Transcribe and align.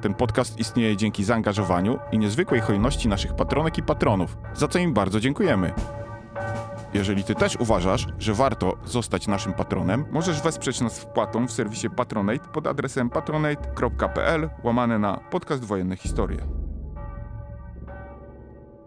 Ten 0.00 0.14
podcast 0.14 0.58
istnieje 0.58 0.96
dzięki 0.96 1.24
zaangażowaniu 1.24 1.98
i 2.12 2.18
niezwykłej 2.18 2.60
hojności 2.60 3.08
naszych 3.08 3.34
patronek 3.34 3.78
i 3.78 3.82
patronów, 3.82 4.36
za 4.54 4.68
co 4.68 4.78
im 4.78 4.94
bardzo 4.94 5.20
dziękujemy. 5.20 5.72
Jeżeli 6.94 7.24
Ty 7.24 7.34
też 7.34 7.56
uważasz, 7.56 8.06
że 8.18 8.34
warto 8.34 8.76
zostać 8.84 9.26
naszym 9.26 9.52
patronem, 9.52 10.04
możesz 10.10 10.42
wesprzeć 10.42 10.80
nas 10.80 11.00
wpłatą 11.00 11.46
w 11.46 11.52
serwisie 11.52 11.90
Patronate 11.90 12.48
pod 12.52 12.66
adresem 12.66 13.10
patronate.pl 13.10 14.50
łamane 14.64 14.98
na 14.98 15.16
podcast 15.16 15.64
Wojenne 15.64 15.96
Historie. 15.96 16.38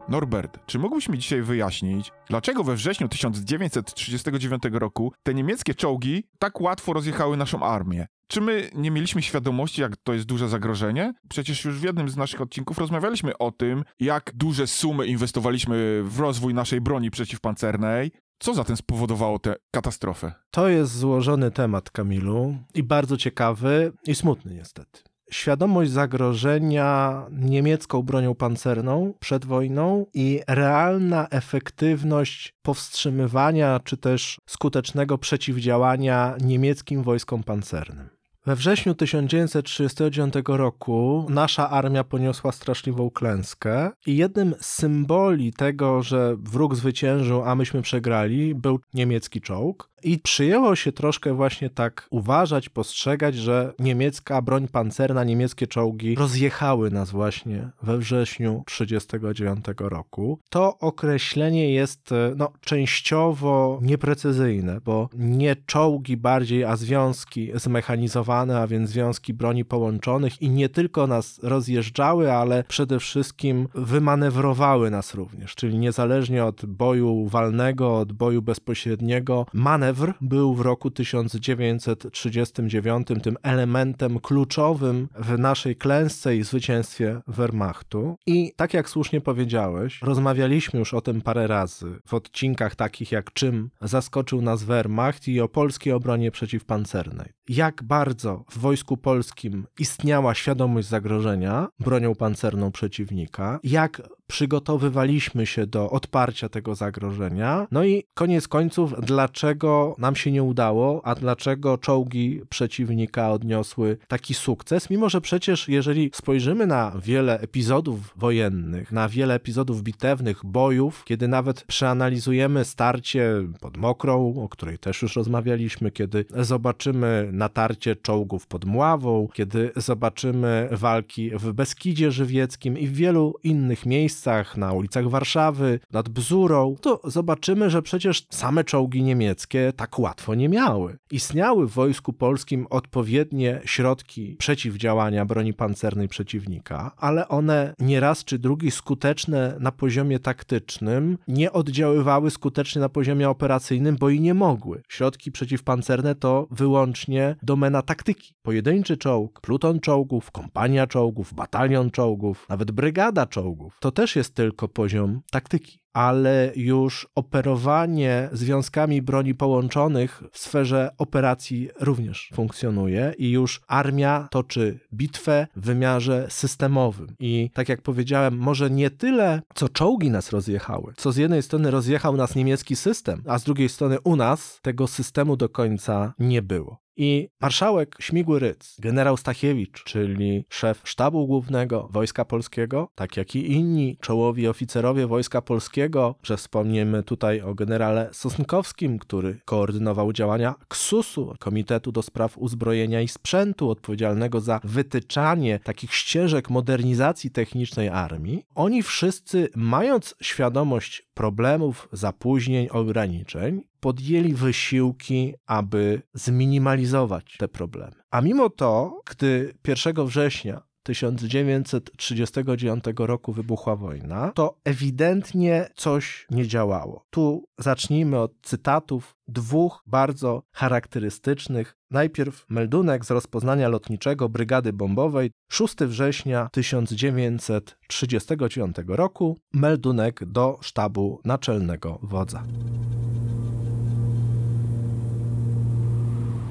Norbert, 0.10 0.60
czy 0.66 0.80
mógłbyś 0.80 1.10
mi 1.10 1.20
dzisiaj 1.20 1.41
wyjaśnić, 1.41 2.12
dlaczego 2.30 2.64
we 2.64 2.76
wrześniu 2.76 3.08
1939 3.08 4.64
roku 4.72 5.14
te 5.24 5.34
niemieckie 5.34 5.76
czołgi 5.76 6.24
tak 6.40 6.62
łatwo 6.62 6.94
rozjechały 6.94 7.38
naszą 7.38 7.64
armię? 7.64 8.08
Czy 8.31 8.41
my 8.41 8.70
nie 8.76 8.91
mieliśmy 8.91 9.21
świadomości, 9.21 9.81
jak 9.81 9.98
to 9.98 10.13
jest 10.13 10.26
duże 10.26 10.49
zagrożenie? 10.49 11.13
Przecież 11.30 11.66
już 11.66 11.80
w 11.80 11.84
jednym 11.84 12.09
z 12.09 12.17
naszych 12.17 12.41
odcinków 12.41 12.77
rozmawialiśmy 12.77 13.38
o 13.38 13.52
tym, 13.52 13.84
jak 13.99 14.31
duże 14.35 14.67
sumy 14.67 15.07
inwestowaliśmy 15.07 16.04
w 16.04 16.20
rozwój 16.20 16.54
naszej 16.54 16.82
broni 16.82 17.12
przeciwpancernej. 17.12 18.12
Co 18.40 18.54
zatem 18.54 18.77
spowodowało 18.77 19.40
tę 19.40 19.55
katastrofę? 19.71 20.34
To 20.51 20.70
jest 20.70 20.98
złożony 20.98 21.51
temat, 21.51 21.90
Kamilu, 21.90 22.55
i 22.73 22.84
bardzo 22.84 23.18
ciekawy 23.18 23.93
i 24.07 24.15
smutny 24.15 24.54
niestety. 24.54 25.01
Świadomość 25.32 25.91
zagrożenia 25.91 27.26
niemiecką 27.32 28.01
bronią 28.01 28.35
pancerną 28.35 29.13
przed 29.20 29.45
wojną 29.45 30.05
i 30.13 30.41
realna 30.48 31.27
efektywność 31.29 32.54
powstrzymywania 32.62 33.79
czy 33.79 33.98
też 33.98 34.38
skutecznego 34.45 35.18
przeciwdziałania 35.18 36.35
niemieckim 36.41 37.04
wojskom 37.04 37.43
pancernym. 37.43 38.21
We 38.46 38.56
wrześniu 38.56 38.96
1939 38.96 40.34
roku 40.48 41.26
nasza 41.30 41.70
armia 41.70 42.04
poniosła 42.04 42.52
straszliwą 42.52 43.10
klęskę 43.10 43.92
i 44.06 44.18
jednym 44.18 44.56
z 44.60 44.66
symboli 44.66 45.54
tego, 45.54 46.04
że 46.04 46.36
wróg 46.40 46.76
zwyciężył, 46.76 47.44
a 47.44 47.56
myśmy 47.56 47.82
przegrali, 47.82 48.56
był 48.56 48.80
niemiecki 48.94 49.42
czołg. 49.42 49.92
I 50.04 50.20
przyjęło 50.20 50.76
się 50.76 50.92
troszkę 50.92 51.34
właśnie 51.34 51.70
tak 51.70 52.08
uważać, 52.10 52.70
postrzegać, 52.70 53.36
że 53.36 53.74
niemiecka 53.80 54.42
broń 54.42 54.68
pancerna, 54.68 55.24
niemieckie 55.24 55.68
czołgi 55.68 56.16
rozjechały 56.16 56.92
nas 56.92 57.12
właśnie 57.12 57.70
we 57.82 57.98
wrześniu 57.98 58.64
1939 58.66 59.66
roku. 59.92 60.40
To 60.50 60.78
określenie 60.78 61.74
jest 61.74 62.12
e, 62.12 62.34
no, 62.38 62.52
częściowo 62.62 63.80
nieprecyzyjne, 63.82 64.81
bo 64.81 65.09
nie 65.14 65.56
czołgi 65.56 66.18
bardziej, 66.18 66.64
a 66.64 66.75
związki 66.75 67.52
zmechanizowane, 67.56 68.31
a 68.31 68.68
więc 68.68 68.90
związki 68.90 69.34
broni 69.34 69.66
połączonych 69.66 70.41
i 70.41 70.50
nie 70.50 70.69
tylko 70.69 71.07
nas 71.07 71.40
rozjeżdżały, 71.44 72.34
ale 72.34 72.63
przede 72.68 73.00
wszystkim 73.00 73.68
wymanewrowały 73.75 74.91
nas 74.91 75.13
również, 75.13 75.56
czyli 75.56 75.78
niezależnie 75.78 76.46
od 76.46 76.66
boju 76.66 77.28
walnego, 77.28 77.97
od 77.97 78.13
boju 78.13 78.41
bezpośredniego, 78.41 79.46
manewr 79.53 80.13
był 80.22 80.56
w 80.56 80.61
roku 80.61 80.91
1939 80.91 83.07
tym 83.23 83.38
elementem 83.44 84.19
kluczowym 84.19 85.07
w 85.16 85.39
naszej 85.39 85.75
klęsce 85.75 86.38
i 86.38 86.44
zwycięstwie 86.44 87.22
Wehrmachtu. 87.27 88.16
I 88.25 88.53
tak 88.56 88.73
jak 88.73 88.89
słusznie 88.89 89.22
powiedziałeś, 89.22 90.01
rozmawialiśmy 90.01 90.79
już 90.79 90.94
o 90.94 91.01
tym 91.01 91.22
parę 91.22 91.47
razy 91.47 92.00
w 92.07 92.13
odcinkach 92.13 92.75
takich 92.75 93.11
jak 93.11 93.33
czym 93.33 93.69
zaskoczył 93.81 94.41
nas 94.41 94.63
Wehrmacht 94.63 95.27
i 95.27 95.41
o 95.41 95.47
polskiej 95.47 95.94
obronie 95.94 96.31
przeciwpancernej. 96.31 97.29
Jak 97.50 97.83
bardzo 97.83 98.20
w 98.49 98.57
wojsku 98.57 98.97
polskim 98.97 99.67
istniała 99.79 100.33
świadomość 100.35 100.87
zagrożenia 100.87 101.67
bronią 101.79 102.15
pancerną 102.15 102.71
przeciwnika, 102.71 103.59
jak 103.63 104.01
przygotowywaliśmy 104.31 105.46
się 105.46 105.68
do 105.68 105.90
odparcia 105.90 106.50
tego 106.50 106.75
zagrożenia. 106.75 107.68
No 107.72 107.84
i 107.84 108.03
koniec 108.14 108.47
końców, 108.47 108.94
dlaczego 109.02 109.96
nam 109.97 110.16
się 110.16 110.31
nie 110.31 110.44
udało, 110.44 111.02
a 111.06 111.16
dlaczego 111.16 111.78
czołgi 111.78 112.42
przeciwnika 112.50 113.31
odniosły 113.31 113.97
taki 114.08 114.34
sukces, 114.34 114.90
mimo 114.90 115.09
że 115.09 115.22
przecież 115.22 115.68
jeżeli 115.69 116.12
spojrzymy 116.14 116.68
na 116.68 116.92
wiele 117.02 117.40
epizodów 117.40 118.14
wojennych, 118.16 118.92
na 118.92 119.09
wiele 119.09 119.34
epizodów 119.34 119.84
bitewnych, 119.84 120.46
bojów, 120.46 121.03
kiedy 121.06 121.28
nawet 121.28 121.63
przeanalizujemy 121.63 122.66
starcie 122.66 123.34
pod 123.59 123.78
Mokrą, 123.78 124.44
o 124.44 124.50
której 124.50 124.78
też 124.78 125.02
już 125.02 125.16
rozmawialiśmy, 125.16 125.92
kiedy 125.92 126.25
zobaczymy 126.40 127.30
natarcie 127.31 127.96
czołgów 127.96 128.48
pod 128.48 128.66
Mławą, 128.66 129.28
kiedy 129.34 129.72
zobaczymy 129.75 130.69
walki 130.72 131.31
w 131.34 131.53
Beskidzie 131.53 132.12
Żywieckim 132.12 132.78
i 132.78 132.88
w 132.88 132.94
wielu 132.94 133.36
innych 133.44 133.86
miejscach, 133.86 134.20
na 134.57 134.73
ulicach 134.73 135.09
Warszawy, 135.09 135.79
nad 135.91 136.09
Bzurą, 136.09 136.75
to 136.81 137.01
zobaczymy, 137.03 137.69
że 137.69 137.81
przecież 137.81 138.27
same 138.29 138.63
czołgi 138.63 139.03
niemieckie 139.03 139.73
tak 139.75 139.99
łatwo 139.99 140.35
nie 140.35 140.49
miały. 140.49 140.97
Istniały 141.11 141.67
w 141.67 141.71
wojsku 141.71 142.13
polskim 142.13 142.67
odpowiednie 142.69 143.61
środki 143.65 144.35
przeciwdziałania 144.39 145.25
broni 145.25 145.53
pancernej 145.53 146.07
przeciwnika, 146.07 146.91
ale 146.97 147.27
one 147.27 147.73
nieraz 147.79 148.23
czy 148.23 148.39
drugi 148.39 148.71
skuteczne 148.71 149.55
na 149.59 149.71
poziomie 149.71 150.19
taktycznym 150.19 151.17
nie 151.27 151.51
oddziaływały 151.51 152.31
skutecznie 152.31 152.81
na 152.81 152.89
poziomie 152.89 153.29
operacyjnym, 153.29 153.97
bo 153.99 154.09
i 154.09 154.19
nie 154.19 154.33
mogły. 154.33 154.81
Środki 154.89 155.31
przeciwpancerne 155.31 156.15
to 156.15 156.47
wyłącznie 156.51 157.35
domena 157.43 157.81
taktyki. 157.81 158.33
Pojedynczy 158.41 158.97
czołg, 158.97 159.41
pluton 159.41 159.79
czołgów, 159.79 160.31
kompania 160.31 160.88
czołgów, 160.88 161.33
batalion 161.33 161.91
czołgów, 161.91 162.45
nawet 162.49 162.71
brygada 162.71 163.25
czołgów, 163.25 163.77
to 163.79 163.91
też 164.01 164.16
jest 164.16 164.35
tylko 164.35 164.67
poziom 164.67 165.22
taktyki 165.31 165.81
ale 165.94 166.51
już 166.56 167.07
operowanie 167.16 168.29
związkami 168.31 169.01
broni 169.01 169.35
połączonych 169.35 170.23
w 170.31 170.38
sferze 170.38 170.89
operacji 170.97 171.69
również 171.79 172.29
funkcjonuje 172.34 173.13
i 173.17 173.31
już 173.31 173.62
armia 173.67 174.28
toczy 174.31 174.79
bitwę 174.94 175.47
w 175.56 175.66
wymiarze 175.66 176.28
systemowym. 176.29 177.16
I 177.19 177.50
tak 177.53 177.69
jak 177.69 177.81
powiedziałem, 177.81 178.38
może 178.38 178.69
nie 178.69 178.89
tyle, 178.89 179.41
co 179.56 179.69
czołgi 179.69 180.12
nas 180.12 180.31
rozjechały, 180.31 180.94
co 180.97 181.12
z 181.12 181.18
jednej 181.18 181.44
strony 181.44 181.72
rozjechał 181.72 182.18
nas 182.18 182.35
niemiecki 182.35 182.75
system, 182.75 183.23
a 183.28 183.39
z 183.39 183.44
drugiej 183.44 183.69
strony 183.69 183.97
u 184.03 184.16
nas 184.16 184.59
tego 184.62 184.88
systemu 184.88 185.38
do 185.38 185.50
końca 185.50 186.13
nie 186.19 186.41
było. 186.41 186.81
I 186.97 187.29
marszałek 187.41 187.96
Śmigły 188.00 188.40
Ryc, 188.40 188.75
generał 188.79 189.18
Stachiewicz, 189.18 189.84
czyli 189.84 190.46
szef 190.50 190.81
sztabu 190.84 191.28
głównego 191.28 191.90
Wojska 191.91 192.25
Polskiego, 192.25 192.91
tak 192.96 193.18
jak 193.18 193.35
i 193.35 193.52
inni 193.52 193.97
czołowi 194.02 194.47
oficerowie 194.47 195.07
Wojska 195.07 195.41
Polskiego, 195.41 196.16
że 196.24 196.38
wspomniemy 196.38 197.03
tutaj 197.03 197.41
o 197.41 197.56
generale 197.56 198.09
Sosnkowskim, 198.13 199.00
który 199.00 199.40
koordynował 199.46 200.13
działania 200.13 200.56
KSUS-u, 200.68 201.35
Komitetu 201.40 201.91
do 201.91 202.01
Spraw 202.01 202.38
Uzbrojenia 202.38 203.01
i 203.01 203.07
Sprzętu, 203.07 203.69
odpowiedzialnego 203.69 204.41
za 204.41 204.59
wytyczanie 204.63 205.59
takich 205.59 205.94
ścieżek 205.94 206.50
modernizacji 206.50 207.31
technicznej 207.31 207.90
armii. 207.90 208.45
Oni 208.56 208.83
wszyscy, 208.83 209.50
mając 209.56 210.15
świadomość 210.21 211.11
problemów, 211.13 211.90
zapóźnień, 211.92 212.68
ograniczeń, 212.72 213.62
podjęli 213.80 214.34
wysiłki, 214.34 215.34
aby 215.46 216.02
zminimalizować 216.13 217.36
te 217.38 217.48
problemy. 217.48 217.96
A 218.12 218.22
mimo 218.22 218.50
to, 218.50 219.02
gdy 219.10 219.54
1 219.68 220.06
września 220.06 220.62
1939 220.83 222.83
roku 222.98 223.33
wybuchła 223.33 223.75
wojna, 223.75 224.31
to 224.36 224.57
ewidentnie 224.63 225.69
coś 225.75 226.28
nie 226.30 226.48
działało. 226.48 227.06
Tu 227.10 227.45
zacznijmy 227.57 228.19
od 228.19 228.31
cytatów 228.42 229.16
dwóch 229.28 229.83
bardzo 229.88 230.44
charakterystycznych. 230.51 231.78
Najpierw 231.92 232.45
meldunek 232.50 233.06
z 233.06 233.12
rozpoznania 233.12 233.69
lotniczego 233.69 234.30
Brygady 234.30 234.74
Bombowej 234.74 235.31
6 235.51 235.75
września 235.75 236.50
1939 236.51 238.75
roku, 238.88 239.38
meldunek 239.54 240.25
do 240.25 240.57
sztabu 240.62 241.22
naczelnego 241.25 242.00
wodza. 242.01 242.44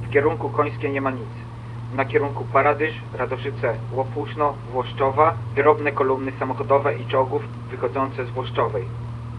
W 0.09 0.13
kierunku 0.13 0.51
Końskie 0.51 0.91
nie 0.91 1.01
ma 1.01 1.11
nic. 1.11 1.50
Na 1.95 2.05
kierunku 2.05 2.45
Paradyż, 2.53 2.95
Radoszyce, 3.15 3.75
Łopuszno, 3.93 4.55
Włoszczowa, 4.73 5.35
drobne 5.57 5.93
kolumny 5.93 6.33
samochodowe 6.39 6.95
i 6.95 7.07
czołgów 7.07 7.43
wychodzące 7.71 8.27
z 8.27 8.31
Włoszczowej. 8.31 8.85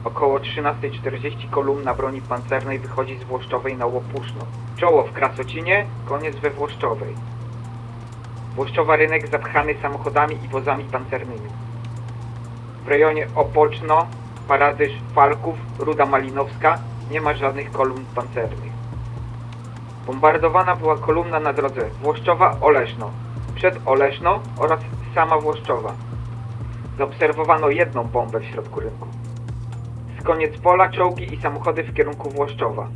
Około 0.03 0.39
13.40 0.39 1.49
kolumna 1.49 1.93
broni 1.93 2.21
pancernej 2.21 2.79
wychodzi 2.79 3.17
z 3.17 3.23
Włoszczowej 3.23 3.77
na 3.77 3.85
Łopuszno. 3.85 4.41
Czoło 4.77 5.03
w 5.03 5.13
Krasocinie, 5.13 5.85
koniec 6.05 6.35
we 6.35 6.49
Włoszczowej. 6.49 7.15
Włoszczowa 8.55 8.95
rynek 8.95 9.27
zapchany 9.27 9.75
samochodami 9.81 10.37
i 10.45 10.47
wozami 10.47 10.83
pancernymi. 10.83 11.49
W 12.85 12.87
rejonie 12.87 13.27
Opoczno, 13.35 14.07
Paradyż, 14.47 14.91
Falków, 15.15 15.55
Ruda 15.79 16.05
Malinowska 16.05 16.79
nie 17.11 17.21
ma 17.21 17.33
żadnych 17.33 17.71
kolumn 17.71 18.05
pancernych. 18.15 18.70
Bombardowana 20.07 20.75
była 20.75 20.97
kolumna 20.97 21.39
na 21.39 21.53
drodze 21.53 21.81
Włoszczowa-Oleszno, 22.03 23.09
przed 23.55 23.79
Oleszno 23.85 24.39
oraz 24.57 24.79
sama 25.15 25.37
Włoszczowa. 25.37 25.93
Zaobserwowano 26.97 27.69
jedną 27.69 28.03
bombę 28.03 28.39
w 28.39 28.45
środku 28.45 28.79
rynku. 28.79 29.07
Z 30.19 30.23
koniec 30.23 30.57
pola 30.57 30.89
czołgi 30.89 31.33
i 31.33 31.41
samochody 31.41 31.83
w 31.83 31.93
kierunku 31.93 32.29
Włoszczowa. 32.29 32.87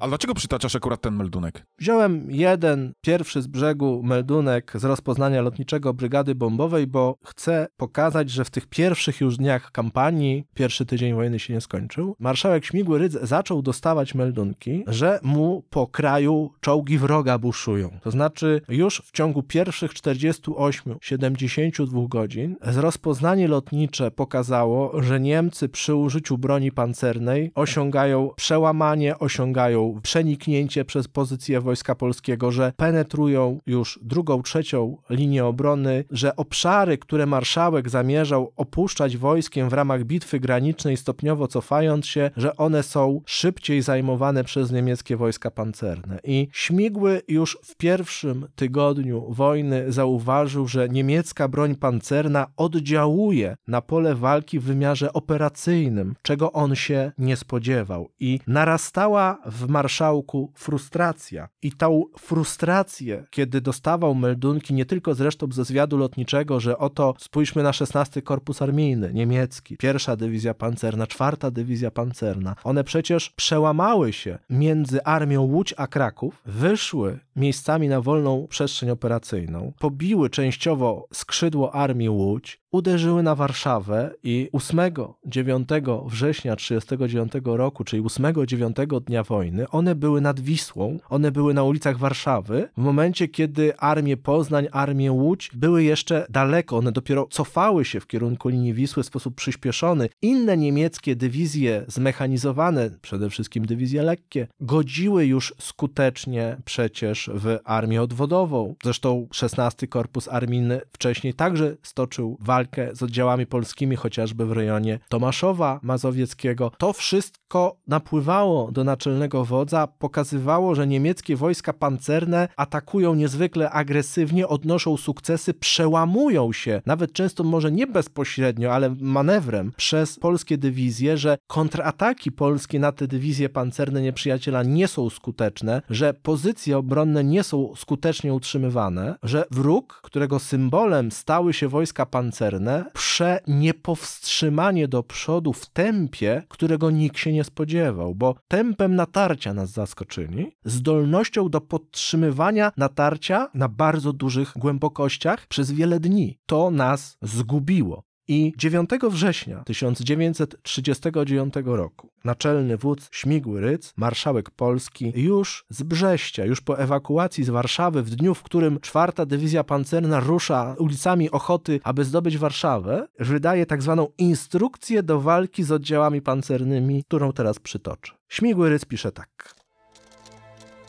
A 0.00 0.08
dlaczego 0.08 0.34
przytaczasz 0.34 0.76
akurat 0.76 1.00
ten 1.00 1.14
meldunek? 1.14 1.66
Wziąłem 1.78 2.30
jeden, 2.30 2.92
pierwszy 3.00 3.42
z 3.42 3.46
brzegu 3.46 4.02
meldunek 4.02 4.72
z 4.74 4.84
rozpoznania 4.84 5.42
lotniczego 5.42 5.94
brygady 5.94 6.34
bombowej, 6.34 6.86
bo 6.86 7.16
chcę 7.24 7.66
pokazać, 7.76 8.30
że 8.30 8.44
w 8.44 8.50
tych 8.50 8.66
pierwszych 8.66 9.20
już 9.20 9.36
dniach 9.36 9.72
kampanii, 9.72 10.44
pierwszy 10.54 10.86
tydzień 10.86 11.14
wojny 11.14 11.38
się 11.38 11.54
nie 11.54 11.60
skończył, 11.60 12.16
marszałek 12.18 12.64
Śmigły 12.64 12.98
Rydz 12.98 13.18
zaczął 13.22 13.62
dostawać 13.62 14.14
meldunki, 14.14 14.84
że 14.86 15.20
mu 15.22 15.64
po 15.70 15.86
kraju 15.86 16.50
czołgi 16.60 16.98
wroga 16.98 17.38
buszują. 17.38 17.90
To 18.02 18.10
znaczy 18.10 18.60
już 18.68 19.02
w 19.04 19.12
ciągu 19.12 19.42
pierwszych 19.42 19.92
48-72 19.92 22.08
godzin 22.08 22.56
rozpoznanie 22.60 23.48
lotnicze 23.48 24.10
pokazało, 24.10 25.02
że 25.02 25.20
Niemcy 25.20 25.68
przy 25.68 25.94
użyciu 25.94 26.38
broni 26.38 26.72
pancernej 26.72 27.52
osiągają 27.54 28.30
przełamanie, 28.36 29.18
osiągają 29.18 29.89
przeniknięcie 30.02 30.84
przez 30.84 31.08
pozycję 31.08 31.60
Wojska 31.60 31.94
Polskiego, 31.94 32.52
że 32.52 32.72
penetrują 32.76 33.58
już 33.66 33.98
drugą, 34.02 34.42
trzecią 34.42 34.96
linię 35.10 35.44
obrony, 35.44 36.04
że 36.10 36.36
obszary, 36.36 36.98
które 36.98 37.26
marszałek 37.26 37.90
zamierzał 37.90 38.52
opuszczać 38.56 39.16
wojskiem 39.16 39.68
w 39.68 39.72
ramach 39.72 40.04
bitwy 40.04 40.40
granicznej, 40.40 40.96
stopniowo 40.96 41.48
cofając 41.48 42.06
się, 42.06 42.30
że 42.36 42.56
one 42.56 42.82
są 42.82 43.20
szybciej 43.26 43.82
zajmowane 43.82 44.44
przez 44.44 44.72
niemieckie 44.72 45.16
wojska 45.16 45.50
pancerne. 45.50 46.18
I 46.24 46.48
Śmigły 46.52 47.22
już 47.28 47.58
w 47.62 47.76
pierwszym 47.76 48.46
tygodniu 48.56 49.26
wojny 49.28 49.92
zauważył, 49.92 50.68
że 50.68 50.88
niemiecka 50.88 51.48
broń 51.48 51.74
pancerna 51.74 52.46
oddziałuje 52.56 53.56
na 53.68 53.82
pole 53.82 54.14
walki 54.14 54.58
w 54.58 54.64
wymiarze 54.64 55.12
operacyjnym, 55.12 56.14
czego 56.22 56.52
on 56.52 56.74
się 56.74 57.12
nie 57.18 57.36
spodziewał. 57.36 58.10
I 58.20 58.40
narastała 58.46 59.38
w 59.46 59.68
marszałku 59.80 60.52
frustracja. 60.54 61.48
I 61.62 61.72
tą 61.72 62.04
frustrację, 62.18 63.24
kiedy 63.30 63.60
dostawał 63.60 64.14
meldunki 64.14 64.74
nie 64.74 64.86
tylko 64.86 65.14
zresztą 65.14 65.46
ze 65.52 65.64
zwiadu 65.64 65.96
lotniczego, 65.96 66.60
że 66.60 66.78
oto 66.78 67.14
spójrzmy 67.18 67.62
na 67.62 67.72
16 67.72 68.22
Korpus 68.22 68.62
Armijny 68.62 69.10
niemiecki, 69.14 69.76
pierwsza 69.76 70.16
dywizja 70.16 70.54
pancerna, 70.54 71.06
czwarta 71.06 71.50
dywizja 71.50 71.90
pancerna. 71.90 72.56
One 72.64 72.84
przecież 72.84 73.30
przełamały 73.30 74.12
się 74.12 74.38
między 74.50 75.04
armią 75.04 75.42
Łódź 75.42 75.74
a 75.76 75.86
Kraków, 75.86 76.42
wyszły 76.46 77.18
miejscami 77.36 77.88
na 77.88 78.00
wolną 78.00 78.46
przestrzeń 78.50 78.90
operacyjną, 78.90 79.72
pobiły 79.78 80.30
częściowo 80.30 81.08
skrzydło 81.12 81.74
armii 81.74 82.08
Łódź, 82.08 82.60
uderzyły 82.72 83.22
na 83.22 83.34
Warszawę 83.34 84.14
i 84.22 84.48
8-9 84.52 86.08
września 86.08 86.56
1939 86.56 87.32
roku, 87.44 87.84
czyli 87.84 88.02
8-9 88.02 89.00
dnia 89.00 89.22
wojny, 89.22 89.68
one 89.68 89.94
były 89.94 90.20
nad 90.20 90.40
Wisłą, 90.40 90.98
one 91.08 91.32
były 91.32 91.54
na 91.54 91.62
ulicach 91.62 91.98
Warszawy, 91.98 92.68
w 92.76 92.80
momencie 92.80 93.28
kiedy 93.28 93.76
armię 93.76 94.16
Poznań, 94.16 94.66
armię 94.72 95.12
Łódź 95.12 95.50
były 95.54 95.84
jeszcze 95.84 96.26
daleko, 96.30 96.76
one 96.76 96.92
dopiero 96.92 97.26
cofały 97.30 97.84
się 97.84 98.00
w 98.00 98.06
kierunku 98.06 98.48
linii 98.48 98.74
Wisły 98.74 99.02
w 99.02 99.06
sposób 99.06 99.34
przyspieszony. 99.34 100.08
Inne 100.22 100.56
niemieckie 100.56 101.16
dywizje 101.16 101.84
zmechanizowane, 101.88 102.90
przede 103.02 103.30
wszystkim 103.30 103.66
dywizje 103.66 104.02
lekkie, 104.02 104.46
godziły 104.60 105.26
już 105.26 105.54
skutecznie 105.58 106.56
przecież 106.64 107.30
w 107.34 107.58
armię 107.64 108.02
odwodową. 108.02 108.74
Zresztą 108.84 109.28
16 109.32 109.86
Korpus 109.86 110.28
Armijny 110.28 110.80
wcześniej 110.92 111.34
także 111.34 111.76
stoczył 111.82 112.36
walkę 112.40 112.59
z 112.92 113.02
oddziałami 113.02 113.46
polskimi, 113.46 113.96
chociażby 113.96 114.46
w 114.46 114.52
rejonie 114.52 114.98
Tomaszowa 115.08 115.80
Mazowieckiego. 115.82 116.70
To 116.78 116.92
wszystko 116.92 117.76
napływało 117.86 118.72
do 118.72 118.84
naczelnego 118.84 119.44
wodza, 119.44 119.86
pokazywało, 119.86 120.74
że 120.74 120.86
niemieckie 120.86 121.36
wojska 121.36 121.72
pancerne 121.72 122.48
atakują 122.56 123.14
niezwykle 123.14 123.70
agresywnie, 123.70 124.48
odnoszą 124.48 124.96
sukcesy, 124.96 125.54
przełamują 125.54 126.52
się, 126.52 126.82
nawet 126.86 127.12
często 127.12 127.44
może 127.44 127.72
nie 127.72 127.86
bezpośrednio, 127.86 128.72
ale 128.72 128.94
manewrem 129.00 129.72
przez 129.76 130.18
polskie 130.18 130.58
dywizje, 130.58 131.16
że 131.16 131.38
kontrataki 131.46 132.32
polskie 132.32 132.78
na 132.78 132.92
te 132.92 133.06
dywizje 133.06 133.48
pancerne 133.48 134.02
nieprzyjaciela 134.02 134.62
nie 134.62 134.88
są 134.88 135.10
skuteczne, 135.10 135.82
że 135.90 136.14
pozycje 136.14 136.78
obronne 136.78 137.24
nie 137.24 137.42
są 137.42 137.76
skutecznie 137.76 138.34
utrzymywane, 138.34 139.14
że 139.22 139.44
wróg, 139.50 140.00
którego 140.02 140.38
symbolem 140.38 141.10
stały 141.10 141.52
się 141.52 141.68
wojska 141.68 142.06
pancerne, 142.06 142.49
prze 142.92 143.40
niepowstrzymanie 143.46 144.88
do 144.88 145.02
przodu 145.02 145.52
w 145.52 145.66
tempie, 145.66 146.42
którego 146.48 146.90
nikt 146.90 147.18
się 147.18 147.32
nie 147.32 147.44
spodziewał, 147.44 148.14
bo 148.14 148.34
tempem 148.48 148.94
natarcia 148.94 149.54
nas 149.54 149.70
zaskoczyli, 149.70 150.56
zdolnością 150.64 151.48
do 151.48 151.60
podtrzymywania 151.60 152.72
natarcia 152.76 153.50
na 153.54 153.68
bardzo 153.68 154.12
dużych 154.12 154.52
głębokościach 154.56 155.46
przez 155.46 155.72
wiele 155.72 156.00
dni. 156.00 156.38
To 156.46 156.70
nas 156.70 157.16
zgubiło. 157.22 158.09
I 158.32 158.52
9 158.56 158.90
września 159.10 159.62
1939 159.64 161.54
roku 161.64 162.08
naczelny 162.24 162.76
wódz 162.76 163.08
Śmigły 163.12 163.60
Ryc, 163.60 163.92
marszałek 163.96 164.50
Polski, 164.50 165.12
już 165.14 165.64
z 165.68 165.82
Brześcia, 165.82 166.44
już 166.44 166.60
po 166.60 166.78
ewakuacji 166.78 167.44
z 167.44 167.50
Warszawy, 167.50 168.02
w 168.02 168.10
dniu, 168.10 168.34
w 168.34 168.42
którym 168.42 168.80
czwarta 168.80 169.26
dywizja 169.26 169.64
pancerna 169.64 170.20
rusza 170.20 170.74
ulicami 170.78 171.30
Ochoty, 171.30 171.80
aby 171.84 172.04
zdobyć 172.04 172.38
Warszawę, 172.38 173.08
wydaje 173.18 173.66
tak 173.66 173.82
zwaną 173.82 174.08
instrukcję 174.18 175.02
do 175.02 175.20
walki 175.20 175.62
z 175.62 175.72
oddziałami 175.72 176.22
pancernymi, 176.22 177.04
którą 177.04 177.32
teraz 177.32 177.58
przytoczę. 177.58 178.12
Śmigły 178.28 178.68
Ryc 178.68 178.84
pisze 178.84 179.12
tak. 179.12 179.59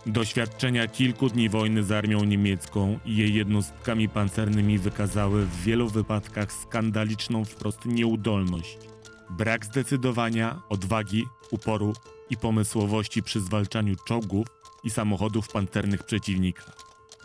Doświadczenia 0.06 0.88
kilku 0.88 1.30
dni 1.30 1.50
wojny 1.50 1.84
z 1.84 1.92
armią 1.92 2.24
niemiecką 2.24 3.00
i 3.06 3.16
jej 3.18 3.34
jednostkami 3.34 4.10
pancernymi 4.10 4.78
wykazały 4.78 5.46
w 5.46 5.64
wielu 5.64 5.90
wypadkach 5.90 6.54
skandaliczną 6.54 7.46
wprost 7.46 7.86
nieudolność, 7.86 8.78
brak 9.30 9.66
zdecydowania, 9.66 10.62
odwagi, 10.70 11.26
uporu 11.52 11.94
i 12.30 12.38
pomysłowości 12.38 13.24
przy 13.24 13.42
zwalczaniu 13.42 13.96
czołgów 14.06 14.48
i 14.84 14.90
samochodów 14.90 15.50
pancernych 15.50 16.04
przeciwnika. 16.04 16.64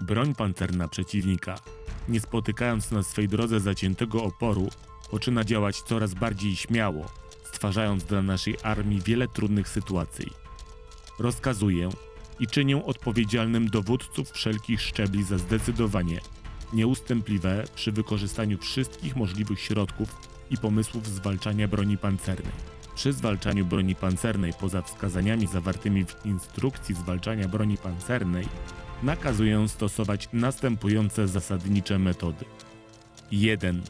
Broń 0.01 0.35
pancerna 0.35 0.89
przeciwnika, 0.89 1.59
nie 2.09 2.21
spotykając 2.21 2.91
na 2.91 3.03
swej 3.03 3.29
drodze 3.29 3.61
zaciętego 3.61 4.25
oporu, 4.25 4.69
poczyna 5.11 5.45
działać 5.45 5.83
coraz 5.83 6.15
bardziej 6.15 6.57
śmiało, 6.57 7.07
stwarzając 7.45 8.05
dla 8.05 8.23
naszej 8.23 8.57
armii 8.63 9.01
wiele 9.01 9.29
trudnych 9.29 9.69
sytuacji. 9.69 10.27
Rozkazuję, 11.19 11.89
i 12.41 12.47
czynię 12.47 12.85
odpowiedzialnym 12.85 13.71
dowódców 13.71 14.31
wszelkich 14.31 14.83
szczebli 14.83 15.25
za 15.25 15.39
zdecydowanie 15.39 16.21
nieustępliwe 16.73 17.65
przy 17.75 17.93
wykorzystaniu 17.93 18.59
wszystkich 18.59 19.17
możliwych 19.17 19.61
środków 19.61 20.17
i 20.51 20.57
pomysłów 20.57 21.07
zwalczania 21.07 21.69
broni 21.69 21.99
pancernej. 21.99 22.53
Przy 22.95 23.13
zwalczaniu 23.13 23.65
broni 23.65 23.95
pancernej 23.95 24.53
poza 24.61 24.83
wskazaniami 24.83 25.47
zawartymi 25.47 26.05
w 26.05 26.27
instrukcji 26.27 26.95
zwalczania 26.95 27.49
broni 27.49 27.77
pancernej 27.77 28.49
nakazuję 29.03 29.69
stosować 29.69 30.29
następujące 30.33 31.29
zasadnicze 31.29 31.99
metody. 31.99 32.45
1. 33.31 33.83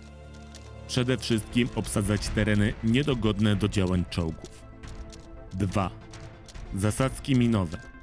Przede 0.88 1.18
wszystkim 1.18 1.68
obsadzać 1.74 2.28
tereny 2.28 2.74
niedogodne 2.84 3.56
do 3.56 3.68
działań 3.68 4.04
czołgów. 4.10 4.62
2. 5.52 5.90
Zasadzki 6.74 7.34
minowe. 7.34 7.95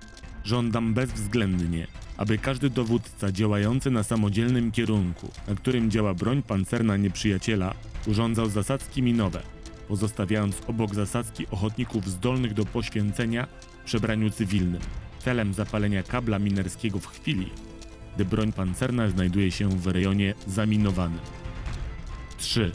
Żądam 0.43 0.93
bezwzględnie, 0.93 1.87
aby 2.17 2.37
każdy 2.37 2.69
dowódca 2.69 3.31
działający 3.31 3.91
na 3.91 4.03
samodzielnym 4.03 4.71
kierunku, 4.71 5.31
na 5.47 5.55
którym 5.55 5.91
działa 5.91 6.13
broń 6.13 6.43
pancerna 6.43 6.97
nieprzyjaciela, 6.97 7.73
urządzał 8.07 8.49
zasadzki 8.49 9.03
minowe, 9.03 9.43
pozostawiając 9.87 10.61
obok 10.67 10.95
zasadzki 10.95 11.47
ochotników 11.51 12.09
zdolnych 12.09 12.53
do 12.53 12.65
poświęcenia 12.65 13.47
przebraniu 13.85 14.29
cywilnym, 14.29 14.81
celem 15.19 15.53
zapalenia 15.53 16.03
kabla 16.03 16.39
minerskiego 16.39 16.99
w 16.99 17.07
chwili, 17.07 17.49
gdy 18.15 18.25
broń 18.25 18.53
pancerna 18.53 19.09
znajduje 19.09 19.51
się 19.51 19.69
w 19.69 19.87
rejonie 19.87 20.33
zaminowanym. 20.47 21.19
3. 22.37 22.71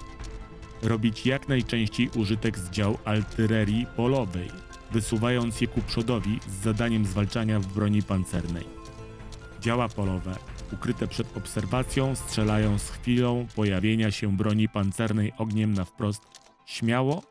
robić 0.82 1.26
jak 1.26 1.48
najczęściej 1.48 2.10
użytek 2.16 2.58
z 2.58 2.70
dział 2.70 2.98
artylerii 3.04 3.86
polowej, 3.96 4.48
wysuwając 4.92 5.60
je 5.60 5.68
ku 5.68 5.80
przodowi 5.82 6.40
z 6.48 6.64
zadaniem 6.64 7.06
zwalczania 7.06 7.60
w 7.60 7.66
broni 7.66 8.02
pancernej. 8.02 8.64
Działa 9.60 9.88
polowe, 9.88 10.36
ukryte 10.72 11.08
przed 11.08 11.36
obserwacją, 11.36 12.14
strzelają 12.14 12.78
z 12.78 12.90
chwilą 12.90 13.46
pojawienia 13.56 14.10
się 14.10 14.36
broni 14.36 14.68
pancernej 14.68 15.32
ogniem 15.38 15.74
na 15.74 15.84
wprost, 15.84 16.22
śmiało, 16.66 17.22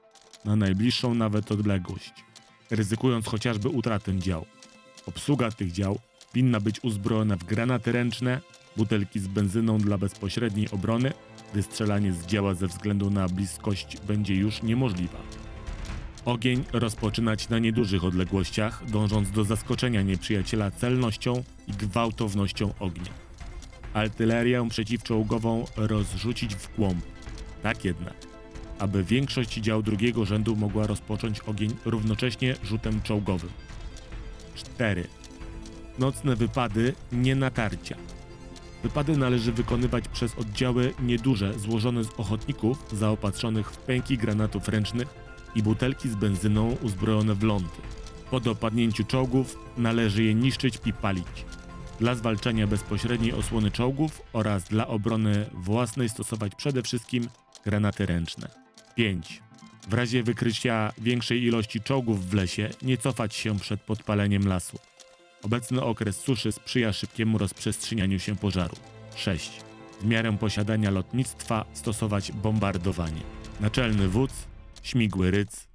na 0.45 0.55
najbliższą 0.55 1.13
nawet 1.13 1.51
odległość, 1.51 2.13
ryzykując 2.71 3.25
chociażby 3.25 3.69
utratę 3.69 4.19
dział. 4.19 4.45
Obsługa 5.07 5.51
tych 5.51 5.71
dział 5.71 5.99
winna 6.33 6.59
być 6.59 6.83
uzbrojona 6.83 7.35
w 7.35 7.43
granaty 7.43 7.91
ręczne, 7.91 8.41
butelki 8.77 9.19
z 9.19 9.27
benzyną 9.27 9.77
dla 9.77 9.97
bezpośredniej 9.97 10.71
obrony, 10.71 11.13
gdy 11.51 11.63
strzelanie 11.63 12.13
z 12.13 12.25
działa 12.25 12.53
ze 12.53 12.67
względu 12.67 13.09
na 13.09 13.27
bliskość 13.27 13.97
będzie 14.07 14.35
już 14.35 14.63
niemożliwa. 14.63 15.17
Ogień 16.27 16.63
rozpoczynać 16.73 17.49
na 17.49 17.59
niedużych 17.59 18.03
odległościach, 18.03 18.89
dążąc 18.89 19.31
do 19.31 19.43
zaskoczenia 19.43 20.01
nieprzyjaciela 20.01 20.71
celnością 20.71 21.43
i 21.67 21.71
gwałtownością 21.71 22.73
ognia. 22.79 23.11
Artylerię 23.93 24.67
przeciwczołgową 24.69 25.65
rozrzucić 25.75 26.55
w 26.55 26.75
głąb. 26.75 27.05
Tak 27.63 27.85
jednak, 27.85 28.13
aby 28.79 29.03
większość 29.03 29.53
dział 29.53 29.83
drugiego 29.83 30.25
rzędu 30.25 30.55
mogła 30.55 30.87
rozpocząć 30.87 31.39
ogień 31.39 31.75
równocześnie 31.85 32.55
rzutem 32.63 33.01
czołgowym. 33.01 33.49
4. 34.55 35.07
Nocne 35.99 36.35
wypady 36.35 36.93
nie 37.11 37.35
natarcia. 37.35 37.95
Wypady 38.83 39.17
należy 39.17 39.51
wykonywać 39.51 40.07
przez 40.07 40.35
oddziały 40.35 40.93
nieduże 40.99 41.59
złożone 41.59 42.03
z 42.03 42.09
ochotników 42.17 42.85
zaopatrzonych 42.93 43.71
w 43.71 43.77
pęki 43.77 44.17
granatów 44.17 44.67
ręcznych 44.67 45.26
i 45.55 45.63
butelki 45.63 46.09
z 46.09 46.15
benzyną 46.15 46.77
uzbrojone 46.81 47.35
w 47.35 47.43
lądy. 47.43 47.69
Po 48.31 48.39
dopadnięciu 48.39 49.03
czołgów 49.03 49.57
należy 49.77 50.23
je 50.23 50.33
niszczyć 50.33 50.79
i 50.85 50.93
palić. 50.93 51.45
Dla 51.99 52.15
zwalczania 52.15 52.67
bezpośredniej 52.67 53.33
osłony 53.33 53.71
czołgów 53.71 54.21
oraz 54.33 54.63
dla 54.63 54.87
obrony 54.87 55.45
własnej 55.53 56.09
stosować 56.09 56.55
przede 56.55 56.83
wszystkim 56.83 57.27
granaty 57.65 58.05
ręczne. 58.05 58.49
5. 58.95 59.41
W 59.89 59.93
razie 59.93 60.23
wykrycia 60.23 60.93
większej 60.97 61.43
ilości 61.43 61.81
czołgów 61.81 62.29
w 62.29 62.33
lesie 62.33 62.69
nie 62.81 62.97
cofać 62.97 63.35
się 63.35 63.59
przed 63.59 63.81
podpaleniem 63.81 64.47
lasu. 64.47 64.79
Obecny 65.43 65.81
okres 65.81 66.17
suszy 66.17 66.51
sprzyja 66.51 66.93
szybkiemu 66.93 67.37
rozprzestrzenianiu 67.37 68.19
się 68.19 68.35
pożaru. 68.35 68.75
6. 69.15 69.51
W 70.01 70.05
miarę 70.05 70.37
posiadania 70.37 70.91
lotnictwa 70.91 71.65
stosować 71.73 72.31
bombardowanie. 72.31 73.21
Naczelny 73.59 74.07
wódz, 74.07 74.47
śmigły 74.83 75.31
ryc, 75.31 75.67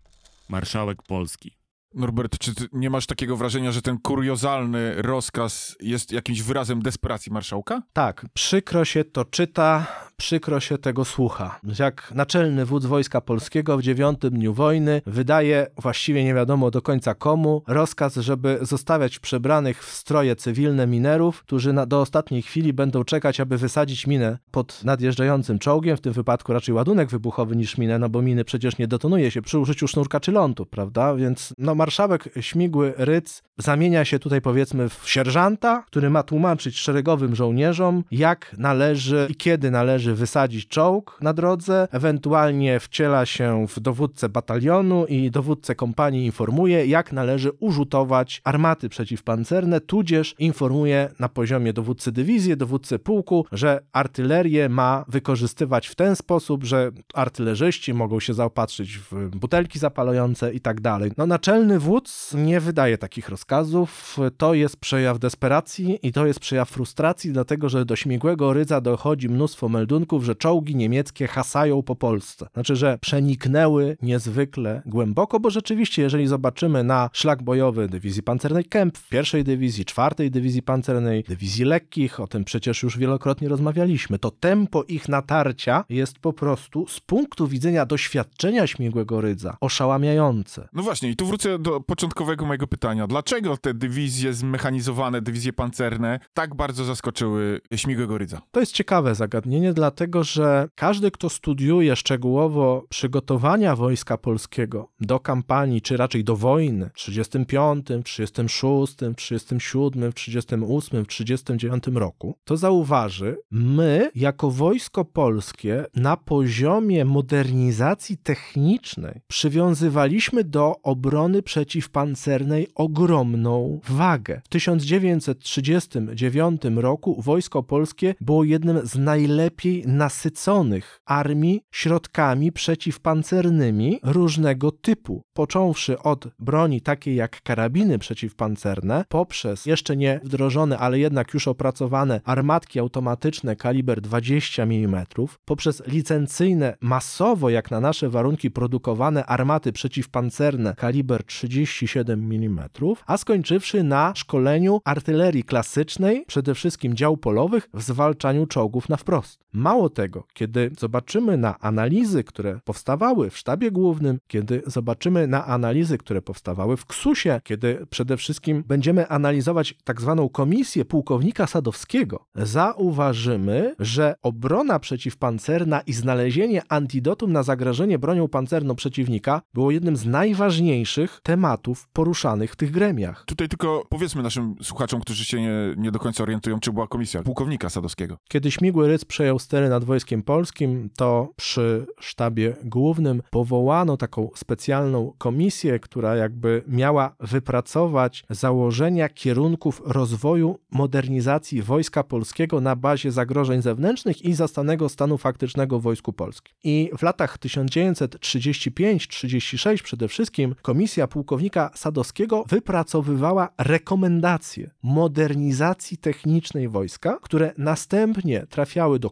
marszałek 0.49 1.02
Polski. 1.02 1.56
Norbert, 1.94 2.38
czy 2.38 2.54
ty 2.54 2.64
nie 2.73 2.90
masz 2.90 3.06
takiego 3.06 3.37
wrażenia, 3.37 3.73
że 3.73 3.82
ten 3.82 3.99
kuriozalny 3.99 5.02
rozkaz 5.02 5.76
jest 5.80 6.12
jakimś 6.12 6.42
wyrazem 6.42 6.82
desperacji 6.82 7.32
marszałka? 7.32 7.82
Tak, 7.92 8.26
przykro 8.35 8.85
się 8.85 9.04
to 9.04 9.25
czyta, 9.25 9.87
przykro 10.23 10.61
się 10.61 10.79
tego 10.79 11.05
słucha. 11.05 11.61
Jak 11.79 12.12
naczelny 12.14 12.67
wódz 12.67 12.87
Wojska 12.87 13.21
Polskiego 13.21 13.79
w 13.79 13.83
dziewiątym 13.83 14.31
dniu 14.31 14.55
wojny 14.55 15.02
wydaje 15.07 15.67
właściwie 15.83 16.25
nie 16.25 16.35
wiadomo 16.35 16.71
do 16.71 16.83
końca 16.83 17.14
komu 17.14 17.62
rozkaz, 17.67 18.17
żeby 18.17 18.59
zostawiać 18.61 19.19
przebranych 19.19 19.85
w 19.85 19.95
stroje 19.95 20.37
cywilne 20.37 20.87
minerów, 20.87 21.41
którzy 21.41 21.73
na, 21.73 21.87
do 21.87 22.00
ostatniej 22.00 22.43
chwili 22.43 22.73
będą 22.73 23.05
czekać, 23.05 23.41
aby 23.41 23.59
wysadzić 23.59 24.07
minę 24.07 24.38
pod 24.50 24.85
nadjeżdżającym 24.85 25.59
czołgiem, 25.59 25.97
w 25.97 26.00
tym 26.00 26.12
wypadku 26.12 26.52
raczej 26.52 26.75
ładunek 26.75 27.09
wybuchowy 27.09 27.57
niż 27.57 27.79
minę, 27.79 27.99
no 27.99 28.09
bo 28.09 28.23
miny 28.23 28.45
przecież 28.45 28.79
nie 28.79 28.88
detonuje 28.88 29.31
się 29.31 29.43
przy 29.43 29.59
użyciu 29.59 29.88
sznurka 29.88 30.21
czy 30.21 30.33
lądu, 30.33 30.67
prawda? 30.67 31.14
Więc 31.14 31.55
no 31.59 31.75
marszałek 31.75 32.29
śmigły 32.41 32.95
Ryc 32.97 33.43
zamienia 33.59 34.05
się 34.05 34.19
tutaj 34.19 34.41
powiedzmy 34.41 34.88
w 34.88 35.02
sierżanta, 35.05 35.85
który 35.87 36.11
ma 36.11 36.23
tłumaczyć 36.23 36.79
szeregowym 36.79 37.35
żołnierzom, 37.35 38.05
jak 38.11 38.55
należy 38.59 39.26
i 39.31 39.35
kiedy 39.35 39.71
należy 39.71 40.12
wysadzić 40.14 40.69
czołg 40.69 41.19
na 41.21 41.33
drodze, 41.33 41.88
ewentualnie 41.92 42.81
wciela 42.81 43.26
się 43.26 43.66
w 43.69 43.81
dowódcę 43.81 44.28
batalionu 44.28 45.07
i 45.07 45.31
dowódcę 45.31 45.75
kompanii 45.75 46.26
informuje, 46.26 46.87
jak 46.87 47.12
należy 47.12 47.50
urzutować 47.52 48.40
armaty 48.45 48.88
przeciwpancerne, 48.88 49.81
tudzież 49.81 50.35
informuje 50.38 51.09
na 51.19 51.28
poziomie 51.28 51.73
dowódcy 51.73 52.12
dywizji, 52.12 52.57
dowódcy 52.57 52.99
pułku, 52.99 53.47
że 53.52 53.81
artylerię 53.92 54.69
ma 54.69 55.04
wykorzystywać 55.09 55.88
w 55.88 55.95
ten 55.95 56.16
sposób, 56.16 56.64
że 56.64 56.90
artylerzyści 57.14 57.95
mogą 57.95 58.21
się 58.21 58.35
zaopatrzyć 58.35 58.99
w 58.99 59.28
butelki 59.37 59.78
zapalające 59.78 60.54
i 60.54 60.61
tak 60.61 60.81
dalej. 60.81 61.12
No 61.16 61.26
naczelny 61.26 61.78
wódz 61.78 62.35
nie 62.35 62.61
wydaje 62.61 62.99
takich 62.99 63.28
rozkazów, 63.28 64.16
to 64.37 64.54
jest 64.54 64.76
przejaw 64.76 65.19
desperacji 65.19 65.99
i 66.02 66.12
to 66.12 66.26
jest 66.26 66.40
przejaw 66.40 66.71
frustracji, 66.71 67.33
dlatego 67.33 67.69
że 67.69 67.85
do 67.85 67.97
śmigłego 67.97 68.52
rydza 68.52 68.81
dochodzi 68.81 69.28
mnóstwo 69.28 69.69
meldunków, 69.69 69.91
że 70.20 70.34
czołgi 70.34 70.76
niemieckie 70.76 71.26
hasają 71.26 71.82
po 71.82 71.96
Polsce. 71.96 72.46
Znaczy, 72.54 72.76
że 72.76 72.99
przeniknęły 73.00 73.96
niezwykle 74.02 74.82
głęboko, 74.87 75.40
bo 75.40 75.50
rzeczywiście, 75.50 76.02
jeżeli 76.02 76.26
zobaczymy 76.26 76.84
na 76.84 77.11
szlak 77.12 77.42
bojowy 77.42 77.88
dywizji 77.88 78.22
pancernej 78.22 78.64
Kempf, 78.64 79.08
pierwszej 79.08 79.44
dywizji, 79.44 79.84
czwartej 79.84 80.30
dywizji 80.30 80.62
pancernej, 80.62 81.25
dywizji 81.28 81.64
lekkich, 81.64 82.20
o 82.20 82.26
tym 82.26 82.44
przecież 82.44 82.82
już 82.82 82.99
wielokrotnie 82.99 83.49
rozmawialiśmy, 83.49 84.18
to 84.18 84.30
tempo 84.30 84.84
ich 84.88 85.08
natarcia 85.08 85.84
jest 85.88 86.18
po 86.18 86.32
prostu 86.32 86.87
z 86.88 87.00
punktu 87.00 87.49
widzenia 87.49 87.87
doświadczenia 87.87 88.66
śmigłego 88.66 89.20
rydza 89.20 89.56
oszałamiające. 89.61 90.68
No 90.72 90.82
właśnie, 90.82 91.11
i 91.11 91.16
tu 91.16 91.26
wrócę 91.26 91.58
do 91.58 91.80
początkowego 91.80 92.46
mojego 92.46 92.66
pytania. 92.66 93.06
Dlaczego 93.06 93.56
te 93.56 93.75
dywizje 93.75 94.34
zmechanizowane, 94.34 95.22
dywizje 95.22 95.52
pancerne 95.52 96.20
tak 96.34 96.54
bardzo 96.54 96.84
zaskoczyły 96.84 97.61
śmigłego 97.76 98.18
rydza? 98.18 98.40
To 98.50 98.61
jest 98.61 98.72
ciekawe 98.72 99.14
zagadnienie, 99.14 99.72
dlatego 99.82 100.24
że 100.24 100.68
każdy, 100.74 101.10
kto 101.10 101.28
studiuje 101.28 101.96
szczegółowo 101.96 102.84
przygotowania 102.88 103.76
Wojska 103.76 104.18
Polskiego 104.18 104.88
do 105.00 105.20
kampanii, 105.20 105.82
czy 105.82 105.96
raczej 105.96 106.24
do 106.24 106.36
wojny 106.36 106.90
w 106.94 106.98
35, 106.98 107.86
36, 108.04 108.96
37, 109.16 110.12
38, 110.12 111.06
39 111.06 111.84
roku, 111.94 112.34
to 112.44 112.56
zauważy, 112.56 113.36
my 113.50 114.10
jako 114.14 114.50
Wojsko 114.50 115.04
Polskie 115.04 115.84
na 115.96 116.16
poziomie 116.16 117.04
modernizacji 117.04 118.16
technicznej 118.16 119.20
przywiązywaliśmy 119.28 120.44
do 120.44 120.74
obrony 120.82 121.42
przeciwpancernej 121.42 122.68
ogromną 122.74 123.80
wagę. 123.88 124.40
W 124.44 124.48
1939 124.48 126.62
roku 126.76 127.22
Wojsko 127.22 127.62
Polskie 127.62 128.14
było 128.20 128.44
jednym 128.44 128.86
z 128.86 128.98
najlepiej 128.98 129.72
nasyconych 129.87 131.00
armii 131.07 131.62
środkami 131.71 132.52
przeciwpancernymi 132.52 134.00
różnego 134.02 134.73
typu, 134.73 135.23
począwszy 135.33 135.99
od 135.99 136.29
broni 136.38 136.81
takiej 136.81 137.17
jak 137.17 137.43
karabiny 137.43 137.99
przeciwpancerne, 137.99 139.05
poprzez 139.09 139.67
jeszcze 139.67 139.97
nie 139.97 140.21
wdrożone, 140.25 140.79
ale 140.79 140.99
jednak 140.99 141.35
już 141.35 141.49
opracowane 141.49 142.21
armatki 142.25 142.79
automatyczne 142.79 143.57
kaliber 143.57 144.00
20 144.00 144.62
mm, 144.62 145.05
poprzez 145.45 145.83
licencyjne, 145.87 146.76
masowo 146.81 147.50
jak 147.50 147.71
na 147.71 147.81
nasze 147.81 148.09
warunki 148.11 148.50
produkowane 148.50 149.26
armaty 149.26 149.73
przeciwpancerne 149.73 150.75
kaliber 150.75 151.25
37 151.25 152.33
mm, 152.33 152.69
a 153.07 153.17
skończywszy 153.17 153.83
na 153.83 154.12
szkoleniu 154.17 154.81
artylerii 154.85 155.45
klasycznej, 155.45 156.25
przede 156.26 156.55
wszystkim 156.55 156.95
dział 156.95 157.17
polowych 157.17 157.69
w 157.75 157.83
zwalczaniu 157.83 158.47
czołgów 158.47 158.88
na 158.88 158.97
wprost. 158.97 159.43
Mało 159.62 159.90
tego, 159.90 160.25
kiedy 160.35 160.71
zobaczymy 160.78 161.37
na 161.37 161.59
analizy, 161.59 162.25
które 162.25 162.61
powstawały 162.64 163.31
w 163.31 163.38
sztabie 163.38 163.71
głównym, 163.71 164.19
kiedy 164.26 164.62
zobaczymy 164.66 165.26
na 165.26 165.47
analizy, 165.47 165.99
które 165.99 166.23
powstawały 166.23 166.76
w 166.76 166.87
KSUSie, 166.87 167.40
kiedy 167.45 167.87
przede 167.90 168.16
wszystkim 168.16 168.64
będziemy 168.66 169.09
analizować 169.09 169.75
tak 169.85 170.00
zwaną 170.00 170.28
komisję 170.28 170.85
pułkownika 170.85 171.47
Sadowskiego, 171.47 172.25
zauważymy, 172.35 173.75
że 173.78 174.14
obrona 174.23 174.78
przeciwpancerna 174.78 175.81
i 175.81 175.92
znalezienie 175.92 176.62
antidotum 176.69 177.33
na 177.33 177.42
zagrożenie 177.42 177.99
bronią 177.99 178.28
pancerną 178.28 178.75
przeciwnika 178.75 179.42
było 179.54 179.71
jednym 179.71 179.97
z 179.97 180.07
najważniejszych 180.07 181.21
tematów 181.23 181.88
poruszanych 181.92 182.52
w 182.52 182.57
tych 182.57 182.71
gremiach. 182.71 183.25
Tutaj 183.26 183.49
tylko 183.49 183.87
powiedzmy 183.88 184.23
naszym 184.23 184.54
słuchaczom, 184.62 185.00
którzy 185.00 185.25
się 185.25 185.40
nie, 185.40 185.52
nie 185.76 185.90
do 185.90 185.99
końca 185.99 186.23
orientują, 186.23 186.61
czy 186.61 186.73
była 186.73 186.87
komisja 186.87 187.23
pułkownika 187.23 187.71
Sadowskiego. 187.71 188.16
Kiedy 188.28 188.50
śmigły 188.50 188.88
Rydz 188.88 189.04
przejął 189.04 189.38
stery 189.52 189.68
nad 189.68 189.85
Wojskiem 189.85 190.23
Polskim, 190.23 190.90
to 190.97 191.28
przy 191.37 191.87
sztabie 192.00 192.56
głównym 192.64 193.23
powołano 193.30 193.97
taką 193.97 194.30
specjalną 194.35 195.12
komisję, 195.18 195.78
która 195.78 196.16
jakby 196.16 196.62
miała 196.68 197.14
wypracować 197.21 198.25
założenia 198.30 199.09
kierunków 199.09 199.82
rozwoju 199.85 200.59
modernizacji 200.71 201.62
Wojska 201.62 202.02
Polskiego 202.02 202.61
na 202.61 202.76
bazie 202.76 203.12
zagrożeń 203.12 203.62
zewnętrznych 203.62 204.25
i 204.25 204.35
zastanego 204.35 204.88
stanu 204.88 205.18
faktycznego 205.18 205.80
Wojsku 205.80 206.12
Polskim. 206.12 206.54
I 206.64 206.90
w 206.99 207.02
latach 207.02 207.38
1935-36 207.38 209.82
przede 209.82 210.09
wszystkim 210.09 210.54
komisja 210.62 211.06
pułkownika 211.06 211.71
Sadowskiego 211.75 212.44
wypracowywała 212.49 213.49
rekomendacje 213.59 214.71
modernizacji 214.82 215.97
technicznej 215.97 216.68
wojska, 216.68 217.18
które 217.23 217.52
następnie 217.59 218.47
trafiały 218.47 218.99
do 218.99 219.11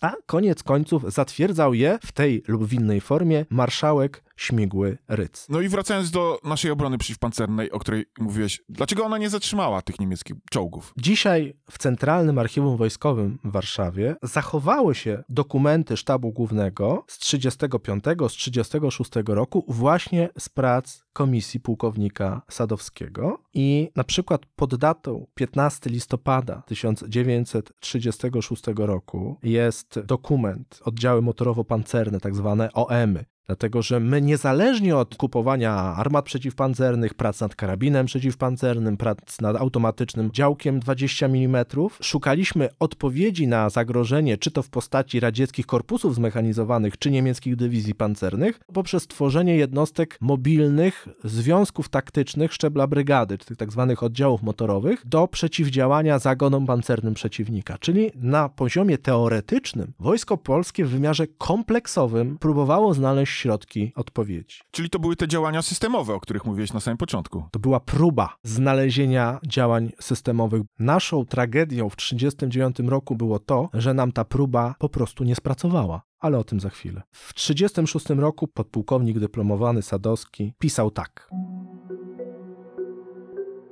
A 0.00 0.12
koniec 0.26 0.62
końców 0.62 1.12
zatwierdzał 1.12 1.74
je 1.74 1.98
w 2.02 2.12
tej 2.12 2.42
lub 2.48 2.64
w 2.64 2.72
innej 2.72 3.00
formie 3.00 3.46
marszałek 3.50 4.25
Śmigły 4.36 4.98
Ryc. 5.08 5.46
No 5.48 5.60
i 5.60 5.68
wracając 5.68 6.10
do 6.10 6.38
naszej 6.44 6.70
obrony 6.70 6.98
przeciwpancernej, 6.98 7.70
o 7.70 7.78
której 7.78 8.04
mówiłeś, 8.18 8.62
dlaczego 8.68 9.04
ona 9.04 9.18
nie 9.18 9.30
zatrzymała 9.30 9.82
tych 9.82 10.00
niemieckich 10.00 10.36
czołgów? 10.50 10.92
Dzisiaj 10.96 11.54
w 11.70 11.78
Centralnym 11.78 12.38
Archiwum 12.38 12.76
Wojskowym 12.76 13.38
w 13.44 13.50
Warszawie 13.50 14.16
zachowały 14.22 14.94
się 14.94 15.24
dokumenty 15.28 15.96
Sztabu 15.96 16.32
Głównego 16.32 17.04
z 17.06 17.18
35, 17.18 18.04
z 18.28 18.32
36 18.32 19.10
roku 19.26 19.64
właśnie 19.68 20.28
z 20.38 20.48
prac 20.48 21.04
komisji 21.12 21.60
pułkownika 21.60 22.42
Sadowskiego 22.48 23.38
i 23.54 23.90
na 23.96 24.04
przykład 24.04 24.46
pod 24.46 24.74
datą 24.74 25.26
15 25.34 25.90
listopada 25.90 26.62
1936 26.66 28.62
roku 28.76 29.38
jest 29.42 30.00
dokument 30.00 30.80
oddziały 30.84 31.22
motorowo-pancerne, 31.22 32.20
tak 32.20 32.34
zwane 32.34 32.72
OM-y, 32.72 33.24
Dlatego, 33.46 33.82
że 33.82 34.00
my 34.00 34.22
niezależnie 34.22 34.96
od 34.96 35.14
kupowania 35.16 35.72
armat 35.72 36.24
przeciwpancernych, 36.24 37.14
prac 37.14 37.40
nad 37.40 37.54
karabinem 37.54 38.06
przeciwpancernym, 38.06 38.96
prac 38.96 39.40
nad 39.40 39.56
automatycznym 39.56 40.30
działkiem 40.32 40.80
20 40.80 41.26
mm, 41.26 41.64
szukaliśmy 42.00 42.68
odpowiedzi 42.80 43.46
na 43.46 43.70
zagrożenie, 43.70 44.38
czy 44.38 44.50
to 44.50 44.62
w 44.62 44.68
postaci 44.68 45.20
radzieckich 45.20 45.66
korpusów 45.66 46.14
zmechanizowanych, 46.14 46.98
czy 46.98 47.10
niemieckich 47.10 47.56
dywizji 47.56 47.94
pancernych, 47.94 48.60
poprzez 48.72 49.06
tworzenie 49.06 49.56
jednostek 49.56 50.18
mobilnych, 50.20 51.08
związków 51.24 51.88
taktycznych 51.88 52.52
szczebla 52.52 52.86
brygady, 52.86 53.38
tych 53.38 53.56
tak 53.56 53.72
zwanych 53.72 54.02
oddziałów 54.02 54.42
motorowych, 54.42 55.02
do 55.06 55.28
przeciwdziałania 55.28 56.18
zagonom 56.18 56.66
pancernym 56.66 57.14
przeciwnika. 57.14 57.78
Czyli 57.78 58.10
na 58.14 58.48
poziomie 58.48 58.98
teoretycznym 58.98 59.92
wojsko 60.00 60.36
polskie 60.36 60.84
w 60.84 60.90
wymiarze 60.90 61.26
kompleksowym 61.38 62.38
próbowało 62.38 62.94
znaleźć 62.94 63.35
środki 63.36 63.92
odpowiedzi. 63.94 64.60
Czyli 64.70 64.90
to 64.90 64.98
były 64.98 65.16
te 65.16 65.28
działania 65.28 65.62
systemowe, 65.62 66.14
o 66.14 66.20
których 66.20 66.44
mówiłeś 66.44 66.72
na 66.72 66.80
samym 66.80 66.98
początku. 66.98 67.44
To 67.50 67.58
była 67.58 67.80
próba 67.80 68.36
znalezienia 68.42 69.38
działań 69.46 69.92
systemowych. 70.00 70.62
Naszą 70.78 71.26
tragedią 71.26 71.88
w 71.88 71.96
1939 71.96 72.90
roku 72.90 73.16
było 73.16 73.38
to, 73.38 73.68
że 73.74 73.94
nam 73.94 74.12
ta 74.12 74.24
próba 74.24 74.74
po 74.78 74.88
prostu 74.88 75.24
nie 75.24 75.36
spracowała. 75.36 76.02
Ale 76.18 76.38
o 76.38 76.44
tym 76.44 76.60
za 76.60 76.70
chwilę. 76.70 77.02
W 77.12 77.34
1936 77.34 78.20
roku 78.20 78.48
podpułkownik 78.48 79.18
dyplomowany 79.18 79.82
Sadowski 79.82 80.52
pisał 80.58 80.90
tak. 80.90 81.30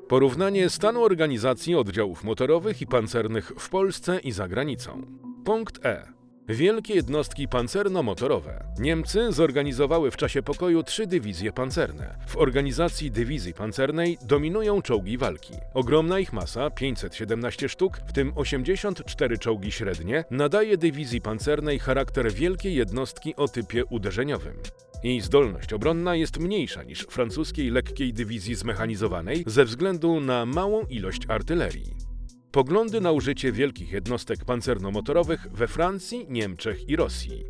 Porównanie 0.08 0.70
stanu 0.70 1.04
organizacji 1.04 1.74
oddziałów 1.74 2.24
motorowych 2.24 2.82
i 2.82 2.86
pancernych 2.86 3.52
w 3.58 3.68
Polsce 3.68 4.18
i 4.18 4.32
za 4.32 4.48
granicą. 4.48 5.02
Punkt 5.44 5.86
E. 5.86 6.13
Wielkie 6.48 6.94
jednostki 6.94 7.48
pancerno-motorowe. 7.48 8.64
Niemcy 8.78 9.32
zorganizowały 9.32 10.10
w 10.10 10.16
czasie 10.16 10.42
pokoju 10.42 10.82
trzy 10.82 11.06
dywizje 11.06 11.52
pancerne. 11.52 12.18
W 12.26 12.36
organizacji 12.36 13.10
dywizji 13.10 13.54
pancernej 13.54 14.18
dominują 14.22 14.82
czołgi 14.82 15.18
walki. 15.18 15.52
Ogromna 15.74 16.18
ich 16.18 16.32
masa, 16.32 16.70
517 16.70 17.68
sztuk, 17.68 18.00
w 18.06 18.12
tym 18.12 18.32
84 18.36 19.38
czołgi 19.38 19.72
średnie, 19.72 20.24
nadaje 20.30 20.76
dywizji 20.76 21.20
pancernej 21.20 21.78
charakter 21.78 22.32
wielkiej 22.32 22.74
jednostki 22.74 23.36
o 23.36 23.48
typie 23.48 23.84
uderzeniowym. 23.84 24.56
Jej 25.04 25.20
zdolność 25.20 25.72
obronna 25.72 26.16
jest 26.16 26.38
mniejsza 26.38 26.82
niż 26.82 27.06
francuskiej 27.10 27.70
lekkiej 27.70 28.12
dywizji 28.12 28.54
zmechanizowanej 28.54 29.44
ze 29.46 29.64
względu 29.64 30.20
na 30.20 30.46
małą 30.46 30.86
ilość 30.86 31.20
artylerii. 31.28 32.13
Poglądy 32.54 33.00
na 33.00 33.12
użycie 33.12 33.52
wielkich 33.52 33.92
jednostek 33.92 34.44
pancerno-motorowych 34.44 35.46
we 35.52 35.68
Francji, 35.68 36.26
Niemczech 36.28 36.88
i 36.88 36.96
Rosji. 36.96 37.44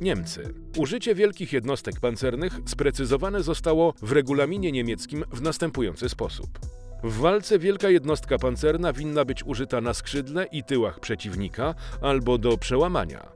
Niemcy. 0.00 0.54
Użycie 0.78 1.14
wielkich 1.14 1.52
jednostek 1.52 2.00
pancernych 2.00 2.52
sprecyzowane 2.66 3.42
zostało 3.42 3.94
w 4.02 4.12
regulaminie 4.12 4.72
niemieckim 4.72 5.24
w 5.32 5.42
następujący 5.42 6.08
sposób. 6.08 6.58
W 7.04 7.18
walce 7.18 7.58
wielka 7.58 7.90
jednostka 7.90 8.38
pancerna 8.38 8.92
winna 8.92 9.24
być 9.24 9.44
użyta 9.44 9.80
na 9.80 9.94
skrzydle 9.94 10.46
i 10.52 10.64
tyłach 10.64 11.00
przeciwnika 11.00 11.74
albo 12.02 12.38
do 12.38 12.58
przełamania. 12.58 13.28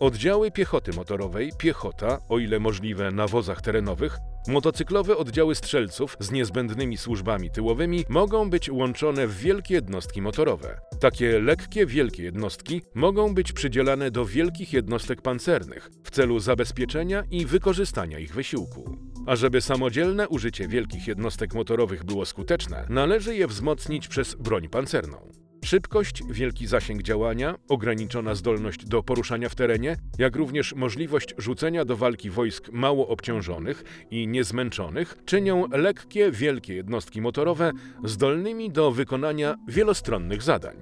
Oddziały 0.00 0.50
piechoty 0.50 0.92
motorowej, 0.92 1.52
piechota, 1.58 2.18
o 2.28 2.38
ile 2.38 2.58
możliwe 2.58 3.10
na 3.10 3.26
wozach 3.26 3.62
terenowych, 3.62 4.18
motocyklowe 4.48 5.16
oddziały 5.16 5.54
strzelców 5.54 6.16
z 6.20 6.30
niezbędnymi 6.30 6.96
służbami 6.96 7.50
tyłowymi 7.50 8.04
mogą 8.08 8.50
być 8.50 8.70
łączone 8.70 9.26
w 9.26 9.36
wielkie 9.36 9.74
jednostki 9.74 10.22
motorowe. 10.22 10.80
Takie 11.00 11.40
lekkie, 11.40 11.86
wielkie 11.86 12.22
jednostki 12.22 12.82
mogą 12.94 13.34
być 13.34 13.52
przydzielane 13.52 14.10
do 14.10 14.24
wielkich 14.24 14.72
jednostek 14.72 15.22
pancernych 15.22 15.90
w 16.04 16.10
celu 16.10 16.40
zabezpieczenia 16.40 17.24
i 17.30 17.46
wykorzystania 17.46 18.18
ich 18.18 18.34
wysiłku. 18.34 18.96
A 19.26 19.36
żeby 19.36 19.60
samodzielne 19.60 20.28
użycie 20.28 20.68
wielkich 20.68 21.08
jednostek 21.08 21.54
motorowych 21.54 22.04
było 22.04 22.26
skuteczne, 22.26 22.86
należy 22.88 23.36
je 23.36 23.46
wzmocnić 23.46 24.08
przez 24.08 24.34
broń 24.34 24.68
pancerną. 24.68 25.47
Szybkość, 25.64 26.22
wielki 26.30 26.66
zasięg 26.66 27.02
działania, 27.02 27.54
ograniczona 27.68 28.34
zdolność 28.34 28.84
do 28.84 29.02
poruszania 29.02 29.48
w 29.48 29.54
terenie, 29.54 29.96
jak 30.18 30.36
również 30.36 30.74
możliwość 30.74 31.34
rzucenia 31.38 31.84
do 31.84 31.96
walki 31.96 32.30
wojsk 32.30 32.68
mało 32.72 33.08
obciążonych 33.08 33.84
i 34.10 34.28
niezmęczonych 34.28 35.16
czynią 35.24 35.68
lekkie, 35.70 36.30
wielkie 36.30 36.74
jednostki 36.74 37.20
motorowe 37.20 37.72
zdolnymi 38.04 38.70
do 38.70 38.90
wykonania 38.90 39.54
wielostronnych 39.68 40.42
zadań. 40.42 40.76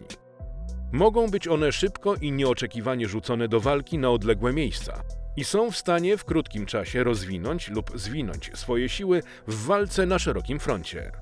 Mogą 0.92 1.30
być 1.30 1.48
one 1.48 1.72
szybko 1.72 2.14
i 2.14 2.32
nieoczekiwanie 2.32 3.08
rzucone 3.08 3.48
do 3.48 3.60
walki 3.60 3.98
na 3.98 4.10
odległe 4.10 4.52
miejsca 4.52 5.02
i 5.36 5.44
są 5.44 5.70
w 5.70 5.76
stanie 5.76 6.16
w 6.16 6.24
krótkim 6.24 6.66
czasie 6.66 7.04
rozwinąć 7.04 7.68
lub 7.68 7.90
zwinąć 7.94 8.50
swoje 8.54 8.88
siły 8.88 9.22
w 9.46 9.66
walce 9.66 10.06
na 10.06 10.18
szerokim 10.18 10.58
froncie. 10.58 11.12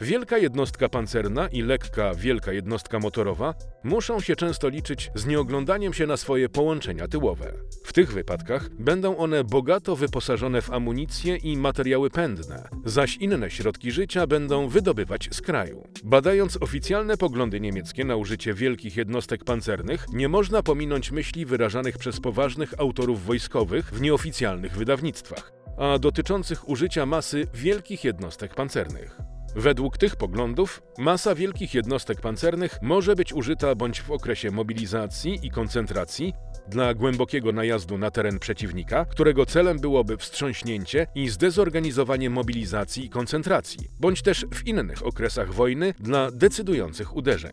Wielka 0.00 0.38
jednostka 0.38 0.88
pancerna 0.88 1.48
i 1.48 1.62
lekka, 1.62 2.14
wielka 2.14 2.52
jednostka 2.52 2.98
motorowa 2.98 3.54
muszą 3.84 4.20
się 4.20 4.36
często 4.36 4.68
liczyć 4.68 5.10
z 5.14 5.26
nieoglądaniem 5.26 5.92
się 5.92 6.06
na 6.06 6.16
swoje 6.16 6.48
połączenia 6.48 7.08
tyłowe. 7.08 7.52
W 7.84 7.92
tych 7.92 8.12
wypadkach 8.12 8.68
będą 8.78 9.16
one 9.16 9.44
bogato 9.44 9.96
wyposażone 9.96 10.62
w 10.62 10.72
amunicję 10.72 11.36
i 11.36 11.56
materiały 11.56 12.10
pędne, 12.10 12.68
zaś 12.84 13.16
inne 13.16 13.50
środki 13.50 13.92
życia 13.92 14.26
będą 14.26 14.68
wydobywać 14.68 15.28
z 15.32 15.40
kraju. 15.40 15.88
Badając 16.04 16.58
oficjalne 16.62 17.16
poglądy 17.16 17.60
niemieckie 17.60 18.04
na 18.04 18.16
użycie 18.16 18.54
wielkich 18.54 18.96
jednostek 18.96 19.44
pancernych, 19.44 20.06
nie 20.12 20.28
można 20.28 20.62
pominąć 20.62 21.12
myśli 21.12 21.46
wyrażanych 21.46 21.98
przez 21.98 22.20
poważnych 22.20 22.80
autorów 22.80 23.24
wojskowych 23.24 23.90
w 23.90 24.00
nieoficjalnych 24.00 24.76
wydawnictwach, 24.76 25.52
a 25.78 25.98
dotyczących 25.98 26.68
użycia 26.68 27.06
masy 27.06 27.46
wielkich 27.54 28.04
jednostek 28.04 28.54
pancernych. 28.54 29.37
Według 29.58 29.98
tych 29.98 30.16
poglądów 30.16 30.82
masa 30.98 31.34
wielkich 31.34 31.74
jednostek 31.74 32.20
pancernych 32.20 32.78
może 32.82 33.16
być 33.16 33.32
użyta 33.32 33.74
bądź 33.74 34.00
w 34.02 34.10
okresie 34.10 34.50
mobilizacji 34.50 35.38
i 35.42 35.50
koncentracji 35.50 36.32
dla 36.68 36.94
głębokiego 36.94 37.52
najazdu 37.52 37.98
na 37.98 38.10
teren 38.10 38.38
przeciwnika, 38.38 39.04
którego 39.04 39.46
celem 39.46 39.78
byłoby 39.78 40.16
wstrząśnięcie 40.16 41.06
i 41.14 41.28
zdezorganizowanie 41.28 42.30
mobilizacji 42.30 43.04
i 43.04 43.10
koncentracji, 43.10 43.88
bądź 44.00 44.22
też 44.22 44.46
w 44.54 44.66
innych 44.66 45.06
okresach 45.06 45.54
wojny 45.54 45.94
dla 46.00 46.30
decydujących 46.30 47.16
uderzeń. 47.16 47.52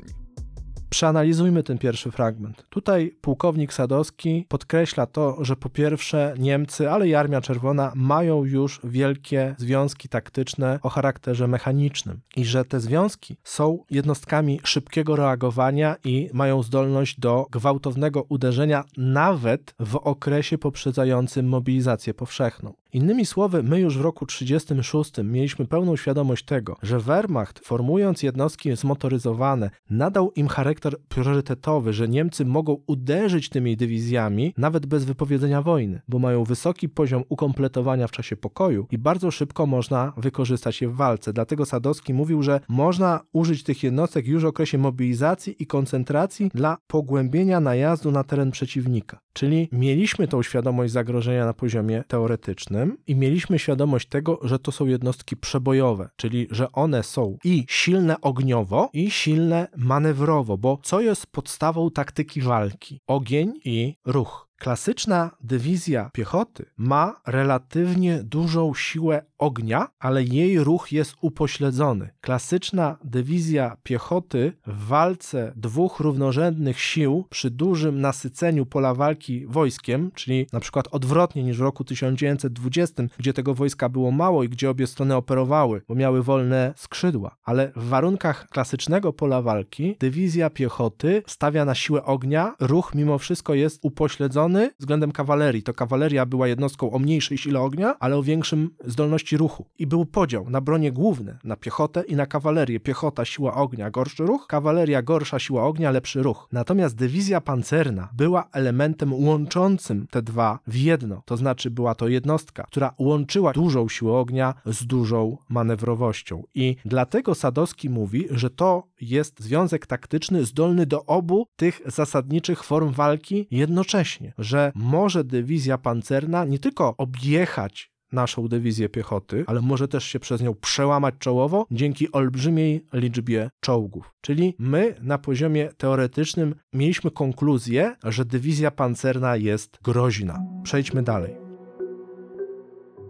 Przeanalizujmy 0.90 1.64
ten 1.64 1.78
pierwszy 1.78 2.12
fragment. 2.12 2.66
Tutaj 2.70 3.16
pułkownik 3.22 3.74
Sadowski 3.74 4.46
podkreśla 4.50 5.06
to, 5.06 5.38
że 5.44 5.56
po 5.56 5.70
pierwsze 5.70 6.34
Niemcy, 6.40 6.90
ale 6.92 7.08
i 7.08 7.16
Armia 7.16 7.42
Czerwona 7.42 7.92
mają 7.96 8.44
już 8.44 8.80
wielkie 8.84 9.56
związki 9.58 10.10
taktyczne 10.10 10.80
o 10.82 10.90
charakterze 10.90 11.48
mechanicznym 11.48 12.20
i 12.36 12.46
że 12.46 12.66
te 12.66 12.80
związki 12.80 13.38
są 13.44 13.80
jednostkami 13.92 14.60
szybkiego 14.64 15.16
reagowania 15.16 15.96
i 16.04 16.30
mają 16.34 16.64
zdolność 16.64 17.20
do 17.20 17.46
gwałtownego 17.52 18.26
uderzenia 18.30 18.84
nawet 18.98 19.76
w 19.80 19.96
okresie 19.96 20.58
poprzedzającym 20.58 21.48
mobilizację 21.48 22.14
powszechną. 22.14 22.74
Innymi 22.94 23.26
słowy, 23.26 23.64
my 23.64 23.80
już 23.80 23.98
w 23.98 24.02
roku 24.02 24.26
1936 24.26 25.12
mieliśmy 25.32 25.66
pełną 25.66 25.96
świadomość 25.96 26.46
tego, 26.46 26.78
że 26.82 27.00
Wehrmacht, 27.00 27.60
formując 27.60 28.24
jednostki 28.24 28.76
zmotoryzowane, 28.76 29.70
nadał 29.90 30.32
im 30.32 30.48
charakter 30.48 30.75
charakter 30.76 31.08
priorytetowy, 31.10 31.94
że 31.94 32.08
Niemcy 32.08 32.46
mogą 32.46 32.78
uderzyć 32.88 33.50
tymi 33.50 33.78
dywizjami 33.78 34.54
nawet 34.58 34.86
bez 34.86 35.06
wypowiedzenia 35.06 35.62
wojny, 35.62 36.02
bo 36.08 36.20
mają 36.20 36.44
wysoki 36.44 36.90
poziom 36.90 37.24
ukompletowania 37.30 38.08
w 38.08 38.12
czasie 38.12 38.36
pokoju 38.36 38.88
i 38.92 38.98
bardzo 38.98 39.32
szybko 39.32 39.66
można 39.66 40.14
wykorzystać 40.18 40.82
je 40.82 40.90
w 40.90 40.96
walce. 40.96 41.34
Dlatego 41.34 41.66
Sadowski 41.66 42.14
mówił, 42.14 42.44
że 42.44 42.60
można 42.70 43.22
użyć 43.34 43.64
tych 43.64 43.84
jednostek 43.84 44.28
już 44.28 44.44
w 44.44 44.46
okresie 44.46 44.78
mobilizacji 44.78 45.56
i 45.60 45.68
koncentracji 45.68 46.52
dla 46.54 46.78
pogłębienia 46.88 47.60
najazdu 47.60 48.12
na 48.12 48.24
teren 48.24 48.52
przeciwnika. 48.52 49.20
Czyli 49.34 49.70
mieliśmy 49.72 50.28
tą 50.28 50.44
świadomość 50.44 50.94
zagrożenia 50.94 51.46
na 51.46 51.54
poziomie 51.54 52.04
teoretycznym 52.08 52.98
i 53.08 53.16
mieliśmy 53.16 53.60
świadomość 53.60 54.08
tego, 54.08 54.40
że 54.44 54.60
to 54.60 54.72
są 54.72 54.86
jednostki 54.86 55.38
przebojowe, 55.38 56.10
czyli 56.16 56.48
że 56.52 56.72
one 56.72 57.04
są 57.04 57.38
i 57.44 57.66
silne 57.68 58.22
ogniowo, 58.22 58.90
i 58.94 59.12
silne 59.12 59.68
manewrowo, 59.78 60.58
bo 60.66 60.80
co 60.84 61.02
jest 61.02 61.28
podstawą 61.28 61.92
taktyki 61.92 62.42
walki? 62.42 63.02
Ogień 63.08 63.54
i 63.66 63.98
ruch. 64.06 64.50
Klasyczna 64.58 65.32
dywizja 65.42 66.10
piechoty 66.14 66.66
ma 66.78 67.22
relatywnie 67.28 68.24
dużą 68.24 68.74
siłę 68.74 69.26
ognia, 69.46 69.88
ale 70.00 70.24
jej 70.24 70.60
ruch 70.60 70.92
jest 70.92 71.16
upośledzony. 71.22 72.10
Klasyczna 72.22 72.98
dywizja 73.04 73.78
piechoty 73.84 74.54
w 74.68 74.88
walce 74.88 75.54
dwóch 75.56 76.00
równorzędnych 76.00 76.80
sił 76.80 77.26
przy 77.30 77.52
dużym 77.52 78.02
nasyceniu 78.02 78.66
pola 78.66 78.94
walki 78.94 79.46
wojskiem, 79.48 80.12
czyli 80.16 80.48
na 80.54 80.60
przykład 80.60 80.88
odwrotnie 80.92 81.44
niż 81.44 81.58
w 81.58 81.62
roku 81.62 81.84
1920, 81.84 83.04
gdzie 83.18 83.34
tego 83.34 83.54
wojska 83.54 83.90
było 83.90 84.12
mało 84.12 84.44
i 84.44 84.50
gdzie 84.50 84.70
obie 84.70 84.88
strony 84.88 85.16
operowały, 85.16 85.82
bo 85.88 85.96
miały 85.96 86.24
wolne 86.24 86.74
skrzydła. 86.78 87.36
Ale 87.44 87.72
w 87.76 87.90
warunkach 87.90 88.48
klasycznego 88.50 89.14
pola 89.14 89.42
walki 89.42 89.96
dywizja 90.00 90.50
piechoty 90.50 91.24
stawia 91.28 91.66
na 91.66 91.76
siłę 91.76 92.04
ognia, 92.04 92.56
ruch 92.60 92.96
mimo 92.96 93.18
wszystko 93.18 93.54
jest 93.54 93.80
upośledzony 93.82 94.72
względem 94.80 95.12
kawalerii. 95.12 95.64
To 95.64 95.74
kawaleria 95.74 96.26
była 96.26 96.48
jednostką 96.48 96.92
o 96.92 97.00
mniejszej 97.00 97.38
sile 97.38 97.60
ognia, 97.60 97.96
ale 98.00 98.18
o 98.18 98.24
większym 98.24 98.70
zdolności 98.86 99.35
ruchu. 99.38 99.66
I 99.80 99.88
był 99.88 100.06
podział 100.06 100.50
na 100.50 100.62
bronie 100.62 100.92
główne, 100.92 101.38
na 101.44 101.56
piechotę 101.56 102.04
i 102.08 102.16
na 102.16 102.26
kawalerię. 102.26 102.80
Piechota, 102.80 103.26
siła 103.26 103.54
ognia, 103.54 103.92
gorszy 103.92 104.26
ruch, 104.26 104.48
kawaleria, 104.48 105.02
gorsza 105.02 105.40
siła 105.40 105.64
ognia, 105.64 105.92
lepszy 105.92 106.24
ruch. 106.24 106.48
Natomiast 106.52 106.96
dywizja 106.96 107.42
pancerna 107.42 108.10
była 108.14 108.48
elementem 108.52 109.14
łączącym 109.14 110.08
te 110.12 110.22
dwa 110.22 110.60
w 110.68 110.76
jedno. 110.76 111.22
To 111.26 111.38
znaczy 111.38 111.72
była 111.72 111.96
to 111.96 112.08
jednostka, 112.08 112.64
która 112.64 112.94
łączyła 113.00 113.52
dużą 113.54 113.90
siłę 113.90 114.14
ognia 114.14 114.54
z 114.66 114.86
dużą 114.86 115.38
manewrowością. 115.50 116.44
I 116.56 116.76
dlatego 116.86 117.36
Sadowski 117.36 117.90
mówi, 117.90 118.28
że 118.32 118.50
to 118.50 118.84
jest 119.02 119.40
związek 119.40 119.86
taktyczny 119.86 120.46
zdolny 120.46 120.86
do 120.86 121.06
obu 121.06 121.48
tych 121.56 121.82
zasadniczych 121.86 122.64
form 122.64 122.92
walki 122.92 123.48
jednocześnie 123.52 124.34
że 124.38 124.72
może 124.76 125.24
dywizja 125.24 125.78
pancerna 125.78 126.46
nie 126.46 126.60
tylko 126.60 126.96
objechać 126.98 127.95
naszą 128.12 128.48
dywizję 128.48 128.90
piechoty, 128.90 129.44
ale 129.48 129.62
może 129.62 129.88
też 129.88 130.04
się 130.04 130.20
przez 130.20 130.42
nią 130.42 130.54
przełamać 130.54 131.16
czołowo 131.20 131.66
dzięki 131.72 132.12
olbrzymiej 132.12 132.86
liczbie 132.94 133.50
czołgów. 133.60 134.14
Czyli 134.22 134.56
my 134.60 134.96
na 135.02 135.18
poziomie 135.18 135.70
teoretycznym 135.78 136.56
mieliśmy 136.74 137.12
konkluzję, 137.12 137.96
że 138.04 138.26
dywizja 138.26 138.72
pancerna 138.72 139.36
jest 139.36 139.78
groźna. 139.84 140.40
Przejdźmy 140.64 141.04
dalej. 141.04 141.46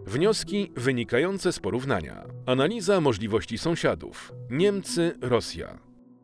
Wnioski 0.06 0.72
wynikające 0.76 1.52
z 1.52 1.60
porównania. 1.60 2.24
Analiza 2.46 3.00
możliwości 3.00 3.58
sąsiadów. 3.58 4.32
Niemcy, 4.50 5.14
Rosja. 5.20 5.78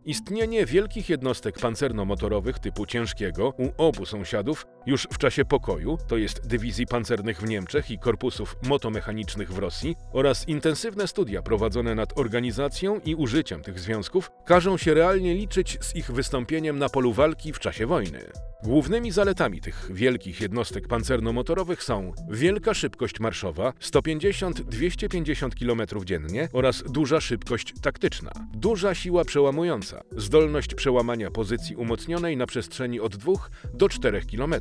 Istnienie 0.05 0.67
wielkich 0.67 1.09
jednostek 1.09 1.59
pancerno-motorowych 1.59 2.59
typu 2.59 2.87
ciężkiego 2.87 3.49
u 3.59 3.83
obu 3.83 4.07
sąsiadów 4.07 4.67
już 4.87 5.09
w 5.13 5.19
czasie 5.19 5.45
pokoju, 5.45 5.99
to 6.09 6.17
jest 6.17 6.47
dywizji 6.47 6.87
pancernych 6.87 7.41
w 7.41 7.49
Niemczech 7.49 7.91
i 7.91 7.99
korpusów 7.99 8.57
motomechanicznych 8.63 9.53
w 9.53 9.59
Rosji, 9.59 9.97
oraz 10.13 10.49
intensywne 10.49 11.09
studia 11.09 11.43
prowadzone 11.43 11.95
nad 11.95 12.19
organizacją 12.19 13.01
i 13.05 13.15
użyciem 13.15 13.63
tych 13.63 13.81
związków 13.81 14.31
każą 14.45 14.77
się 14.77 14.95
realnie 14.95 15.35
liczyć 15.35 15.79
z 15.81 15.97
ich 15.97 16.11
wystąpieniem 16.11 16.79
na 16.79 16.89
polu 16.89 17.13
walki 17.13 17.53
w 17.53 17.59
czasie 17.59 17.87
wojny. 17.87 18.21
Głównymi 18.65 19.11
zaletami 19.11 19.61
tych 19.61 19.91
wielkich 19.95 20.41
jednostek 20.41 20.89
pancerno-motorowych 20.89 21.83
są 21.83 22.13
wielka 22.31 22.75
szybkość 22.75 23.21
marszowa 23.21 23.73
150-250 23.81 25.49
km 25.59 26.05
dziennie 26.05 26.49
oraz 26.53 26.85
duża 26.91 27.21
szybkość 27.21 27.75
taktyczna, 27.83 28.31
duża 28.55 28.95
siła 28.95 29.25
przełamująca, 29.25 30.03
zdolność 30.17 30.75
przełamania 30.75 31.31
pozycji 31.31 31.77
umocnionej 31.77 32.37
na 32.37 32.47
przestrzeni 32.47 33.01
od 33.01 33.17
2 33.17 33.33
do 33.75 33.89
4 33.89 34.23
km. 34.31 34.55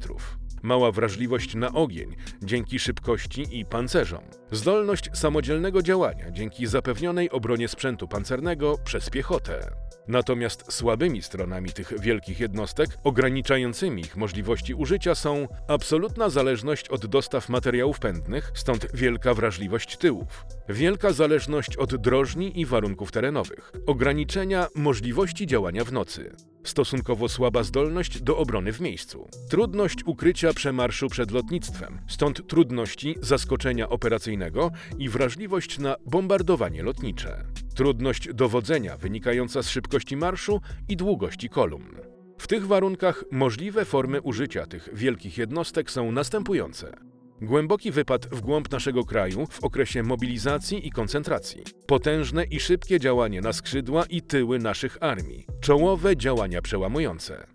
Mała 0.64 0.92
wrażliwość 0.92 1.56
na 1.56 1.74
ogień 1.74 2.16
dzięki 2.44 2.80
szybkości 2.80 3.60
i 3.60 3.66
pancerzom. 3.66 4.24
Zdolność 4.52 5.10
samodzielnego 5.14 5.82
działania 5.82 6.32
dzięki 6.32 6.68
zapewnionej 6.68 7.30
obronie 7.30 7.68
sprzętu 7.68 8.08
pancernego 8.08 8.78
przez 8.84 9.10
piechotę. 9.10 9.72
Natomiast 10.08 10.74
słabymi 10.74 11.22
stronami 11.22 11.70
tych 11.70 12.00
wielkich 12.00 12.40
jednostek, 12.40 12.90
ograniczającymi 13.04 14.02
ich 14.02 14.18
możliwości 14.18 14.74
użycia 14.74 15.16
są 15.16 15.48
absolutna 15.68 16.30
zależność 16.30 16.90
od 16.90 17.06
dostaw 17.06 17.50
materiałów 17.50 18.00
pędnych, 18.00 18.52
stąd 18.54 18.88
wielka 18.94 19.34
wrażliwość 19.34 19.98
tyłów, 19.98 20.46
wielka 20.70 21.14
zależność 21.14 21.78
od 21.78 21.96
drożni 21.96 22.60
i 22.60 22.66
warunków 22.66 23.12
terenowych, 23.12 23.72
ograniczenia 23.88 24.68
możliwości 24.76 25.48
działania 25.48 25.84
w 25.84 25.92
nocy, 25.92 26.32
stosunkowo 26.64 27.30
słaba 27.30 27.64
zdolność 27.64 28.22
do 28.22 28.38
obrony 28.38 28.74
w 28.74 28.82
miejscu, 28.82 29.28
trudność 29.50 29.98
ukrycia 30.06 30.54
przemarszu 30.54 31.10
przed 31.10 31.32
lotnictwem, 31.32 32.00
stąd 32.08 32.48
trudności 32.48 33.16
zaskoczenia 33.22 33.90
operacyjnego 33.90 34.72
i 35.00 35.10
wrażliwość 35.10 35.80
na 35.80 35.96
bombardowanie 36.06 36.84
lotnicze, 36.84 37.44
trudność 37.76 38.34
dowodzenia 38.34 38.98
wynikająca 38.98 39.64
z 39.64 39.70
szybkości 39.70 40.18
marszu 40.18 40.62
i 40.90 40.98
długości 40.98 41.50
kolumn. 41.50 41.96
W 42.38 42.48
tych 42.48 42.68
warunkach 42.68 43.24
możliwe 43.32 43.86
formy 43.86 44.22
użycia 44.22 44.66
tych 44.66 44.90
wielkich 44.94 45.38
jednostek 45.38 45.92
są 45.92 46.12
następujące. 46.12 47.11
Głęboki 47.42 47.92
wypad 47.92 48.26
w 48.26 48.42
głąb 48.42 48.72
naszego 48.72 49.06
kraju 49.06 49.46
w 49.46 49.64
okresie 49.64 50.04
mobilizacji 50.04 50.88
i 50.88 50.92
koncentracji. 50.92 51.62
Potężne 51.88 52.44
i 52.44 52.60
szybkie 52.60 53.00
działanie 53.00 53.42
na 53.42 53.54
skrzydła 53.54 54.06
i 54.10 54.22
tyły 54.22 54.60
naszych 54.60 54.98
armii. 55.02 55.46
Czołowe 55.62 56.18
działania 56.18 56.62
przełamujące. 56.62 57.48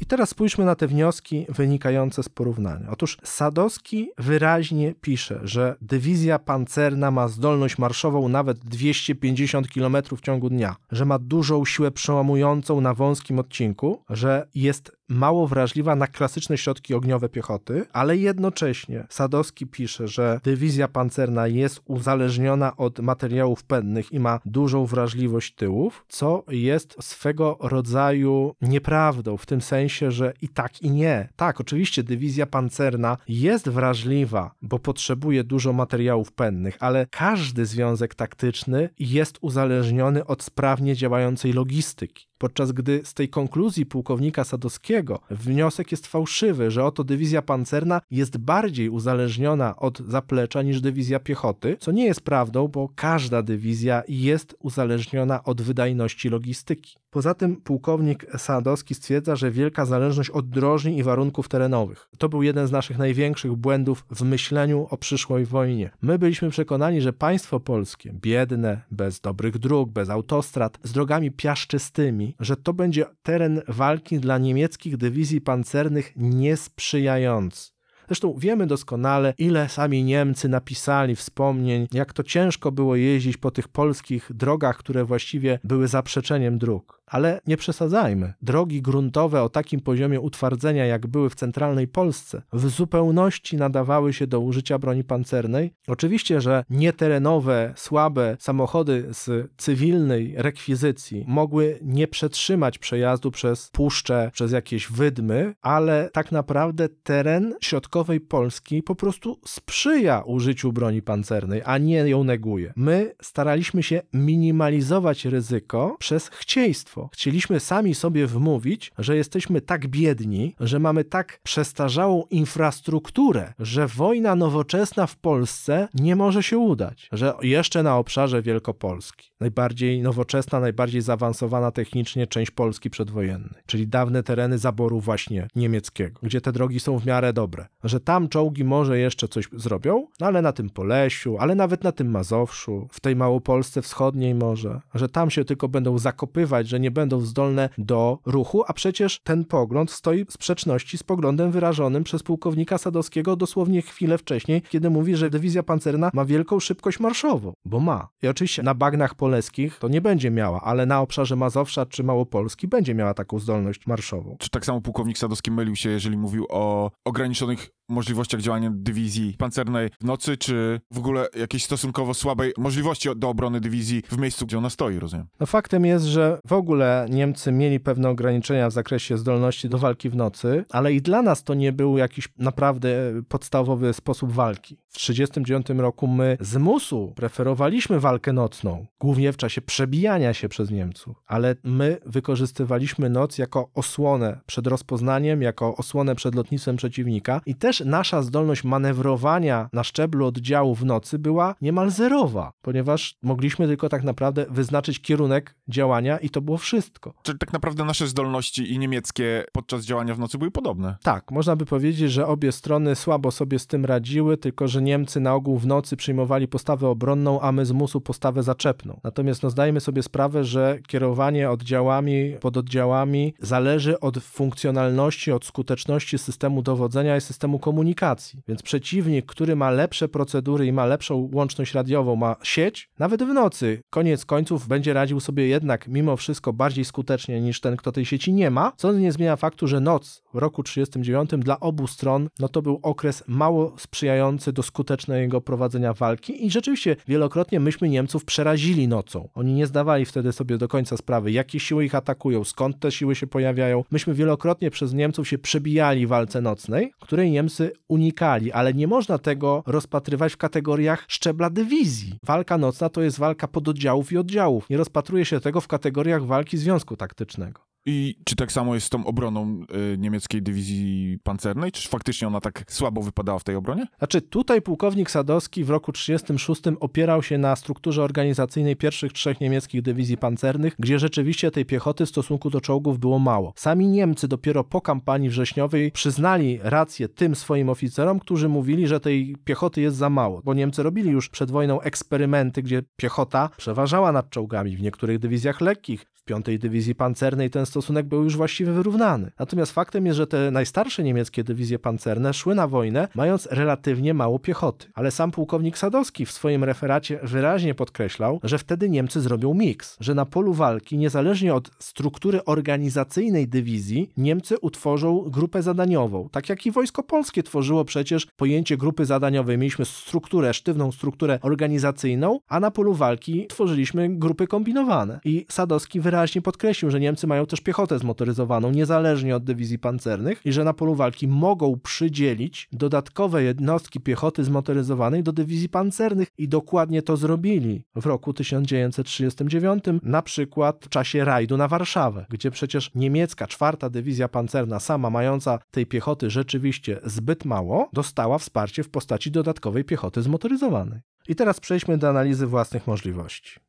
I 0.00 0.06
teraz 0.06 0.28
spójrzmy 0.28 0.64
na 0.64 0.74
te 0.74 0.86
wnioski 0.86 1.46
wynikające 1.48 2.22
z 2.22 2.28
porównania. 2.28 2.90
Otóż 2.90 3.18
Sadowski 3.24 4.10
wyraźnie 4.18 4.94
pisze, 5.00 5.40
że 5.42 5.76
dywizja 5.80 6.38
pancerna 6.38 7.10
ma 7.10 7.28
zdolność 7.28 7.78
marszową 7.78 8.28
nawet 8.28 8.58
250 8.58 9.68
km 9.68 9.96
w 10.16 10.20
ciągu 10.20 10.50
dnia, 10.50 10.76
że 10.92 11.04
ma 11.04 11.18
dużą 11.18 11.64
siłę 11.64 11.90
przełamującą 11.90 12.80
na 12.80 12.94
wąskim 12.94 13.38
odcinku, 13.38 14.02
że 14.10 14.48
jest 14.54 14.92
mało 15.08 15.46
wrażliwa 15.46 15.96
na 15.96 16.06
klasyczne 16.06 16.58
środki 16.58 16.94
ogniowe 16.94 17.28
piechoty, 17.28 17.86
ale 17.92 18.16
jednocześnie 18.16 19.06
Sadowski 19.08 19.66
pisze, 19.66 20.08
że 20.08 20.40
dywizja 20.44 20.88
pancerna 20.88 21.46
jest 21.46 21.80
uzależniona 21.84 22.76
od 22.76 22.98
materiałów 22.98 23.64
pędnych 23.64 24.12
i 24.12 24.20
ma 24.20 24.40
dużą 24.44 24.86
wrażliwość 24.86 25.54
tyłów, 25.54 26.04
co 26.08 26.44
jest 26.48 26.96
swego 27.00 27.56
rodzaju 27.60 28.54
nieprawdą, 28.60 29.36
w 29.36 29.46
tym 29.46 29.60
sensie, 29.60 30.10
że 30.10 30.32
i 30.42 30.48
tak 30.48 30.82
i 30.82 30.90
nie. 30.90 31.28
Tak, 31.36 31.60
oczywiście 31.60 32.02
dywizja 32.02 32.46
pancerna 32.46 33.16
jest 33.28 33.68
wrażliwa, 33.68 34.54
bo 34.62 34.78
potrzebuje 34.78 35.44
dużo 35.44 35.72
materiałów 35.72 36.32
pędnych, 36.32 36.76
ale 36.80 37.06
każdy 37.10 37.66
związek 37.66 38.14
taktyczny 38.14 38.88
jest 38.98 39.38
uzależniony 39.40 40.26
od 40.26 40.42
sprawnie 40.42 40.96
działającej 40.96 41.52
logistyki 41.52 42.26
podczas 42.44 42.72
gdy 42.72 43.00
z 43.04 43.14
tej 43.14 43.28
konkluzji 43.28 43.86
pułkownika 43.86 44.44
Sadowskiego 44.44 45.20
wniosek 45.30 45.90
jest 45.90 46.06
fałszywy, 46.06 46.70
że 46.70 46.84
oto 46.84 47.04
dywizja 47.04 47.42
pancerna 47.42 48.00
jest 48.10 48.36
bardziej 48.38 48.88
uzależniona 48.88 49.76
od 49.76 49.98
zaplecza 49.98 50.62
niż 50.62 50.80
dywizja 50.80 51.20
piechoty, 51.20 51.76
co 51.80 51.92
nie 51.92 52.04
jest 52.04 52.20
prawdą, 52.20 52.68
bo 52.68 52.88
każda 52.94 53.42
dywizja 53.42 54.02
jest 54.08 54.56
uzależniona 54.58 55.44
od 55.44 55.62
wydajności 55.62 56.28
logistyki. 56.28 56.96
Poza 57.14 57.34
tym 57.34 57.56
pułkownik 57.56 58.26
Sadowski 58.38 58.94
stwierdza, 58.94 59.36
że 59.36 59.50
wielka 59.50 59.86
zależność 59.86 60.30
od 60.30 60.48
drożni 60.48 60.98
i 60.98 61.02
warunków 61.02 61.48
terenowych. 61.48 62.08
To 62.18 62.28
był 62.28 62.42
jeden 62.42 62.66
z 62.66 62.72
naszych 62.72 62.98
największych 62.98 63.52
błędów 63.52 64.04
w 64.10 64.22
myśleniu 64.22 64.86
o 64.90 64.96
przyszłej 64.96 65.44
wojnie. 65.44 65.90
My 66.02 66.18
byliśmy 66.18 66.50
przekonani, 66.50 67.00
że 67.00 67.12
państwo 67.12 67.60
polskie, 67.60 68.12
biedne, 68.12 68.80
bez 68.90 69.20
dobrych 69.20 69.58
dróg, 69.58 69.90
bez 69.90 70.10
autostrad, 70.10 70.78
z 70.82 70.92
drogami 70.92 71.30
piaszczystymi, 71.30 72.36
że 72.40 72.56
to 72.56 72.72
będzie 72.72 73.04
teren 73.22 73.62
walki 73.68 74.20
dla 74.20 74.38
niemieckich 74.38 74.96
dywizji 74.96 75.40
pancernych 75.40 76.12
niesprzyjający. 76.16 77.74
Zresztą 78.08 78.34
wiemy 78.38 78.66
doskonale, 78.66 79.34
ile 79.38 79.68
sami 79.68 80.04
Niemcy 80.04 80.48
napisali 80.48 81.16
wspomnień, 81.16 81.86
jak 81.92 82.12
to 82.12 82.22
ciężko 82.22 82.72
było 82.72 82.96
jeździć 82.96 83.36
po 83.36 83.50
tych 83.50 83.68
polskich 83.68 84.30
drogach, 84.34 84.76
które 84.76 85.04
właściwie 85.04 85.58
były 85.64 85.88
zaprzeczeniem 85.88 86.58
dróg. 86.58 87.02
Ale 87.14 87.40
nie 87.46 87.56
przesadzajmy. 87.56 88.32
Drogi 88.42 88.82
gruntowe 88.82 89.42
o 89.42 89.48
takim 89.48 89.80
poziomie 89.80 90.20
utwardzenia, 90.20 90.86
jak 90.86 91.06
były 91.06 91.30
w 91.30 91.34
centralnej 91.34 91.88
Polsce, 91.88 92.42
w 92.52 92.68
zupełności 92.68 93.56
nadawały 93.56 94.12
się 94.12 94.26
do 94.26 94.40
użycia 94.40 94.78
broni 94.78 95.04
pancernej. 95.04 95.72
Oczywiście, 95.88 96.40
że 96.40 96.64
nieterenowe, 96.70 97.72
słabe 97.76 98.36
samochody 98.40 99.06
z 99.10 99.50
cywilnej 99.56 100.34
rekwizycji 100.36 101.24
mogły 101.28 101.78
nie 101.82 102.08
przetrzymać 102.08 102.78
przejazdu 102.78 103.30
przez 103.30 103.70
puszcze, 103.72 104.30
przez 104.32 104.52
jakieś 104.52 104.88
wydmy, 104.92 105.54
ale 105.62 106.10
tak 106.12 106.32
naprawdę 106.32 106.88
teren 106.88 107.54
środkowej 107.60 108.20
Polski 108.20 108.82
po 108.82 108.94
prostu 108.94 109.40
sprzyja 109.46 110.22
użyciu 110.26 110.72
broni 110.72 111.02
pancernej, 111.02 111.62
a 111.64 111.78
nie 111.78 111.96
ją 111.96 112.24
neguje. 112.24 112.72
My 112.76 113.14
staraliśmy 113.22 113.82
się 113.82 114.02
minimalizować 114.12 115.24
ryzyko 115.24 115.96
przez 115.98 116.28
chcieństwo. 116.28 117.03
Chcieliśmy 117.12 117.60
sami 117.60 117.94
sobie 117.94 118.26
wmówić, 118.26 118.92
że 118.98 119.16
jesteśmy 119.16 119.60
tak 119.60 119.88
biedni, 119.88 120.54
że 120.60 120.78
mamy 120.78 121.04
tak 121.04 121.40
przestarzałą 121.42 122.24
infrastrukturę, 122.30 123.52
że 123.58 123.88
wojna 123.88 124.34
nowoczesna 124.34 125.06
w 125.06 125.16
Polsce 125.16 125.88
nie 125.94 126.16
może 126.16 126.42
się 126.42 126.58
udać, 126.58 127.08
że 127.12 127.34
jeszcze 127.42 127.82
na 127.82 127.98
obszarze 127.98 128.42
Wielkopolski, 128.42 129.30
najbardziej 129.40 130.02
nowoczesna, 130.02 130.60
najbardziej 130.60 131.00
zaawansowana 131.00 131.70
technicznie 131.70 132.26
część 132.26 132.50
Polski 132.50 132.90
przedwojennej, 132.90 133.62
czyli 133.66 133.88
dawne 133.88 134.22
tereny 134.22 134.58
zaboru 134.58 135.00
właśnie 135.00 135.48
niemieckiego, 135.56 136.20
gdzie 136.22 136.40
te 136.40 136.52
drogi 136.52 136.80
są 136.80 136.98
w 136.98 137.06
miarę 137.06 137.32
dobre, 137.32 137.66
że 137.84 138.00
tam 138.00 138.28
czołgi 138.28 138.64
może 138.64 138.98
jeszcze 138.98 139.28
coś 139.28 139.48
zrobią, 139.52 140.06
no 140.20 140.26
ale 140.26 140.42
na 140.42 140.52
tym 140.52 140.70
Polesiu, 140.70 141.36
ale 141.38 141.54
nawet 141.54 141.84
na 141.84 141.92
tym 141.92 142.10
Mazowszu, 142.10 142.88
w 142.92 143.00
tej 143.00 143.16
Małopolsce 143.16 143.82
wschodniej 143.82 144.34
może, 144.34 144.80
że 144.94 145.08
tam 145.08 145.30
się 145.30 145.44
tylko 145.44 145.68
będą 145.68 145.98
zakopywać, 145.98 146.68
że 146.68 146.80
nie 146.84 146.90
będą 146.90 147.20
zdolne 147.20 147.68
do 147.78 148.18
ruchu, 148.26 148.64
a 148.66 148.72
przecież 148.72 149.20
ten 149.24 149.44
pogląd 149.44 149.90
stoi 149.90 150.24
w 150.24 150.32
sprzeczności 150.32 150.98
z 150.98 151.02
poglądem 151.02 151.50
wyrażonym 151.50 152.04
przez 152.04 152.22
pułkownika 152.22 152.78
Sadowskiego 152.78 153.36
dosłownie 153.36 153.82
chwilę 153.82 154.18
wcześniej, 154.18 154.62
kiedy 154.62 154.90
mówi, 154.90 155.16
że 155.16 155.30
dywizja 155.30 155.62
pancerna 155.62 156.10
ma 156.14 156.24
wielką 156.24 156.60
szybkość 156.60 157.00
marszową, 157.00 157.52
bo 157.64 157.80
ma. 157.80 158.08
I 158.22 158.28
oczywiście 158.28 158.62
na 158.62 158.74
bagnach 158.74 159.14
poleskich 159.14 159.78
to 159.78 159.88
nie 159.88 160.00
będzie 160.00 160.30
miała, 160.30 160.60
ale 160.60 160.86
na 160.86 161.00
obszarze 161.00 161.36
Mazowsza 161.36 161.86
czy 161.86 162.04
Małopolski 162.04 162.68
będzie 162.68 162.94
miała 162.94 163.14
taką 163.14 163.38
zdolność 163.38 163.86
marszową. 163.86 164.36
Czy 164.38 164.50
tak 164.50 164.66
samo 164.66 164.80
pułkownik 164.80 165.18
Sadowski 165.18 165.50
mylił 165.50 165.76
się, 165.76 165.90
jeżeli 165.90 166.16
mówił 166.16 166.46
o 166.50 166.90
ograniczonych 167.04 167.70
możliwościach 167.88 168.40
działania 168.40 168.70
dywizji 168.74 169.34
pancernej 169.38 169.90
w 170.00 170.04
nocy, 170.04 170.36
czy 170.36 170.80
w 170.90 170.98
ogóle 170.98 171.26
jakiejś 171.36 171.64
stosunkowo 171.64 172.14
słabej 172.14 172.52
możliwości 172.58 173.08
do 173.16 173.28
obrony 173.28 173.60
dywizji 173.60 174.02
w 174.08 174.18
miejscu, 174.18 174.46
gdzie 174.46 174.58
ona 174.58 174.70
stoi, 174.70 174.98
rozumiem? 174.98 175.26
No 175.40 175.46
faktem 175.46 175.84
jest, 175.84 176.04
że 176.04 176.38
w 176.46 176.52
ogóle 176.74 177.06
Niemcy 177.10 177.52
mieli 177.52 177.80
pewne 177.80 178.08
ograniczenia 178.08 178.68
w 178.68 178.72
zakresie 178.72 179.18
zdolności 179.18 179.68
do 179.68 179.78
walki 179.78 180.10
w 180.10 180.16
nocy, 180.16 180.64
ale 180.70 180.92
i 180.92 181.02
dla 181.02 181.22
nas 181.22 181.44
to 181.44 181.54
nie 181.54 181.72
był 181.72 181.98
jakiś 181.98 182.28
naprawdę 182.38 182.88
podstawowy 183.28 183.92
sposób 183.92 184.32
walki. 184.32 184.76
W 184.88 184.94
1939 184.94 185.82
roku 185.82 186.06
my 186.06 186.36
z 186.40 186.56
musu 186.56 187.12
preferowaliśmy 187.16 188.00
walkę 188.00 188.32
nocną, 188.32 188.86
głównie 189.00 189.32
w 189.32 189.36
czasie 189.36 189.60
przebijania 189.62 190.34
się 190.34 190.48
przez 190.48 190.70
Niemców, 190.70 191.16
ale 191.26 191.56
my 191.64 191.98
wykorzystywaliśmy 192.06 193.10
noc 193.10 193.38
jako 193.38 193.70
osłonę 193.74 194.40
przed 194.46 194.66
rozpoznaniem, 194.66 195.42
jako 195.42 195.76
osłonę 195.76 196.14
przed 196.14 196.34
lotnictwem 196.34 196.76
przeciwnika 196.76 197.40
i 197.46 197.54
też 197.54 197.80
nasza 197.80 198.22
zdolność 198.22 198.64
manewrowania 198.64 199.68
na 199.72 199.84
szczeblu 199.84 200.26
oddziału 200.26 200.74
w 200.74 200.84
nocy 200.84 201.18
była 201.18 201.54
niemal 201.60 201.90
zerowa, 201.90 202.52
ponieważ 202.62 203.16
mogliśmy 203.22 203.66
tylko 203.66 203.88
tak 203.88 204.04
naprawdę 204.04 204.46
wyznaczyć 204.50 205.00
kierunek 205.00 205.54
działania 205.68 206.18
i 206.18 206.30
to 206.30 206.40
było 206.40 206.58
wszystko. 206.64 207.14
Czyli 207.22 207.38
tak 207.38 207.52
naprawdę 207.52 207.84
nasze 207.84 208.06
zdolności 208.06 208.72
i 208.72 208.78
niemieckie 208.78 209.44
podczas 209.52 209.84
działania 209.84 210.14
w 210.14 210.18
nocy 210.18 210.38
były 210.38 210.50
podobne. 210.50 210.96
Tak, 211.02 211.30
można 211.30 211.56
by 211.56 211.66
powiedzieć, 211.66 212.12
że 212.12 212.26
obie 212.26 212.52
strony 212.52 212.96
słabo 212.96 213.30
sobie 213.30 213.58
z 213.58 213.66
tym 213.66 213.84
radziły, 213.84 214.36
tylko 214.36 214.68
że 214.68 214.82
Niemcy 214.82 215.20
na 215.20 215.34
ogół 215.34 215.58
w 215.58 215.66
nocy 215.66 215.96
przyjmowali 215.96 216.48
postawę 216.48 216.88
obronną, 216.88 217.40
a 217.40 217.52
my 217.52 217.66
z 217.66 217.72
musu 217.72 218.00
postawę 218.00 218.42
zaczepną. 218.42 219.00
Natomiast 219.04 219.42
no, 219.42 219.50
zdajemy 219.50 219.80
sobie 219.80 220.02
sprawę, 220.02 220.44
że 220.44 220.78
kierowanie 220.86 221.50
oddziałami, 221.50 222.36
pododdziałami 222.40 223.34
zależy 223.40 224.00
od 224.00 224.18
funkcjonalności, 224.18 225.32
od 225.32 225.44
skuteczności 225.44 226.18
systemu 226.18 226.62
dowodzenia 226.62 227.16
i 227.16 227.20
systemu 227.20 227.58
komunikacji. 227.58 228.42
Więc 228.48 228.62
przeciwnik, 228.62 229.26
który 229.26 229.56
ma 229.56 229.70
lepsze 229.70 230.08
procedury 230.08 230.66
i 230.66 230.72
ma 230.72 230.86
lepszą 230.86 231.30
łączność 231.32 231.74
radiową, 231.74 232.16
ma 232.16 232.36
sieć, 232.42 232.88
nawet 232.98 233.22
w 233.22 233.26
nocy, 233.26 233.82
koniec 233.90 234.24
końców 234.24 234.68
będzie 234.68 234.92
radził 234.92 235.20
sobie 235.20 235.46
jednak 235.46 235.88
mimo 235.88 236.16
wszystko 236.16 236.52
bardziej 236.54 236.84
skutecznie 236.84 237.40
niż 237.40 237.60
ten, 237.60 237.76
kto 237.76 237.92
tej 237.92 238.04
sieci 238.04 238.32
nie 238.32 238.50
ma, 238.50 238.72
co 238.76 238.92
nie 238.92 239.12
zmienia 239.12 239.36
faktu, 239.36 239.66
że 239.66 239.80
noc 239.80 240.22
w 240.34 240.38
roku 240.38 240.62
39 240.62 241.30
dla 241.38 241.60
obu 241.60 241.86
stron, 241.86 242.28
no 242.38 242.48
to 242.48 242.62
był 242.62 242.80
okres 242.82 243.24
mało 243.26 243.72
sprzyjający 243.78 244.52
do 244.52 244.62
skutecznego 244.62 245.40
prowadzenia 245.40 245.92
walki 245.92 246.46
i 246.46 246.50
rzeczywiście 246.50 246.96
wielokrotnie 247.08 247.60
myśmy 247.60 247.88
Niemców 247.88 248.24
przerazili 248.24 248.88
nocą. 248.88 249.28
Oni 249.34 249.54
nie 249.54 249.66
zdawali 249.66 250.04
wtedy 250.04 250.32
sobie 250.32 250.58
do 250.58 250.68
końca 250.68 250.96
sprawy, 250.96 251.32
jakie 251.32 251.60
siły 251.60 251.84
ich 251.84 251.94
atakują, 251.94 252.44
skąd 252.44 252.80
te 252.80 252.92
siły 252.92 253.14
się 253.14 253.26
pojawiają. 253.26 253.84
Myśmy 253.90 254.14
wielokrotnie 254.14 254.70
przez 254.70 254.94
Niemców 254.94 255.28
się 255.28 255.38
przebijali 255.38 256.06
w 256.06 256.08
walce 256.08 256.40
nocnej, 256.40 256.92
której 257.00 257.30
Niemcy 257.30 257.72
unikali, 257.88 258.52
ale 258.52 258.74
nie 258.74 258.86
można 258.86 259.18
tego 259.18 259.62
rozpatrywać 259.66 260.32
w 260.32 260.36
kategoriach 260.36 261.04
szczebla 261.08 261.50
dywizji. 261.50 262.18
Walka 262.26 262.58
nocna 262.58 262.88
to 262.88 263.02
jest 263.02 263.18
walka 263.18 263.48
pododdziałów 263.48 264.12
i 264.12 264.18
oddziałów. 264.18 264.70
Nie 264.70 264.76
rozpatruje 264.76 265.24
się 265.24 265.40
tego 265.40 265.60
w 265.60 265.68
kategoriach 265.68 266.26
walki 266.26 266.43
związku 266.52 266.96
taktycznego. 266.96 267.74
I 267.86 268.16
czy 268.24 268.36
tak 268.36 268.52
samo 268.52 268.74
jest 268.74 268.86
z 268.86 268.90
tą 268.90 269.06
obroną 269.06 269.60
y, 269.92 269.98
niemieckiej 269.98 270.42
dywizji 270.42 271.18
pancernej? 271.22 271.72
Czy 271.72 271.88
faktycznie 271.88 272.28
ona 272.28 272.40
tak 272.40 272.64
słabo 272.68 273.02
wypadała 273.02 273.38
w 273.38 273.44
tej 273.44 273.56
obronie? 273.56 273.86
Znaczy, 273.98 274.22
tutaj 274.22 274.62
pułkownik 274.62 275.10
Sadowski 275.10 275.64
w 275.64 275.70
roku 275.70 275.92
1936 275.92 276.78
opierał 276.80 277.22
się 277.22 277.38
na 277.38 277.56
strukturze 277.56 278.02
organizacyjnej 278.02 278.76
pierwszych 278.76 279.12
trzech 279.12 279.40
niemieckich 279.40 279.82
dywizji 279.82 280.16
pancernych, 280.16 280.74
gdzie 280.78 280.98
rzeczywiście 280.98 281.50
tej 281.50 281.64
piechoty 281.64 282.06
w 282.06 282.08
stosunku 282.08 282.50
do 282.50 282.60
czołgów 282.60 282.98
było 282.98 283.18
mało. 283.18 283.52
Sami 283.56 283.86
Niemcy 283.86 284.28
dopiero 284.28 284.64
po 284.64 284.80
kampanii 284.80 285.28
wrześniowej 285.28 285.92
przyznali 285.92 286.58
rację 286.62 287.08
tym 287.08 287.34
swoim 287.34 287.68
oficerom, 287.68 288.20
którzy 288.20 288.48
mówili, 288.48 288.86
że 288.86 289.00
tej 289.00 289.36
piechoty 289.44 289.80
jest 289.80 289.96
za 289.96 290.10
mało, 290.10 290.40
bo 290.44 290.54
Niemcy 290.54 290.82
robili 290.82 291.10
już 291.10 291.28
przed 291.28 291.50
wojną 291.50 291.80
eksperymenty, 291.80 292.62
gdzie 292.62 292.82
piechota 292.96 293.50
przeważała 293.56 294.12
nad 294.12 294.30
czołgami 294.30 294.76
w 294.76 294.82
niektórych 294.82 295.18
dywizjach 295.18 295.60
lekkich, 295.60 296.06
piątej 296.24 296.58
dywizji 296.58 296.94
pancernej 296.94 297.50
ten 297.50 297.66
stosunek 297.66 298.06
był 298.06 298.24
już 298.24 298.36
właściwie 298.36 298.72
wyrównany. 298.72 299.30
Natomiast 299.38 299.72
faktem 299.72 300.06
jest, 300.06 300.16
że 300.16 300.26
te 300.26 300.50
najstarsze 300.50 301.02
niemieckie 301.02 301.44
dywizje 301.44 301.78
pancerne 301.78 302.34
szły 302.34 302.54
na 302.54 302.68
wojnę, 302.68 303.08
mając 303.14 303.48
relatywnie 303.50 304.14
mało 304.14 304.38
piechoty. 304.38 304.86
Ale 304.94 305.10
sam 305.10 305.30
pułkownik 305.30 305.78
Sadowski 305.78 306.26
w 306.26 306.32
swoim 306.32 306.64
referacie 306.64 307.18
wyraźnie 307.22 307.74
podkreślał, 307.74 308.40
że 308.42 308.58
wtedy 308.58 308.88
Niemcy 308.88 309.20
zrobią 309.20 309.54
miks, 309.54 309.96
że 310.00 310.14
na 310.14 310.26
polu 310.26 310.54
walki, 310.54 310.98
niezależnie 310.98 311.54
od 311.54 311.70
struktury 311.78 312.44
organizacyjnej 312.44 313.48
dywizji, 313.48 314.10
Niemcy 314.16 314.58
utworzą 314.58 315.24
grupę 315.30 315.62
zadaniową. 315.62 316.28
Tak 316.32 316.48
jak 316.48 316.66
i 316.66 316.70
Wojsko 316.70 317.02
Polskie 317.02 317.42
tworzyło 317.42 317.84
przecież 317.84 318.26
pojęcie 318.36 318.76
grupy 318.76 319.04
zadaniowej. 319.04 319.58
Mieliśmy 319.58 319.84
strukturę, 319.84 320.54
sztywną 320.54 320.92
strukturę 320.92 321.38
organizacyjną, 321.42 322.38
a 322.48 322.60
na 322.60 322.70
polu 322.70 322.94
walki 322.94 323.46
tworzyliśmy 323.46 324.08
grupy 324.18 324.46
kombinowane. 324.46 325.20
I 325.24 325.46
Sadowski 325.48 326.00
wyraźnie 326.00 326.13
podkreślił, 326.42 326.90
że 326.90 327.00
Niemcy 327.00 327.26
mają 327.26 327.46
też 327.46 327.60
piechotę 327.60 327.98
zmotoryzowaną, 327.98 328.70
niezależnie 328.70 329.36
od 329.36 329.44
dywizji 329.44 329.78
pancernych, 329.78 330.40
i 330.44 330.52
że 330.52 330.64
na 330.64 330.72
polu 330.72 330.94
walki 330.94 331.28
mogą 331.28 331.78
przydzielić 331.82 332.68
dodatkowe 332.72 333.42
jednostki 333.42 334.00
piechoty 334.00 334.44
zmotoryzowanej 334.44 335.22
do 335.22 335.32
dywizji 335.32 335.68
pancernych 335.68 336.28
i 336.38 336.48
dokładnie 336.48 337.02
to 337.02 337.16
zrobili 337.16 337.84
w 337.96 338.06
roku 338.06 338.32
1939, 338.32 339.84
na 340.02 340.22
przykład 340.22 340.84
w 340.84 340.88
czasie 340.88 341.24
rajdu 341.24 341.56
na 341.56 341.68
Warszawę, 341.68 342.26
gdzie 342.30 342.50
przecież 342.50 342.90
niemiecka 342.94 343.46
czwarta 343.46 343.90
dywizja 343.90 344.28
pancerna, 344.28 344.80
sama 344.80 345.10
mająca 345.10 345.58
tej 345.70 345.86
piechoty 345.86 346.30
rzeczywiście 346.30 347.00
zbyt 347.04 347.44
mało, 347.44 347.90
dostała 347.92 348.38
wsparcie 348.38 348.82
w 348.82 348.90
postaci 348.90 349.30
dodatkowej 349.30 349.84
piechoty 349.84 350.22
zmotoryzowanej. 350.22 351.00
I 351.28 351.34
teraz 351.34 351.60
przejdźmy 351.60 351.98
do 351.98 352.08
analizy 352.08 352.46
własnych 352.46 352.86
możliwości. 352.86 353.63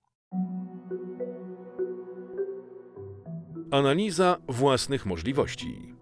Analiza 3.75 4.37
własnych 4.47 5.05
możliwości. 5.05 5.95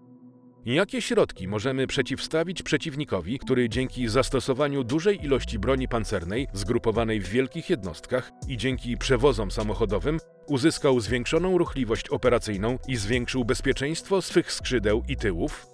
Jakie 0.64 1.02
środki 1.02 1.48
możemy 1.48 1.86
przeciwstawić 1.86 2.62
przeciwnikowi, 2.62 3.38
który 3.38 3.68
dzięki 3.68 4.08
zastosowaniu 4.08 4.84
dużej 4.84 5.24
ilości 5.24 5.58
broni 5.58 5.88
pancernej 5.88 6.46
zgrupowanej 6.52 7.20
w 7.20 7.28
wielkich 7.28 7.70
jednostkach 7.70 8.30
i 8.48 8.56
dzięki 8.56 8.96
przewozom 8.96 9.50
samochodowym 9.50 10.18
uzyskał 10.46 11.00
zwiększoną 11.00 11.58
ruchliwość 11.58 12.08
operacyjną 12.08 12.78
i 12.88 12.96
zwiększył 12.96 13.44
bezpieczeństwo 13.44 14.22
swych 14.22 14.52
skrzydeł 14.52 15.02
i 15.08 15.16
tyłów? 15.16 15.73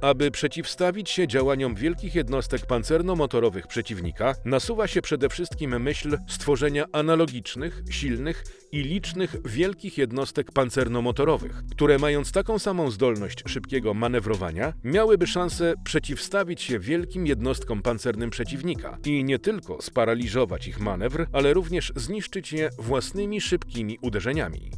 Aby 0.00 0.30
przeciwstawić 0.30 1.10
się 1.10 1.28
działaniom 1.28 1.74
wielkich 1.74 2.14
jednostek 2.14 2.66
pancerno-motorowych 2.66 3.66
przeciwnika, 3.66 4.34
nasuwa 4.44 4.86
się 4.86 5.02
przede 5.02 5.28
wszystkim 5.28 5.82
myśl 5.82 6.18
stworzenia 6.28 6.84
analogicznych, 6.92 7.82
silnych 7.90 8.44
i 8.72 8.82
licznych 8.82 9.36
wielkich 9.44 9.98
jednostek 9.98 10.52
pancerno-motorowych, 10.52 11.62
które 11.70 11.98
mając 11.98 12.32
taką 12.32 12.58
samą 12.58 12.90
zdolność 12.90 13.42
szybkiego 13.46 13.94
manewrowania, 13.94 14.72
miałyby 14.84 15.26
szansę 15.26 15.74
przeciwstawić 15.84 16.62
się 16.62 16.78
wielkim 16.78 17.26
jednostkom 17.26 17.82
pancernym 17.82 18.30
przeciwnika 18.30 18.98
i 19.04 19.24
nie 19.24 19.38
tylko 19.38 19.82
sparaliżować 19.82 20.66
ich 20.66 20.80
manewr, 20.80 21.26
ale 21.32 21.54
również 21.54 21.92
zniszczyć 21.96 22.52
je 22.52 22.70
własnymi 22.78 23.40
szybkimi 23.40 23.98
uderzeniami. 24.02 24.70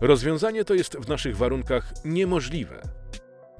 Rozwiązanie 0.00 0.64
to 0.64 0.74
jest 0.74 0.96
w 0.96 1.08
naszych 1.08 1.36
warunkach 1.36 1.92
niemożliwe. 2.04 2.82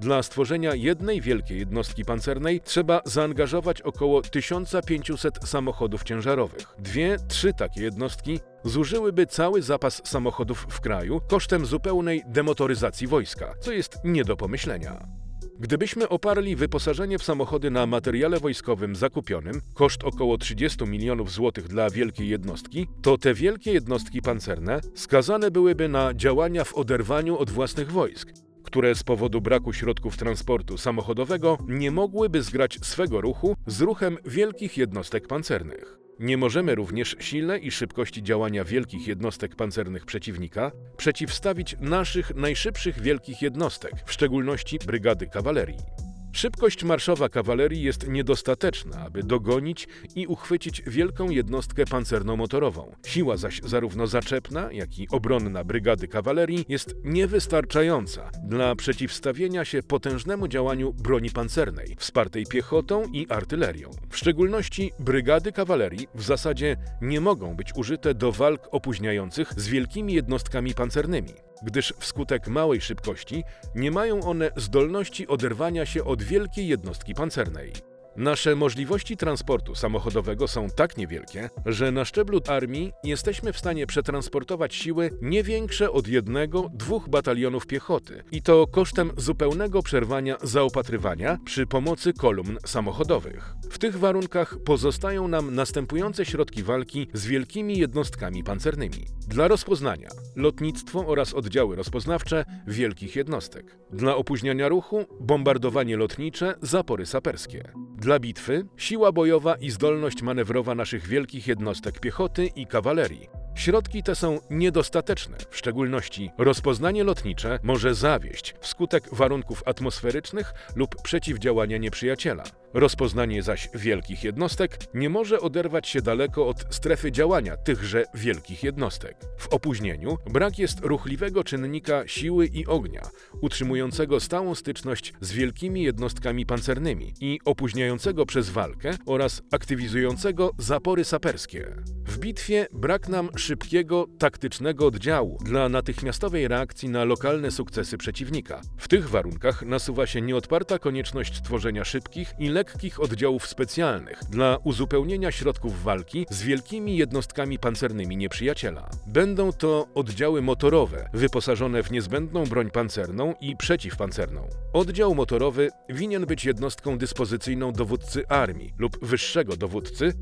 Dla 0.00 0.22
stworzenia 0.22 0.74
jednej 0.74 1.20
wielkiej 1.20 1.58
jednostki 1.58 2.04
pancernej 2.04 2.61
trzeba 2.61 3.00
zaangażować 3.04 3.82
około 3.82 4.22
1500 4.22 5.38
samochodów 5.48 6.04
ciężarowych. 6.04 6.74
Dwie, 6.78 7.16
trzy 7.28 7.52
takie 7.52 7.82
jednostki 7.82 8.40
zużyłyby 8.64 9.26
cały 9.26 9.62
zapas 9.62 10.02
samochodów 10.04 10.66
w 10.70 10.80
kraju 10.80 11.20
kosztem 11.28 11.66
zupełnej 11.66 12.22
demotoryzacji 12.26 13.06
wojska, 13.06 13.54
co 13.61 13.72
jest 13.72 13.98
nie 14.04 14.24
do 14.24 14.37
pomyślenia. 14.37 15.18
Gdybyśmy 15.61 16.08
oparli 16.08 16.56
wyposażenie 16.56 17.18
w 17.18 17.24
samochody 17.24 17.70
na 17.70 17.87
materiale 17.87 18.40
wojskowym 18.40 18.96
zakupionym, 18.96 19.61
koszt 19.74 20.04
około 20.04 20.38
30 20.38 20.84
milionów 20.84 21.32
złotych 21.32 21.68
dla 21.68 21.90
wielkiej 21.90 22.28
jednostki, 22.28 22.87
to 23.02 23.18
te 23.18 23.34
wielkie 23.34 23.72
jednostki 23.72 24.22
pancerne 24.22 24.80
skazane 24.94 25.50
byłyby 25.50 25.88
na 25.88 26.14
działania 26.14 26.64
w 26.64 26.74
oderwaniu 26.74 27.38
od 27.38 27.50
własnych 27.50 27.92
wojsk, 27.92 28.32
które 28.68 28.94
z 28.94 29.02
powodu 29.02 29.40
braku 29.40 29.72
środków 29.72 30.16
transportu 30.16 30.78
samochodowego 30.78 31.59
nie 31.68 31.90
mogłyby 31.90 32.42
zgrać 32.42 32.78
swego 32.83 33.20
ruchu 33.20 33.57
z 33.66 33.81
ruchem 33.81 34.18
wielkich 34.24 34.76
jednostek 34.76 35.26
pancernych. 35.26 35.98
Nie 36.18 36.37
możemy 36.37 36.74
również 36.74 37.16
sile 37.20 37.59
i 37.59 37.70
szybkości 37.70 38.22
działania 38.22 38.64
wielkich 38.64 39.07
jednostek 39.07 39.57
pancernych 39.57 40.07
przeciwnika 40.07 40.72
przeciwstawić 40.96 41.76
naszych 41.81 42.35
najszybszych 42.35 43.00
wielkich 43.00 43.42
jednostek, 43.42 43.92
w 44.07 44.12
szczególności 44.12 44.78
brygady 44.87 45.26
kawalerii. 45.26 46.08
Szybkość 46.32 46.84
marszowa 46.84 47.28
kawalerii 47.28 47.82
jest 47.82 48.08
niedostateczna, 48.08 49.00
aby 49.00 49.22
dogonić 49.22 49.88
i 50.16 50.26
uchwycić 50.26 50.82
wielką 50.86 51.30
jednostkę 51.30 51.84
pancerno-motorową. 51.84 52.94
Siła 53.06 53.36
zaś 53.36 53.60
zarówno 53.64 54.06
zaczepna, 54.06 54.72
jak 54.72 54.98
i 54.98 55.08
obronna 55.10 55.64
brygady 55.64 56.08
kawalerii 56.08 56.64
jest 56.68 56.94
niewystarczająca 57.04 58.30
dla 58.44 58.76
przeciwstawienia 58.76 59.64
się 59.64 59.82
potężnemu 59.82 60.48
działaniu 60.48 60.92
broni 60.92 61.30
pancernej, 61.30 61.96
wspartej 61.98 62.46
piechotą 62.46 63.02
i 63.12 63.26
artylerią. 63.28 63.90
W 64.10 64.16
szczególności 64.16 64.92
brygady 64.98 65.52
kawalerii 65.52 66.08
w 66.14 66.22
zasadzie 66.22 66.76
nie 67.02 67.20
mogą 67.20 67.56
być 67.56 67.72
użyte 67.76 68.14
do 68.14 68.32
walk 68.32 68.68
opóźniających 68.70 69.52
z 69.56 69.68
wielkimi 69.68 70.12
jednostkami 70.12 70.74
pancernymi 70.74 71.34
gdyż 71.62 71.94
wskutek 71.98 72.48
małej 72.48 72.80
szybkości 72.80 73.44
nie 73.74 73.90
mają 73.90 74.20
one 74.20 74.50
zdolności 74.56 75.28
oderwania 75.28 75.86
się 75.86 76.04
od 76.04 76.17
wielkiej 76.22 76.68
jednostki 76.68 77.14
pancernej. 77.14 77.72
Nasze 78.18 78.57
możliwości 78.57 79.16
transportu 79.16 79.74
samochodowego 79.74 80.48
są 80.48 80.70
tak 80.70 80.96
niewielkie, 80.96 81.50
że 81.66 81.92
na 81.92 82.04
szczeblu 82.04 82.40
armii 82.48 82.92
jesteśmy 83.04 83.52
w 83.52 83.59
stanie 83.59 83.87
przetransportować 83.87 84.74
siły 84.74 85.11
nie 85.22 85.42
większe 85.42 85.90
od 85.90 86.09
jednego, 86.09 86.70
dwóch 86.74 87.09
batalionów 87.09 87.66
piechoty 87.66 88.24
i 88.33 88.42
to 88.42 88.66
kosztem 88.66 89.11
zupełnego 89.16 89.83
przerwania 89.83 90.37
zaopatrywania 90.42 91.38
przy 91.44 91.66
pomocy 91.66 92.12
kolumn 92.12 92.59
samochodowych. 92.66 93.54
W 93.70 93.78
tych 93.78 93.98
warunkach 93.98 94.57
pozostają 94.64 95.28
nam 95.28 95.54
następujące 95.54 96.24
środki 96.24 96.62
walki 96.62 97.09
z 97.12 97.26
wielkimi 97.26 97.78
jednostkami 97.78 98.44
pancernymi. 98.44 99.07
Dla 99.28 99.48
rozpoznania 99.48 100.09
lotnictwo 100.37 101.07
oraz 101.07 101.35
oddziały 101.35 101.76
rozpoznawcze 101.76 102.44
wielkich 102.66 103.16
jednostek. 103.16 103.78
Dla 103.92 104.16
opóźniania 104.16 104.68
ruchu 104.68 105.04
bombardowanie 105.20 105.96
lotnicze, 105.96 106.54
zapory 106.62 107.07
saperskie. 107.07 107.72
Bitwy 108.16 108.66
siła 108.77 109.12
bojowa 109.12 109.55
i 109.55 109.71
zdolność 109.71 110.23
manewrowa 110.23 110.75
naszych 110.75 111.07
wielkich 111.07 111.47
jednostek 111.47 112.01
piechoty 112.01 112.47
i 112.47 112.66
kawalerii. 112.66 113.29
Środki 113.54 114.02
te 114.02 114.14
są 114.14 114.38
niedostateczne, 114.50 115.37
w 115.50 115.56
szczególności 115.56 116.30
rozpoznanie 116.38 117.04
lotnicze 117.04 117.58
może 117.62 117.94
zawieść 117.94 118.54
wskutek 118.61 119.14
warunków 119.14 119.62
atmosferycznych 119.66 120.54
lub 120.76 121.02
przeciwdziałania 121.02 121.78
nieprzyjaciela. 121.78 122.44
Rozpoznanie 122.74 123.42
zaś 123.42 123.68
wielkich 123.74 124.24
jednostek 124.24 124.78
nie 124.94 125.11
może 125.11 125.40
oderwać 125.40 125.88
się 125.88 126.02
daleko 126.02 126.48
od 126.48 126.64
strefy 126.70 127.12
działania 127.12 127.56
tychże 127.56 128.04
wielkich 128.14 128.62
jednostek. 128.62 129.16
W 129.38 129.48
opóźnieniu 129.48 130.18
brak 130.30 130.58
jest 130.58 130.80
ruchliwego 130.80 131.44
czynnika 131.44 132.08
siły 132.08 132.46
i 132.46 132.66
ognia, 132.66 133.02
utrzymującego 133.40 134.20
stałą 134.20 134.54
styczność 134.54 135.12
z 135.20 135.32
wielkimi 135.32 135.82
jednostkami 135.82 136.46
pancernymi 136.46 137.14
i 137.20 137.38
opóźniającego 137.44 138.26
przez 138.26 138.50
walkę 138.50 138.90
oraz 139.06 139.42
aktywizującego 139.52 140.50
zapory 140.58 141.04
saperskie. 141.04 141.76
W 142.06 142.18
bitwie 142.18 142.66
brak 142.72 143.08
nam 143.08 143.30
szybkiego, 143.38 144.07
taktycznego 144.18 144.87
oddziału 144.87 145.38
dla 145.44 145.68
natychmiastowej 145.68 146.48
reakcji 146.48 146.88
na 146.88 147.05
lokalne 147.05 147.51
sukcesy 147.51 147.98
przeciwnika. 147.98 148.61
W 148.79 148.88
tych 148.88 149.09
warunkach 149.09 149.62
nasuwa 149.62 150.07
się 150.07 150.20
nieodparta 150.20 150.79
konieczność 150.79 151.42
tworzenia 151.42 151.85
szybkich 151.85 152.35
i 152.38 152.48
lekkich 152.48 153.01
oddziałów 153.01 153.46
specjalnych 153.46 154.20
dla 154.31 154.59
uzupełnienia 154.64 155.33
środków 155.33 155.83
walki 155.83 156.27
z 156.31 156.42
wielkimi 156.42 156.96
jednostkami 156.96 157.59
pancernymi 157.59 158.16
nieprzyjaciela. 158.16 158.90
Będą 159.07 159.53
to 159.53 159.87
oddziały 159.94 160.42
motorowe, 160.42 161.11
wyposażone 161.14 161.83
w 161.83 161.90
niezbędną 161.90 162.44
broń 162.44 162.70
pancerną 162.70 163.35
i 163.40 163.57
przeciwpancerną. 163.57 164.48
Oddział 164.72 165.14
motorowy 165.14 165.70
winien 165.88 166.27
być 166.27 166.44
jednostką 166.44 166.98
dyspozycyjną 166.98 167.72
dowódcy 167.72 168.29
armii 168.29 168.72
lub 168.79 169.05
wyższego 169.05 169.57
dowódcy, 169.57 170.12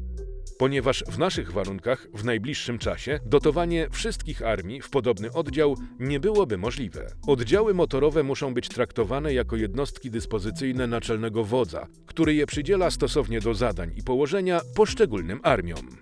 ponieważ 0.58 1.04
w 1.08 1.18
naszych 1.18 1.52
warunkach 1.52 2.06
w 2.14 2.24
najbliższym 2.24 2.78
czasie 2.78 3.20
dotowanie 3.26 3.88
wszystkich 3.90 4.42
armii 4.42 4.80
w 4.80 4.90
podobny 4.90 5.32
oddział 5.32 5.76
nie 5.98 6.20
byłoby 6.20 6.58
możliwe. 6.58 7.06
Oddziały 7.26 7.74
motorowe 7.74 8.22
muszą 8.22 8.54
być 8.54 8.68
traktowane 8.68 9.34
jako 9.34 9.56
jednostki 9.56 10.10
dyspozycyjne 10.10 10.86
naczelnego 10.86 11.44
wodza, 11.44 11.86
który 12.06 12.34
je 12.34 12.46
przydziela 12.46 12.90
stosownie 12.90 13.40
do 13.40 13.54
zadań 13.54 13.92
i 13.96 14.02
położenia 14.02 14.60
poszczególnym 14.76 15.40
armiom. 15.42 15.96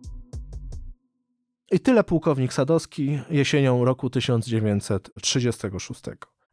I 1.73 1.81
tyle 1.81 2.05
pułkownik 2.05 2.53
Sadowski 2.53 3.19
jesienią 3.31 3.85
roku 3.85 4.11
1936. 4.11 6.01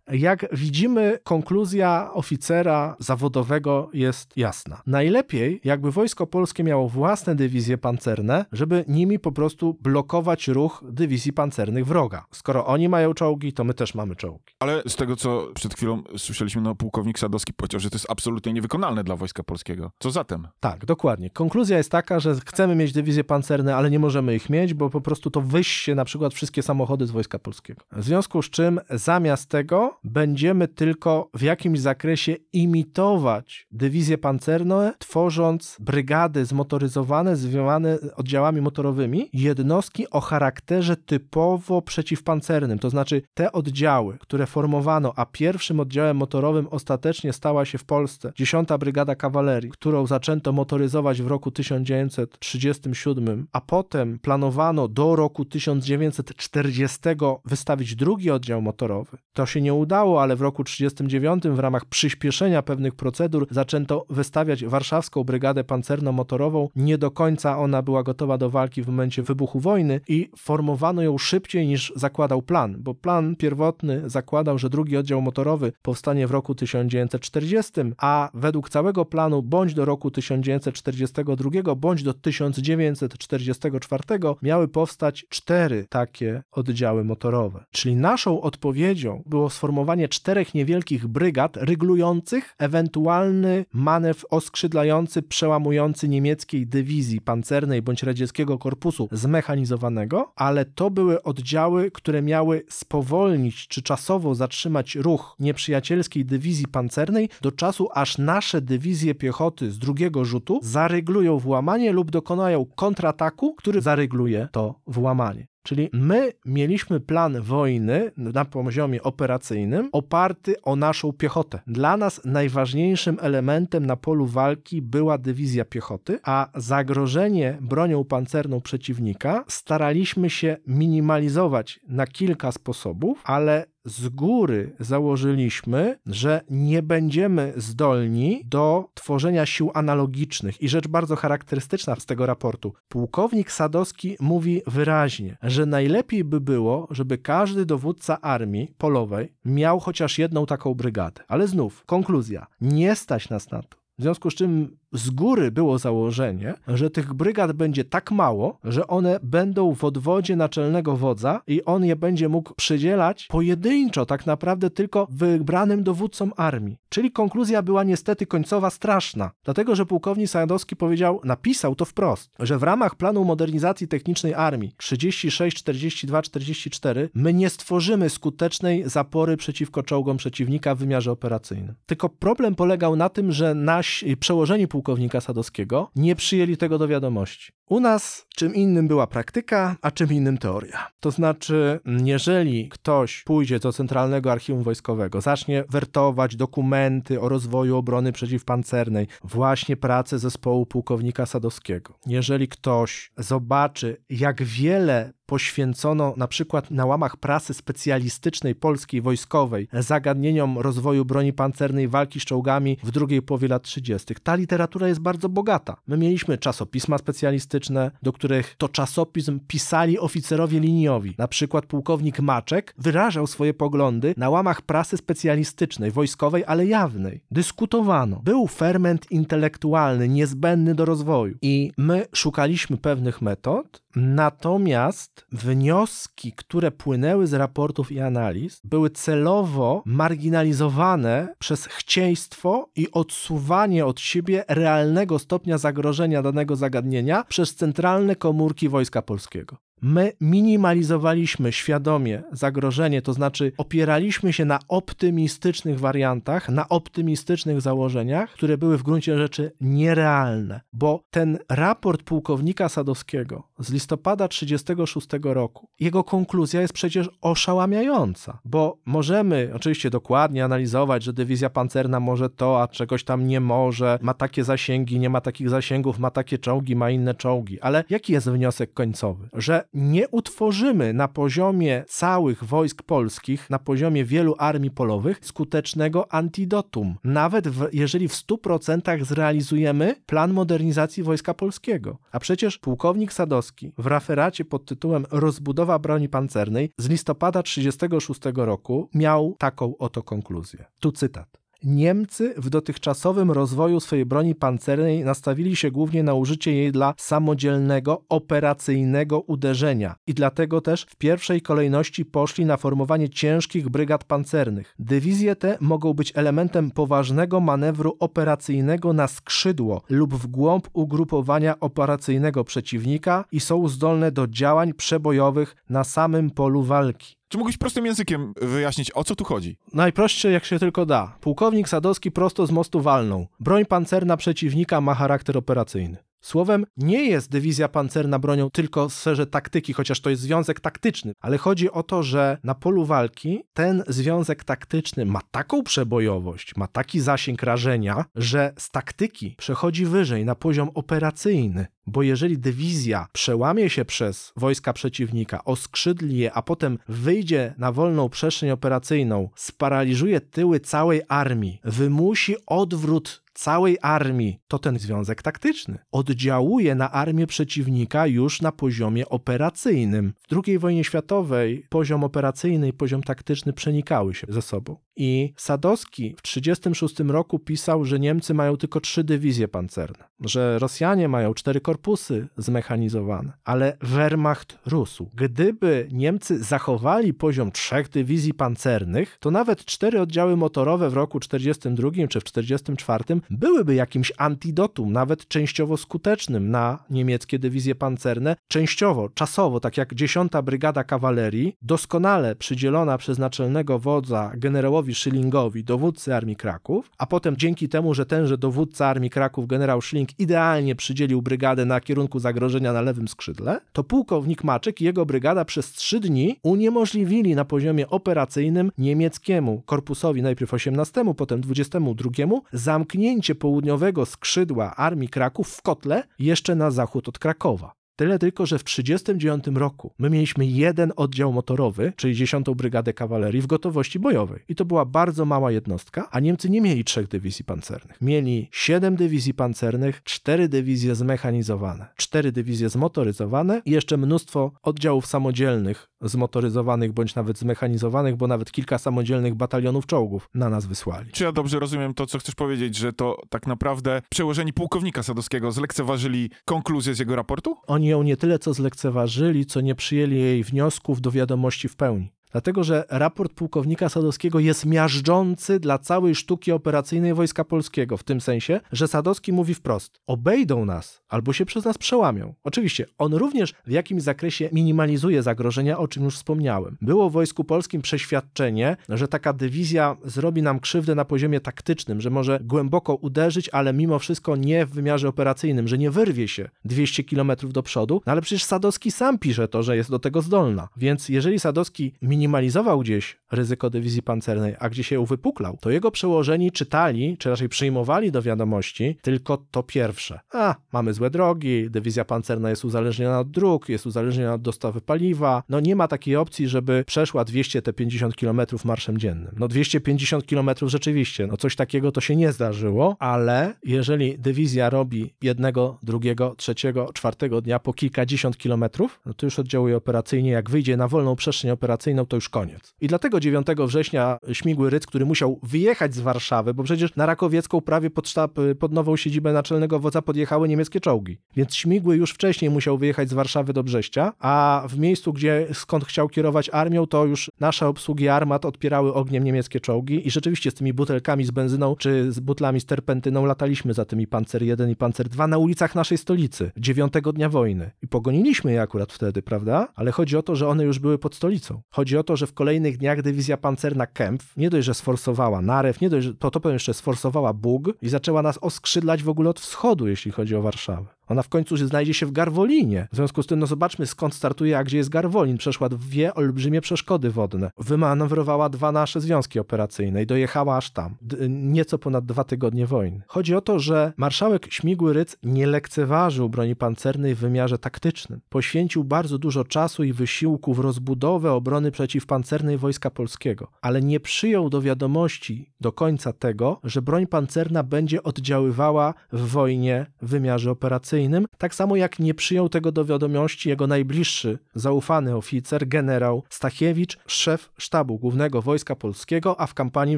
Jak 0.07 0.45
widzimy, 0.51 1.19
konkluzja 1.23 2.09
oficera 2.13 2.95
zawodowego 2.99 3.89
jest 3.93 4.37
jasna. 4.37 4.81
Najlepiej, 4.87 5.61
jakby 5.63 5.91
wojsko 5.91 6.27
polskie 6.27 6.63
miało 6.63 6.89
własne 6.89 7.35
dywizje 7.35 7.77
pancerne, 7.77 8.45
żeby 8.51 8.85
nimi 8.87 9.19
po 9.19 9.31
prostu 9.31 9.77
blokować 9.81 10.47
ruch 10.47 10.83
dywizji 10.89 11.33
pancernych 11.33 11.85
wroga. 11.85 12.25
Skoro 12.31 12.65
oni 12.65 12.89
mają 12.89 13.13
czołgi, 13.13 13.53
to 13.53 13.63
my 13.63 13.73
też 13.73 13.95
mamy 13.95 14.15
czołgi. 14.15 14.53
Ale 14.59 14.83
z 14.87 14.95
tego, 14.95 15.15
co 15.15 15.47
przed 15.55 15.73
chwilą 15.73 16.03
słyszeliśmy, 16.17 16.61
no 16.61 16.75
pułkownik 16.75 17.19
Sadowski 17.19 17.53
powiedział, 17.53 17.79
że 17.79 17.89
to 17.89 17.95
jest 17.95 18.11
absolutnie 18.11 18.53
niewykonalne 18.53 19.03
dla 19.03 19.15
Wojska 19.15 19.43
Polskiego. 19.43 19.91
Co 19.99 20.11
zatem? 20.11 20.47
Tak, 20.59 20.85
dokładnie. 20.85 21.29
Konkluzja 21.29 21.77
jest 21.77 21.91
taka, 21.91 22.19
że 22.19 22.35
chcemy 22.45 22.75
mieć 22.75 22.91
dywizje 22.91 23.23
pancerne, 23.23 23.75
ale 23.75 23.89
nie 23.89 23.99
możemy 23.99 24.35
ich 24.35 24.49
mieć, 24.49 24.73
bo 24.73 24.89
po 24.89 25.01
prostu 25.01 25.31
to 25.31 25.41
wyście 25.41 25.95
na 25.95 26.05
przykład 26.05 26.33
wszystkie 26.33 26.63
samochody 26.63 27.07
z 27.07 27.11
Wojska 27.11 27.39
Polskiego. 27.39 27.81
W 27.91 28.03
związku 28.03 28.41
z 28.41 28.49
czym 28.49 28.79
zamiast 28.89 29.49
tego 29.49 29.90
będziemy 30.03 30.67
tylko 30.67 31.29
w 31.33 31.41
jakimś 31.41 31.79
zakresie 31.79 32.35
imitować 32.53 33.67
dywizje 33.71 34.17
pancerne, 34.17 34.93
tworząc 34.99 35.77
brygady 35.79 36.45
zmotoryzowane, 36.45 37.35
związane 37.35 37.97
oddziałami 38.15 38.61
motorowymi, 38.61 39.29
jednostki 39.33 40.09
o 40.09 40.21
charakterze 40.21 40.97
typowo 40.97 41.81
przeciwpancernym. 41.81 42.79
To 42.79 42.89
znaczy 42.89 43.21
te 43.33 43.51
oddziały, 43.51 44.17
które 44.17 44.45
formowano, 44.45 45.13
a 45.15 45.25
pierwszym 45.25 45.79
oddziałem 45.79 46.17
motorowym 46.17 46.67
ostatecznie 46.67 47.33
stała 47.33 47.65
się 47.65 47.77
w 47.77 47.83
Polsce 47.83 48.33
10. 48.35 48.69
Brygada 48.79 49.15
Kawalerii, 49.15 49.71
którą 49.71 50.07
zaczęto 50.07 50.51
motoryzować 50.51 51.21
w 51.21 51.27
roku 51.27 51.51
1937, 51.51 53.47
a 53.51 53.61
potem 53.61 54.19
planowano 54.19 54.87
do 54.87 55.15
roku 55.15 55.45
1940 55.45 56.99
wystawić 57.45 57.95
drugi 57.95 58.31
oddział 58.31 58.61
motorowy. 58.61 59.17
To 59.33 59.45
się 59.45 59.61
nie 59.61 59.73
udało, 59.81 60.21
ale 60.21 60.35
w 60.35 60.41
roku 60.41 60.63
1939 60.63 61.57
w 61.57 61.59
ramach 61.59 61.85
przyspieszenia 61.85 62.61
pewnych 62.61 62.95
procedur 62.95 63.47
zaczęto 63.49 64.05
wystawiać 64.09 64.65
warszawską 64.65 65.23
brygadę 65.23 65.63
pancerno-motorową. 65.63 66.67
Nie 66.75 66.97
do 66.97 67.11
końca 67.11 67.57
ona 67.57 67.81
była 67.81 68.03
gotowa 68.03 68.37
do 68.37 68.49
walki 68.49 68.81
w 68.81 68.87
momencie 68.87 69.23
wybuchu 69.23 69.59
wojny 69.59 70.01
i 70.07 70.29
formowano 70.37 71.01
ją 71.01 71.17
szybciej 71.17 71.67
niż 71.67 71.93
zakładał 71.95 72.41
plan, 72.41 72.75
bo 72.79 72.93
plan 72.93 73.35
pierwotny 73.35 74.09
zakładał, 74.09 74.57
że 74.57 74.69
drugi 74.69 74.97
oddział 74.97 75.21
motorowy 75.21 75.71
powstanie 75.81 76.27
w 76.27 76.31
roku 76.31 76.55
1940, 76.55 77.71
a 77.97 78.29
według 78.33 78.69
całego 78.69 79.05
planu 79.05 79.41
bądź 79.41 79.73
do 79.73 79.85
roku 79.85 80.11
1942, 80.11 81.75
bądź 81.75 82.03
do 82.03 82.13
1944 82.13 84.03
miały 84.41 84.67
powstać 84.67 85.25
cztery 85.29 85.85
takie 85.89 86.43
oddziały 86.51 87.03
motorowe. 87.03 87.65
Czyli 87.71 87.95
naszą 87.95 88.41
odpowiedzią 88.41 89.23
było 89.25 89.49
sformowanie 89.71 90.07
czterech 90.07 90.53
niewielkich 90.53 91.07
brygad 91.07 91.57
ryglujących 91.57 92.55
ewentualny 92.57 93.65
manewr 93.73 94.25
oskrzydlający, 94.29 95.21
przełamujący 95.21 96.07
niemieckiej 96.09 96.67
dywizji 96.67 97.21
pancernej 97.21 97.81
bądź 97.81 98.03
radzieckiego 98.03 98.57
korpusu 98.57 99.09
zmechanizowanego, 99.11 100.31
ale 100.35 100.65
to 100.65 100.89
były 100.89 101.23
oddziały, 101.23 101.91
które 101.91 102.21
miały 102.21 102.63
spowolnić 102.69 103.67
czy 103.67 103.81
czasowo 103.81 104.35
zatrzymać 104.35 104.95
ruch 104.95 105.35
nieprzyjacielskiej 105.39 106.25
dywizji 106.25 106.67
pancernej 106.67 107.29
do 107.41 107.51
czasu, 107.51 107.87
aż 107.93 108.17
nasze 108.17 108.61
dywizje 108.61 109.15
piechoty 109.15 109.71
z 109.71 109.79
drugiego 109.79 110.25
rzutu 110.25 110.59
zaryglują 110.63 111.37
włamanie 111.37 111.91
lub 111.91 112.11
dokonają 112.11 112.65
kontrataku, 112.75 113.55
który 113.55 113.81
zarygluje 113.81 114.47
to 114.51 114.75
włamanie. 114.87 115.50
Czyli 115.63 115.89
my 115.93 116.33
mieliśmy 116.45 116.99
plan 116.99 117.41
wojny 117.41 118.11
na 118.17 118.45
poziomie 118.45 119.03
operacyjnym 119.03 119.89
oparty 119.91 120.61
o 120.61 120.75
naszą 120.75 121.13
piechotę. 121.13 121.59
Dla 121.67 121.97
nas 121.97 122.21
najważniejszym 122.25 123.17
elementem 123.21 123.85
na 123.85 123.95
polu 123.95 124.25
walki 124.25 124.81
była 124.81 125.17
dywizja 125.17 125.65
piechoty, 125.65 126.19
a 126.23 126.49
zagrożenie 126.55 127.57
bronią 127.61 128.03
pancerną 128.03 128.61
przeciwnika 128.61 129.43
staraliśmy 129.47 130.29
się 130.29 130.57
minimalizować 130.67 131.79
na 131.87 132.07
kilka 132.07 132.51
sposobów, 132.51 133.21
ale 133.25 133.70
z 133.85 134.09
góry 134.09 134.75
założyliśmy, 134.79 135.99
że 136.05 136.41
nie 136.49 136.83
będziemy 136.83 137.53
zdolni 137.55 138.41
do 138.45 138.89
tworzenia 138.93 139.45
sił 139.45 139.71
analogicznych. 139.73 140.61
I 140.61 140.69
rzecz 140.69 140.87
bardzo 140.87 141.15
charakterystyczna 141.15 141.95
z 141.95 142.05
tego 142.05 142.25
raportu. 142.25 142.73
Pułkownik 142.87 143.51
Sadowski 143.51 144.15
mówi 144.19 144.61
wyraźnie, 144.67 145.37
że 145.43 145.65
najlepiej 145.65 146.23
by 146.23 146.41
było, 146.41 146.87
żeby 146.91 147.17
każdy 147.17 147.65
dowódca 147.65 148.21
armii 148.21 148.73
polowej 148.77 149.33
miał 149.45 149.79
chociaż 149.79 150.17
jedną 150.17 150.45
taką 150.45 150.73
brygadę. 150.73 151.23
Ale 151.27 151.47
znów, 151.47 151.83
konkluzja. 151.85 152.47
Nie 152.61 152.95
stać 152.95 153.29
nas 153.29 153.51
na 153.51 153.61
to. 153.61 153.77
W 153.99 154.03
związku 154.03 154.31
z 154.31 154.35
czym 154.35 154.77
z 154.93 155.09
góry 155.09 155.51
było 155.51 155.77
założenie, 155.77 156.53
że 156.67 156.89
tych 156.89 157.13
brygad 157.13 157.51
będzie 157.51 157.83
tak 157.83 158.11
mało, 158.11 158.57
że 158.63 158.87
one 158.87 159.19
będą 159.23 159.75
w 159.75 159.83
odwodzie 159.83 160.35
naczelnego 160.35 160.97
wodza 160.97 161.41
i 161.47 161.65
on 161.65 161.85
je 161.85 161.95
będzie 161.95 162.29
mógł 162.29 162.53
przydzielać 162.55 163.27
pojedynczo, 163.27 164.05
tak 164.05 164.25
naprawdę 164.25 164.69
tylko 164.69 165.07
wybranym 165.09 165.83
dowódcom 165.83 166.33
armii. 166.37 166.77
Czyli 166.89 167.11
konkluzja 167.11 167.61
była 167.61 167.83
niestety 167.83 168.25
końcowa 168.25 168.69
straszna, 168.69 169.31
dlatego 169.43 169.75
że 169.75 169.85
pułkownik 169.85 170.29
Sajadowski 170.29 170.75
powiedział, 170.75 171.21
napisał 171.23 171.75
to 171.75 171.85
wprost, 171.85 172.31
że 172.39 172.57
w 172.57 172.63
ramach 172.63 172.95
planu 172.95 173.25
modernizacji 173.25 173.87
technicznej 173.87 174.33
armii 174.33 174.73
36, 174.77 175.57
42, 175.57 176.21
44 176.21 177.09
my 177.13 177.33
nie 177.33 177.49
stworzymy 177.49 178.09
skutecznej 178.09 178.89
zapory 178.89 179.37
przeciwko 179.37 179.83
czołgom 179.83 180.17
przeciwnika 180.17 180.75
w 180.75 180.79
wymiarze 180.79 181.11
operacyjnym. 181.11 181.75
Tylko 181.85 182.09
problem 182.09 182.55
polegał 182.55 182.95
na 182.95 183.09
tym, 183.09 183.31
że 183.31 183.55
nasi 183.55 184.17
przełożeni 184.17 184.67
pułkownika 184.81 185.21
Sadowskiego 185.21 185.91
nie 185.95 186.15
przyjęli 186.15 186.57
tego 186.57 186.77
do 186.77 186.87
wiadomości. 186.87 187.51
U 187.71 187.79
nas 187.79 188.25
czym 188.35 188.55
innym 188.55 188.87
była 188.87 189.07
praktyka, 189.07 189.75
a 189.81 189.91
czym 189.91 190.11
innym 190.11 190.37
teoria. 190.37 190.87
To 190.99 191.11
znaczy, 191.11 191.79
jeżeli 192.03 192.69
ktoś 192.69 193.23
pójdzie 193.23 193.59
do 193.59 193.73
Centralnego 193.73 194.31
Archiwum 194.31 194.63
Wojskowego, 194.63 195.21
zacznie 195.21 195.63
wertować 195.69 196.35
dokumenty 196.35 197.21
o 197.21 197.29
rozwoju 197.29 197.77
obrony 197.77 198.11
przeciwpancernej, 198.11 199.07
właśnie 199.23 199.77
pracę 199.77 200.19
zespołu 200.19 200.65
pułkownika 200.65 201.25
Sadowskiego, 201.25 201.93
jeżeli 202.05 202.47
ktoś 202.47 203.11
zobaczy, 203.17 203.97
jak 204.09 204.43
wiele 204.43 205.13
poświęcono 205.25 206.13
na 206.17 206.27
przykład 206.27 206.71
na 206.71 206.85
łamach 206.85 207.17
prasy 207.17 207.53
specjalistycznej 207.53 208.55
polskiej 208.55 209.01
wojskowej 209.01 209.67
zagadnieniom 209.73 210.59
rozwoju 210.59 211.05
broni 211.05 211.33
pancernej, 211.33 211.87
walki 211.87 212.19
z 212.19 212.25
czołgami 212.25 212.77
w 212.83 212.91
drugiej 212.91 213.21
połowie 213.21 213.47
lat 213.47 213.63
30. 213.63 214.15
Ta 214.23 214.35
literatura 214.35 214.87
jest 214.87 214.99
bardzo 214.99 215.29
bogata. 215.29 215.77
My 215.87 215.97
mieliśmy 215.97 216.37
czasopisma 216.37 216.97
specjalistyczne, 216.97 217.60
do 218.03 218.13
których 218.13 218.55
to 218.57 218.69
czasopism 218.69 219.39
pisali 219.47 219.99
oficerowie 219.99 220.59
liniowi. 220.59 221.15
Na 221.17 221.27
przykład 221.27 221.65
pułkownik 221.65 222.19
Maczek 222.19 222.73
wyrażał 222.77 223.27
swoje 223.27 223.53
poglądy 223.53 224.13
na 224.17 224.29
łamach 224.29 224.61
prasy 224.61 224.97
specjalistycznej, 224.97 225.91
wojskowej, 225.91 226.43
ale 226.47 226.65
jawnej. 226.65 227.21
Dyskutowano. 227.31 228.21
Był 228.23 228.47
ferment 228.47 229.11
intelektualny 229.11 230.09
niezbędny 230.09 230.75
do 230.75 230.85
rozwoju. 230.85 231.35
I 231.41 231.71
my 231.77 232.05
szukaliśmy 232.13 232.77
pewnych 232.77 233.21
metod, 233.21 233.81
natomiast 233.95 235.25
wnioski, 235.31 236.33
które 236.33 236.71
płynęły 236.71 237.27
z 237.27 237.33
raportów 237.33 237.91
i 237.91 237.99
analiz, 237.99 238.61
były 238.63 238.89
celowo 238.89 239.83
marginalizowane 239.85 241.35
przez 241.39 241.65
chcieństwo 241.65 242.69
i 242.75 242.91
odsuwanie 242.91 243.85
od 243.85 243.99
siebie 243.99 244.43
realnego 244.47 245.19
stopnia 245.19 245.57
zagrożenia 245.57 246.21
danego 246.21 246.55
zagadnienia 246.55 247.23
przez 247.23 247.40
centralne 247.49 248.15
komórki 248.15 248.69
Wojska 248.69 249.01
Polskiego. 249.01 249.57
My 249.83 250.11
minimalizowaliśmy 250.21 251.51
świadomie 251.51 252.23
zagrożenie, 252.31 253.01
to 253.01 253.13
znaczy 253.13 253.51
opieraliśmy 253.57 254.33
się 254.33 254.45
na 254.45 254.59
optymistycznych 254.67 255.79
wariantach, 255.79 256.49
na 256.49 256.69
optymistycznych 256.69 257.61
założeniach, 257.61 258.31
które 258.31 258.57
były 258.57 258.77
w 258.77 258.83
gruncie 258.83 259.17
rzeczy 259.17 259.51
nierealne, 259.61 260.61
bo 260.73 261.03
ten 261.09 261.39
raport 261.49 262.03
pułkownika 262.03 262.69
Sadowskiego 262.69 263.43
z 263.59 263.71
listopada 263.71 264.27
1936 264.27 265.23
roku, 265.23 265.69
jego 265.79 266.03
konkluzja 266.03 266.61
jest 266.61 266.73
przecież 266.73 267.09
oszałamiająca, 267.21 268.39
bo 268.45 268.77
możemy 268.85 269.51
oczywiście 269.55 269.89
dokładnie 269.89 270.45
analizować, 270.45 271.03
że 271.03 271.13
dywizja 271.13 271.49
pancerna 271.49 271.99
może 271.99 272.29
to, 272.29 272.61
a 272.61 272.67
czegoś 272.67 273.03
tam 273.03 273.27
nie 273.27 273.39
może, 273.39 273.99
ma 274.01 274.13
takie 274.13 274.43
zasięgi, 274.43 274.99
nie 274.99 275.09
ma 275.09 275.21
takich 275.21 275.49
zasięgów, 275.49 275.99
ma 275.99 276.11
takie 276.11 276.37
czołgi, 276.37 276.75
ma 276.75 276.89
inne 276.89 277.15
czołgi, 277.15 277.61
ale 277.61 277.83
jaki 277.89 278.13
jest 278.13 278.29
wniosek 278.29 278.73
końcowy? 278.73 279.29
Że 279.33 279.70
nie 279.73 280.09
utworzymy 280.09 280.93
na 280.93 281.07
poziomie 281.07 281.83
całych 281.87 282.43
wojsk 282.43 282.83
polskich, 282.83 283.49
na 283.49 283.59
poziomie 283.59 284.05
wielu 284.05 284.35
armii 284.37 284.71
polowych 284.71 285.19
skutecznego 285.21 286.13
antidotum, 286.13 286.95
nawet 287.03 287.47
w, 287.47 287.67
jeżeli 287.73 288.07
w 288.07 288.13
100% 288.13 289.03
zrealizujemy 289.03 289.95
plan 290.05 290.33
modernizacji 290.33 291.03
Wojska 291.03 291.33
Polskiego. 291.33 291.97
A 292.11 292.19
przecież 292.19 292.57
pułkownik 292.57 293.13
Sadowski 293.13 293.73
w 293.77 293.85
referacie 293.85 294.45
pod 294.45 294.65
tytułem 294.65 295.05
Rozbudowa 295.11 295.79
broni 295.79 296.09
pancernej 296.09 296.71
z 296.77 296.89
listopada 296.89 297.43
1936 297.43 298.21
roku 298.35 298.89
miał 298.93 299.35
taką 299.39 299.77
oto 299.77 300.03
konkluzję. 300.03 300.65
Tu 300.79 300.91
cytat. 300.91 301.40
Niemcy 301.63 302.33
w 302.37 302.49
dotychczasowym 302.49 303.31
rozwoju 303.31 303.79
swojej 303.79 304.05
broni 304.05 304.35
pancernej 304.35 305.03
nastawili 305.03 305.55
się 305.55 305.71
głównie 305.71 306.03
na 306.03 306.13
użycie 306.13 306.53
jej 306.53 306.71
dla 306.71 306.93
samodzielnego, 306.97 308.03
operacyjnego 308.09 309.19
uderzenia 309.19 309.95
i 310.07 310.13
dlatego 310.13 310.61
też 310.61 310.85
w 310.89 310.95
pierwszej 310.95 311.41
kolejności 311.41 312.05
poszli 312.05 312.45
na 312.45 312.57
formowanie 312.57 313.09
ciężkich 313.09 313.69
brygad 313.69 314.03
pancernych. 314.03 314.75
Dywizje 314.79 315.35
te 315.35 315.57
mogą 315.59 315.93
być 315.93 316.13
elementem 316.15 316.71
poważnego 316.71 317.39
manewru 317.39 317.97
operacyjnego 317.99 318.93
na 318.93 319.07
skrzydło 319.07 319.81
lub 319.89 320.13
w 320.13 320.27
głąb 320.27 320.67
ugrupowania 320.73 321.59
operacyjnego 321.59 322.43
przeciwnika 322.43 323.25
i 323.31 323.39
są 323.39 323.67
zdolne 323.67 324.11
do 324.11 324.27
działań 324.27 324.73
przebojowych 324.73 325.55
na 325.69 325.83
samym 325.83 326.31
polu 326.31 326.63
walki. 326.63 327.20
Czy 327.31 327.37
mógłbyś 327.37 327.57
prostym 327.57 327.85
językiem 327.85 328.33
wyjaśnić, 328.41 328.91
o 328.95 329.03
co 329.03 329.15
tu 329.15 329.23
chodzi? 329.23 329.57
Najprościej 329.73 330.33
jak 330.33 330.45
się 330.45 330.59
tylko 330.59 330.85
da. 330.85 331.17
Pułkownik 331.21 331.69
Sadowski 331.69 332.11
prosto 332.11 332.47
z 332.47 332.51
mostu 332.51 332.81
walnął. 332.81 333.27
Broń 333.39 333.65
pancerna 333.65 334.17
przeciwnika 334.17 334.81
ma 334.81 334.93
charakter 334.95 335.37
operacyjny. 335.37 335.97
Słowem, 336.21 336.65
nie 336.77 337.09
jest 337.09 337.31
dywizja 337.31 337.67
pancerna 337.67 338.19
bronią 338.19 338.49
tylko 338.49 338.89
w 338.89 338.93
sferze 338.93 339.27
taktyki, 339.27 339.73
chociaż 339.73 340.01
to 340.01 340.09
jest 340.09 340.21
związek 340.21 340.59
taktyczny, 340.59 341.13
ale 341.19 341.37
chodzi 341.37 341.71
o 341.71 341.83
to, 341.83 342.03
że 342.03 342.37
na 342.43 342.55
polu 342.55 342.85
walki 342.85 343.43
ten 343.53 343.83
związek 343.87 344.43
taktyczny 344.43 345.05
ma 345.05 345.19
taką 345.31 345.63
przebojowość, 345.63 346.55
ma 346.55 346.67
taki 346.67 346.99
zasięg 346.99 347.43
rażenia, 347.43 348.05
że 348.15 348.53
z 348.57 348.71
taktyki 348.71 349.35
przechodzi 349.37 349.85
wyżej 349.85 350.25
na 350.25 350.35
poziom 350.35 350.69
operacyjny. 350.73 351.65
Bo 351.87 352.03
jeżeli 352.03 352.37
dywizja 352.37 353.07
przełamie 353.13 353.69
się 353.69 353.85
przez 353.85 354.33
wojska 354.35 354.73
przeciwnika, 354.73 355.43
oskrzydli 355.43 356.17
je, 356.17 356.33
a 356.33 356.41
potem 356.41 356.77
wyjdzie 356.87 357.53
na 357.57 357.71
wolną 357.71 358.09
przestrzeń 358.09 358.49
operacyjną, 358.49 359.29
sparaliżuje 359.35 360.21
tyły 360.21 360.59
całej 360.59 361.01
armii, 361.07 361.59
wymusi 361.63 362.35
odwrót 362.45 363.23
całej 363.41 363.77
armii, 363.81 364.39
to 364.47 364.59
ten 364.59 364.79
związek 364.79 365.21
taktyczny 365.21 365.77
oddziałuje 365.91 366.75
na 366.75 366.91
armię 366.91 367.27
przeciwnika 367.27 368.07
już 368.07 368.41
na 368.41 368.51
poziomie 368.51 369.09
operacyjnym. 369.09 370.13
W 370.29 370.41
II 370.47 370.59
wojnie 370.59 370.83
światowej 370.83 371.67
poziom 371.69 372.03
operacyjny 372.03 372.67
i 372.67 372.73
poziom 372.73 373.03
taktyczny 373.03 373.53
przenikały 373.53 374.13
się 374.13 374.27
ze 374.29 374.41
sobą. 374.41 374.77
I 375.03 375.33
Sadowski 375.37 376.15
w 376.17 376.21
1936 376.21 377.09
roku 377.09 377.39
pisał, 377.39 377.85
że 377.85 377.99
Niemcy 377.99 378.33
mają 378.33 378.57
tylko 378.57 378.79
trzy 378.79 379.03
dywizje 379.03 379.47
pancerne, 379.47 380.03
że 380.19 380.59
Rosjanie 380.59 381.07
mają 381.07 381.33
cztery 381.33 381.61
korpusy 381.61 382.27
zmechanizowane, 382.37 383.33
ale 383.43 383.77
Wehrmacht 383.81 384.59
rósł. 384.65 385.09
Gdyby 385.15 385.87
Niemcy 385.91 386.43
zachowali 386.43 387.13
poziom 387.13 387.51
trzech 387.51 387.89
dywizji 387.89 388.33
pancernych, 388.33 389.17
to 389.19 389.31
nawet 389.31 389.65
cztery 389.65 390.01
oddziały 390.01 390.37
motorowe 390.37 390.89
w 390.89 390.93
roku 390.93 391.19
1942 391.19 392.07
czy 392.07 392.19
w 392.19 392.23
1944 392.23 393.21
byłyby 393.29 393.75
jakimś 393.75 394.11
antidotum, 394.17 394.93
nawet 394.93 395.27
częściowo 395.27 395.77
skutecznym 395.77 396.51
na 396.51 396.83
niemieckie 396.89 397.39
dywizje 397.39 397.75
pancerne, 397.75 398.35
częściowo, 398.47 399.09
czasowo, 399.09 399.59
tak 399.59 399.77
jak 399.77 399.93
10 399.93 400.31
Brygada 400.43 400.83
Kawalerii, 400.83 401.57
doskonale 401.61 402.35
przydzielona 402.35 402.97
przez 402.97 403.19
naczelnego 403.19 403.79
wodza 403.79 404.31
generałowi 404.37 404.90
Schillingowi, 404.95 405.63
dowódcy 405.63 406.15
Armii 406.15 406.35
Kraków, 406.35 406.91
a 406.97 407.05
potem 407.05 407.37
dzięki 407.37 407.69
temu, 407.69 407.93
że 407.93 408.05
tenże 408.05 408.37
dowódca 408.37 408.87
Armii 408.87 409.09
Kraków, 409.09 409.47
generał 409.47 409.81
Schilling, 409.81 410.19
idealnie 410.19 410.75
przydzielił 410.75 411.21
brygadę 411.21 411.65
na 411.65 411.79
kierunku 411.79 412.19
zagrożenia 412.19 412.73
na 412.73 412.81
lewym 412.81 413.07
skrzydle, 413.07 413.59
to 413.73 413.83
pułkownik 413.83 414.43
Maczek 414.43 414.81
i 414.81 414.85
jego 414.85 415.05
brygada 415.05 415.45
przez 415.45 415.71
trzy 415.71 415.99
dni 415.99 416.39
uniemożliwili 416.43 417.35
na 417.35 417.45
poziomie 417.45 417.89
operacyjnym 417.89 418.71
niemieckiemu 418.77 419.61
korpusowi, 419.65 420.21
najpierw 420.21 420.53
18, 420.53 421.13
potem 421.17 421.41
22, 421.41 422.11
zamknięcie 422.53 423.35
południowego 423.35 424.05
skrzydła 424.05 424.75
Armii 424.75 425.09
Kraków 425.09 425.49
w 425.49 425.61
kotle 425.61 426.03
jeszcze 426.19 426.55
na 426.55 426.71
zachód 426.71 427.09
od 427.09 427.19
Krakowa. 427.19 427.80
Tyle 427.95 428.19
tylko, 428.19 428.45
że 428.45 428.59
w 428.59 428.63
1939 428.63 429.59
roku 429.59 429.93
my 429.99 430.09
mieliśmy 430.09 430.45
jeden 430.45 430.93
oddział 430.95 431.33
motorowy, 431.33 431.93
czyli 431.95 432.15
10. 432.15 432.45
Brygadę 432.55 432.93
Kawalerii 432.93 433.41
w 433.41 433.47
gotowości 433.47 433.99
bojowej. 433.99 434.39
I 434.49 434.55
to 434.55 434.65
była 434.65 434.85
bardzo 434.85 435.25
mała 435.25 435.51
jednostka, 435.51 436.07
a 436.11 436.19
Niemcy 436.19 436.49
nie 436.49 436.61
mieli 436.61 436.83
trzech 436.83 437.07
dywizji 437.07 437.45
pancernych. 437.45 438.01
Mieli 438.01 438.49
7 438.51 438.95
dywizji 438.95 439.33
pancernych, 439.33 440.03
4 440.03 440.49
dywizje 440.49 440.95
zmechanizowane, 440.95 441.87
4 441.97 442.31
dywizje 442.31 442.69
zmotoryzowane 442.69 443.61
i 443.65 443.71
jeszcze 443.71 443.97
mnóstwo 443.97 444.51
oddziałów 444.63 445.05
samodzielnych, 445.05 445.90
zmotoryzowanych 446.01 446.91
bądź 446.91 447.15
nawet 447.15 447.37
zmechanizowanych, 447.37 448.15
bo 448.15 448.27
nawet 448.27 448.51
kilka 448.51 448.77
samodzielnych 448.77 449.35
batalionów 449.35 449.85
czołgów 449.85 450.29
na 450.33 450.49
nas 450.49 450.65
wysłali. 450.65 451.11
Czy 451.11 451.23
ja 451.23 451.31
dobrze 451.31 451.59
rozumiem 451.59 451.93
to, 451.93 452.05
co 452.05 452.19
chcesz 452.19 452.35
powiedzieć, 452.35 452.75
że 452.75 452.93
to 452.93 453.17
tak 453.29 453.47
naprawdę 453.47 454.01
przełożeni 454.09 454.53
pułkownika 454.53 455.03
Sadowskiego 455.03 455.51
zlekceważyli 455.51 456.29
konkluzję 456.45 456.95
z 456.95 456.99
jego 456.99 457.15
raportu? 457.15 457.57
Oni 457.67 457.87
ją 457.87 458.03
nie 458.03 458.17
tyle 458.17 458.39
co 458.39 458.53
zlekceważyli, 458.53 459.45
co 459.45 459.61
nie 459.61 459.75
przyjęli 459.75 460.15
jej 460.15 460.43
wniosków 460.43 461.01
do 461.01 461.11
wiadomości 461.11 461.67
w 461.67 461.75
pełni. 461.75 462.11
Dlatego, 462.31 462.63
że 462.63 462.83
raport 462.89 463.33
pułkownika 463.33 463.89
Sadowskiego 463.89 464.39
jest 464.39 464.65
miażdżący 464.65 465.59
dla 465.59 465.79
całej 465.79 466.15
sztuki 466.15 466.51
operacyjnej 466.51 467.13
Wojska 467.13 467.43
Polskiego, 467.43 467.97
w 467.97 468.03
tym 468.03 468.21
sensie, 468.21 468.59
że 468.71 468.87
Sadowski 468.87 469.33
mówi 469.33 469.53
wprost: 469.53 470.01
obejdą 470.07 470.65
nas 470.65 471.01
albo 471.09 471.33
się 471.33 471.45
przez 471.45 471.65
nas 471.65 471.77
przełamią. 471.77 472.33
Oczywiście, 472.43 472.85
on 472.97 473.13
również 473.13 473.53
w 473.65 473.71
jakimś 473.71 474.03
zakresie 474.03 474.49
minimalizuje 474.51 475.23
zagrożenia, 475.23 475.77
o 475.77 475.87
czym 475.87 476.03
już 476.03 476.15
wspomniałem. 476.15 476.77
Było 476.81 477.09
w 477.09 477.13
Wojsku 477.13 477.43
Polskim 477.43 477.81
przeświadczenie, 477.81 478.77
że 478.89 479.07
taka 479.07 479.33
dywizja 479.33 479.97
zrobi 480.05 480.41
nam 480.41 480.59
krzywdę 480.59 480.95
na 480.95 481.05
poziomie 481.05 481.39
taktycznym, 481.39 482.01
że 482.01 482.09
może 482.09 482.39
głęboko 482.43 482.95
uderzyć, 482.95 483.49
ale 483.49 483.73
mimo 483.73 483.99
wszystko 483.99 484.35
nie 484.35 484.65
w 484.65 484.69
wymiarze 484.69 485.09
operacyjnym, 485.09 485.67
że 485.67 485.77
nie 485.77 485.91
wyrwie 485.91 486.27
się 486.27 486.49
200 486.65 487.03
km 487.03 487.31
do 487.43 487.63
przodu, 487.63 488.01
no 488.05 488.11
ale 488.11 488.21
przecież 488.21 488.43
Sadowski 488.43 488.91
sam 488.91 489.19
pisze 489.19 489.47
to, 489.47 489.63
że 489.63 489.75
jest 489.75 489.89
do 489.89 489.99
tego 489.99 490.21
zdolna. 490.21 490.67
Więc 490.77 491.09
jeżeli 491.09 491.39
Sadowski 491.39 491.93
minimalizował 492.21 492.79
gdzieś 492.79 493.17
ryzyko 493.31 493.69
dywizji 493.69 494.01
pancernej, 494.03 494.55
a 494.59 494.69
gdzie 494.69 494.83
się 494.83 494.99
uwypuklał, 494.99 495.57
to 495.61 495.69
jego 495.69 495.91
przełożeni 495.91 496.51
czytali, 496.51 497.17
czy 497.17 497.29
raczej 497.29 497.49
przyjmowali 497.49 498.11
do 498.11 498.21
wiadomości 498.21 498.97
tylko 499.01 499.45
to 499.51 499.63
pierwsze. 499.63 500.19
A, 500.33 500.55
mamy 500.73 500.93
złe 500.93 501.09
drogi, 501.09 501.69
dywizja 501.69 502.05
pancerna 502.05 502.49
jest 502.49 502.65
uzależniona 502.65 503.19
od 503.19 503.31
dróg, 503.31 503.69
jest 503.69 503.85
uzależniona 503.85 504.33
od 504.33 504.41
dostawy 504.41 504.81
paliwa. 504.81 505.43
No 505.49 505.59
nie 505.59 505.75
ma 505.75 505.87
takiej 505.87 506.15
opcji, 506.15 506.47
żeby 506.47 506.83
przeszła 506.87 507.25
250 507.25 508.15
km 508.15 508.41
marszem 508.65 508.97
dziennym. 508.97 509.35
No 509.37 509.47
250 509.47 510.25
km 510.25 510.49
rzeczywiście, 510.61 511.27
no 511.27 511.37
coś 511.37 511.55
takiego 511.55 511.91
to 511.91 512.01
się 512.01 512.15
nie 512.15 512.31
zdarzyło, 512.31 512.95
ale 512.99 513.53
jeżeli 513.63 514.19
dywizja 514.19 514.69
robi 514.69 515.13
jednego, 515.21 515.79
drugiego, 515.83 516.35
trzeciego, 516.37 516.93
czwartego 516.93 517.41
dnia 517.41 517.59
po 517.59 517.73
kilkadziesiąt 517.73 518.37
kilometrów, 518.37 518.99
no 519.05 519.13
to 519.13 519.25
już 519.25 519.39
oddziałuje 519.39 519.77
operacyjnie. 519.77 520.31
Jak 520.31 520.49
wyjdzie 520.49 520.77
na 520.77 520.87
wolną 520.87 521.15
przestrzeń 521.15 521.51
operacyjną, 521.51 522.05
to 522.11 522.17
już 522.17 522.29
koniec. 522.29 522.73
I 522.81 522.87
dlatego 522.87 523.19
9 523.19 523.47
września 523.67 524.17
Śmigły 524.33 524.69
Ryc, 524.69 524.85
który 524.85 525.05
musiał 525.05 525.39
wyjechać 525.43 525.95
z 525.95 525.99
Warszawy, 525.99 526.53
bo 526.53 526.63
przecież 526.63 526.95
na 526.95 527.05
Rakowiecką 527.05 527.61
prawie 527.61 527.89
pod 527.89 528.09
sztab, 528.09 528.31
pod 528.59 528.71
nową 528.71 528.95
siedzibę 528.95 529.33
naczelnego 529.33 529.79
wodza 529.79 530.01
podjechały 530.01 530.47
niemieckie 530.47 530.79
czołgi. 530.79 531.17
Więc 531.35 531.55
Śmigły 531.55 531.95
już 531.97 532.11
wcześniej 532.11 532.51
musiał 532.51 532.77
wyjechać 532.77 533.09
z 533.09 533.13
Warszawy 533.13 533.53
do 533.53 533.63
Brześcia, 533.63 534.13
a 534.19 534.63
w 534.69 534.79
miejscu, 534.79 535.13
gdzie 535.13 535.47
skąd 535.53 535.85
chciał 535.85 536.09
kierować 536.09 536.49
armią, 536.49 536.87
to 536.87 537.05
już 537.05 537.31
nasze 537.39 537.67
obsługi 537.67 538.07
armat 538.07 538.45
odpierały 538.45 538.93
ogniem 538.93 539.23
niemieckie 539.23 539.59
czołgi 539.59 540.07
i 540.07 540.11
rzeczywiście 540.11 540.51
z 540.51 540.53
tymi 540.53 540.73
butelkami 540.73 541.25
z 541.25 541.31
benzyną 541.31 541.75
czy 541.75 542.11
z 542.11 542.19
butlami 542.19 542.59
z 542.59 542.65
terpentyną 542.65 543.25
lataliśmy 543.25 543.73
za 543.73 543.85
tymi 543.85 544.07
Pancer 544.07 544.43
1 544.43 544.69
i 544.69 544.75
Pancer 544.75 545.09
2 545.09 545.27
na 545.27 545.37
ulicach 545.37 545.75
naszej 545.75 545.97
stolicy, 545.97 546.51
dziewiątego 546.57 547.13
dnia 547.13 547.29
wojny. 547.29 547.71
I 547.83 547.87
pogoniliśmy 547.87 548.51
je 548.51 548.61
akurat 548.61 548.93
wtedy, 548.93 549.21
prawda? 549.21 549.67
Ale 549.75 549.91
chodzi 549.91 550.17
o 550.17 550.23
to, 550.23 550.35
że 550.35 550.47
one 550.47 550.63
już 550.63 550.79
były 550.79 550.97
pod 550.97 551.15
stolicą. 551.15 551.61
Chodzi 551.69 551.97
o 551.97 552.00
to, 552.03 552.15
że 552.15 552.27
w 552.27 552.33
kolejnych 552.33 552.77
dniach 552.77 553.01
dywizja 553.01 553.37
pancerna 553.37 553.87
Kempf 553.87 554.37
nie 554.37 554.49
dość, 554.49 554.65
że 554.65 554.73
sforsowała 554.73 555.41
Narew, 555.41 555.81
nie 555.81 555.89
dość, 555.89 556.07
że 556.07 556.15
to, 556.15 556.31
to 556.31 556.49
jeszcze 556.49 556.73
sforsowała 556.73 557.33
Bug 557.33 557.69
i 557.81 557.89
zaczęła 557.89 558.21
nas 558.21 558.37
oskrzydlać 558.41 559.03
w 559.03 559.09
ogóle 559.09 559.29
od 559.29 559.39
wschodu, 559.39 559.87
jeśli 559.87 560.11
chodzi 560.11 560.35
o 560.35 560.41
Warszawę. 560.41 560.85
Ona 561.11 561.23
w 561.23 561.29
końcu 561.29 561.57
znajdzie 561.57 561.93
się 561.93 562.05
w 562.05 562.11
Garwolinie. 562.11 562.87
W 562.91 562.95
związku 562.95 563.23
z 563.23 563.27
tym, 563.27 563.39
no 563.39 563.47
zobaczmy 563.47 563.85
skąd 563.85 564.13
startuje, 564.13 564.57
a 564.57 564.63
gdzie 564.63 564.77
jest 564.77 564.89
Garwolin. 564.89 565.37
Przeszła 565.37 565.69
dwie 565.69 566.13
olbrzymie 566.13 566.61
przeszkody 566.61 567.11
wodne. 567.11 567.51
Wymanewrowała 567.57 568.49
dwa 568.49 568.71
nasze 568.71 569.01
związki 569.01 569.39
operacyjne 569.39 570.03
i 570.03 570.05
dojechała 570.05 570.57
aż 570.57 570.71
tam. 570.71 570.95
D 571.01 571.29
nieco 571.29 571.77
ponad 571.77 572.05
dwa 572.05 572.23
tygodnie 572.23 572.67
wojny. 572.67 573.01
Chodzi 573.07 573.35
o 573.35 573.41
to, 573.41 573.59
że 573.59 573.93
marszałek 573.97 574.53
Śmigły 574.53 574.93
Ryc 574.93 575.17
nie 575.23 575.47
lekceważył 575.47 576.29
broni 576.29 576.55
pancernej 576.55 577.15
w 577.15 577.19
wymiarze 577.19 577.57
taktycznym. 577.57 578.21
Poświęcił 578.29 578.83
bardzo 578.83 579.17
dużo 579.17 579.45
czasu 579.45 579.83
i 579.83 579.93
wysiłku 579.93 580.53
w 580.53 580.59
rozbudowę 580.59 581.31
obrony 581.31 581.71
przeciwpancernej 581.71 582.57
Wojska 582.57 582.89
Polskiego, 582.89 583.47
ale 583.61 583.81
nie 583.81 583.99
przyjął 583.99 584.49
do 584.49 584.61
wiadomości 584.61 585.51
do 585.61 585.71
końca 585.71 586.13
tego, 586.13 586.59
że 586.63 586.81
broń 586.81 587.07
pancerna 587.07 587.63
będzie 587.63 588.03
oddziaływała 588.03 588.93
w 589.11 589.27
wojnie 589.27 589.85
w 590.01 590.09
wymiarze 590.09 590.51
operacyjnym, 590.51 591.00
tak 591.37 591.55
samo 591.55 591.75
jak 591.75 591.99
nie 591.99 592.13
przyjął 592.13 592.49
tego 592.49 592.71
do 592.71 592.85
wiadomości 592.85 593.49
jego 593.49 593.67
najbliższy, 593.67 594.39
zaufany 594.55 595.15
oficer, 595.15 595.67
generał 595.67 596.23
Stachiewicz, 596.29 596.97
szef 597.07 597.51
sztabu 597.57 597.99
głównego 597.99 598.41
Wojska 598.41 598.75
Polskiego, 598.75 599.39
a 599.39 599.47
w 599.47 599.53
kampanii 599.53 599.97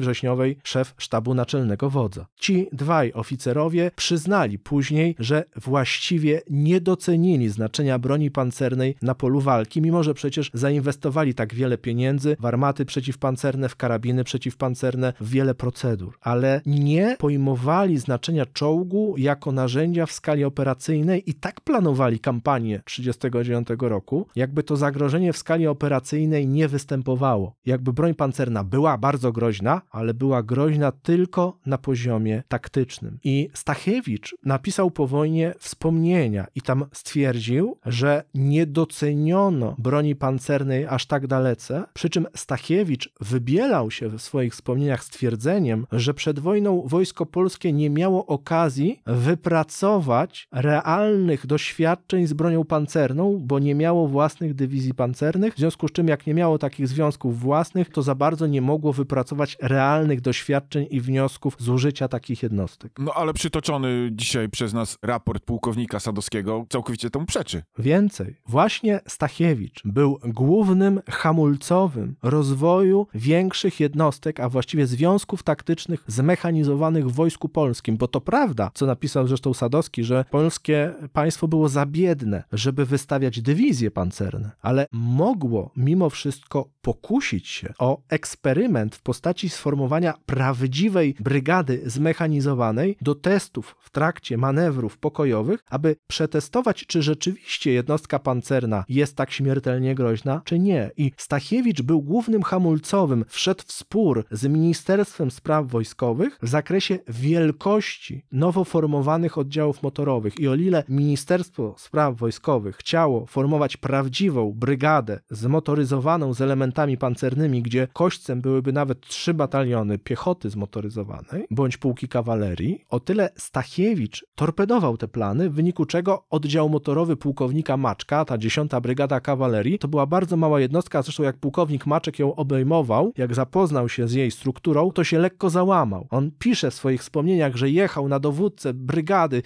wrześniowej 0.00 0.56
szef 0.64 0.94
sztabu 0.98 1.34
naczelnego 1.34 1.90
wodza. 1.90 2.26
Ci 2.40 2.68
dwaj 2.72 3.12
oficerowie 3.12 3.90
przyznali 3.96 4.58
później, 4.58 5.16
że 5.18 5.44
właściwie 5.56 6.42
nie 6.50 6.80
docenili 6.80 7.48
znaczenia 7.48 7.98
broni 7.98 8.30
pancernej 8.30 8.96
na 9.02 9.14
polu 9.14 9.40
walki, 9.40 9.82
mimo 9.82 10.02
że 10.02 10.14
przecież 10.14 10.50
zainwestowali 10.54 11.34
tak 11.34 11.54
wiele 11.54 11.78
pieniędzy 11.78 12.36
w 12.40 12.46
armaty 12.46 12.84
przeciwpancerne, 12.84 13.68
w 13.68 13.76
karabiny 13.76 14.24
przeciwpancerne, 14.24 15.12
w 15.20 15.30
wiele 15.30 15.54
procedur, 15.54 16.18
ale 16.20 16.60
nie 16.66 17.16
pojmowali 17.18 17.98
znaczenia 17.98 18.46
czołgu 18.46 19.14
jako 19.18 19.52
narzędzia 19.52 20.06
w 20.06 20.12
skali 20.12 20.44
operacyjnej 20.44 20.93
operacyjnej 20.94 21.30
i 21.30 21.34
tak 21.34 21.60
planowali 21.60 22.20
kampanię 22.20 22.82
1939 22.84 23.90
roku, 23.90 24.26
jakby 24.36 24.62
to 24.62 24.76
zagrożenie 24.76 25.32
w 25.32 25.38
skali 25.38 25.66
operacyjnej 25.66 26.46
nie 26.46 26.68
występowało. 26.68 27.54
Jakby 27.66 27.92
broń 27.92 28.14
pancerna 28.14 28.64
była 28.64 28.98
bardzo 28.98 29.32
groźna, 29.32 29.82
ale 29.90 30.14
była 30.14 30.42
groźna 30.42 30.92
tylko 30.92 31.58
na 31.66 31.78
poziomie 31.78 32.42
taktycznym. 32.48 33.18
I 33.24 33.48
Stachiewicz 33.54 34.34
napisał 34.44 34.90
po 34.90 35.06
wojnie 35.06 35.54
wspomnienia 35.58 36.46
i 36.54 36.62
tam 36.62 36.84
stwierdził, 36.92 37.76
że 37.86 38.24
nie 38.34 38.66
doceniono 38.66 39.74
broni 39.78 40.16
pancernej 40.16 40.86
aż 40.86 41.06
tak 41.06 41.26
dalece, 41.26 41.84
przy 41.94 42.10
czym 42.10 42.26
Stachiewicz 42.34 43.12
wybielał 43.20 43.90
się 43.90 44.08
w 44.08 44.22
swoich 44.22 44.52
wspomnieniach 44.52 45.04
stwierdzeniem, 45.04 45.86
że 45.92 46.14
przed 46.14 46.38
wojną 46.38 46.82
wojsko 46.86 47.26
polskie 47.26 47.72
nie 47.72 47.90
miało 47.90 48.26
okazji 48.26 49.02
wypracować 49.06 50.48
realnych 50.74 51.46
doświadczeń 51.46 52.26
z 52.26 52.32
bronią 52.32 52.64
pancerną, 52.64 53.38
bo 53.40 53.58
nie 53.58 53.74
miało 53.74 54.08
własnych 54.08 54.54
dywizji 54.54 54.94
pancernych, 54.94 55.54
w 55.54 55.58
związku 55.58 55.88
z 55.88 55.92
czym 55.92 56.08
jak 56.08 56.26
nie 56.26 56.34
miało 56.34 56.58
takich 56.58 56.88
związków 56.88 57.40
własnych, 57.40 57.90
to 57.90 58.02
za 58.02 58.14
bardzo 58.14 58.46
nie 58.46 58.62
mogło 58.62 58.92
wypracować 58.92 59.56
realnych 59.62 60.20
doświadczeń 60.20 60.86
i 60.90 61.00
wniosków 61.00 61.56
z 61.58 61.68
użycia 61.68 62.08
takich 62.08 62.42
jednostek. 62.42 62.92
No 62.98 63.12
ale 63.14 63.34
przytoczony 63.34 64.08
dzisiaj 64.12 64.48
przez 64.48 64.72
nas 64.72 64.98
raport 65.02 65.44
pułkownika 65.44 66.00
Sadowskiego 66.00 66.66
całkowicie 66.68 67.10
temu 67.10 67.26
przeczy. 67.26 67.62
Więcej, 67.78 68.36
właśnie 68.46 69.00
Stachiewicz 69.08 69.82
był 69.84 70.18
głównym 70.24 71.00
hamulcowym 71.10 72.16
rozwoju 72.22 73.06
większych 73.14 73.80
jednostek, 73.80 74.40
a 74.40 74.48
właściwie 74.48 74.86
związków 74.86 75.42
taktycznych 75.42 76.04
zmechanizowanych 76.06 77.08
w 77.08 77.12
Wojsku 77.14 77.48
Polskim, 77.48 77.96
bo 77.96 78.08
to 78.08 78.20
prawda, 78.20 78.70
co 78.74 78.86
napisał 78.86 79.26
zresztą 79.26 79.54
Sadowski, 79.54 80.04
że 80.04 80.24
polskie 80.64 81.08
państwo 81.12 81.48
było 81.48 81.68
za 81.68 81.86
biedne, 81.86 82.44
żeby 82.52 82.86
wystawiać 82.86 83.40
dywizje 83.40 83.90
pancerne, 83.90 84.50
ale 84.60 84.86
mogło 84.92 85.70
mimo 85.76 86.10
wszystko 86.10 86.68
pokusić 86.82 87.48
się 87.48 87.74
o 87.78 88.02
eksperyment 88.08 88.96
w 88.96 89.02
postaci 89.02 89.48
sformowania 89.48 90.14
prawdziwej 90.26 91.14
brygady 91.20 91.82
zmechanizowanej 91.86 92.96
do 93.00 93.14
testów 93.14 93.76
w 93.80 93.90
trakcie 93.90 94.36
manewrów 94.36 94.98
pokojowych, 94.98 95.60
aby 95.70 95.96
przetestować, 96.06 96.86
czy 96.86 97.02
rzeczywiście 97.02 97.72
jednostka 97.72 98.18
pancerna 98.18 98.84
jest 98.88 99.16
tak 99.16 99.30
śmiertelnie 99.30 99.94
groźna, 99.94 100.42
czy 100.44 100.58
nie. 100.58 100.90
I 100.96 101.12
Stachiewicz 101.16 101.82
był 101.82 102.02
głównym 102.02 102.42
hamulcowym, 102.42 103.24
wszedł 103.28 103.62
w 103.66 103.72
spór 103.72 104.24
z 104.30 104.46
Ministerstwem 104.46 105.30
Spraw 105.30 105.66
Wojskowych 105.66 106.38
w 106.42 106.48
zakresie 106.48 106.98
wielkości 107.08 108.22
nowo 108.32 108.64
formowanych 108.64 109.38
oddziałów 109.38 109.82
motorowych. 109.82 110.40
I 110.40 110.48
o 110.48 110.53
ile 110.60 110.84
Ministerstwo 110.88 111.74
Spraw 111.78 112.16
Wojskowych 112.16 112.76
chciało 112.76 113.26
formować 113.26 113.76
prawdziwą 113.76 114.52
brygadę 114.56 115.20
zmotoryzowaną 115.30 116.34
z 116.34 116.40
elementami 116.40 116.98
pancernymi, 116.98 117.62
gdzie 117.62 117.88
kośćcem 117.92 118.40
byłyby 118.40 118.72
nawet 118.72 119.00
trzy 119.00 119.34
bataliony 119.34 119.98
piechoty 119.98 120.50
zmotoryzowanej 120.50 121.46
bądź 121.50 121.76
pułki 121.76 122.08
kawalerii, 122.08 122.84
o 122.90 123.00
tyle 123.00 123.30
Stachiewicz 123.36 124.26
torpedował 124.34 124.96
te 124.96 125.08
plany, 125.08 125.50
w 125.50 125.54
wyniku 125.54 125.86
czego 125.86 126.24
oddział 126.30 126.68
motorowy 126.68 127.16
pułkownika 127.16 127.76
Maczka, 127.76 128.24
ta 128.24 128.38
10 128.38 128.70
Brygada 128.82 129.20
Kawalerii, 129.20 129.78
to 129.78 129.88
była 129.88 130.06
bardzo 130.06 130.36
mała 130.36 130.60
jednostka, 130.60 131.02
zresztą 131.02 131.22
jak 131.22 131.36
pułkownik 131.36 131.86
Maczek 131.86 132.18
ją 132.18 132.34
obejmował, 132.34 133.12
jak 133.16 133.34
zapoznał 133.34 133.88
się 133.88 134.08
z 134.08 134.12
jej 134.12 134.30
strukturą, 134.30 134.92
to 134.92 135.04
się 135.04 135.18
lekko 135.18 135.50
załamał. 135.50 136.06
On 136.10 136.30
pisze 136.38 136.70
w 136.70 136.74
swoich 136.74 137.00
wspomnieniach, 137.00 137.56
że 137.56 137.70
jechał 137.70 138.08
na 138.08 138.18
dowódcę 138.18 138.74
brygady 138.74 139.42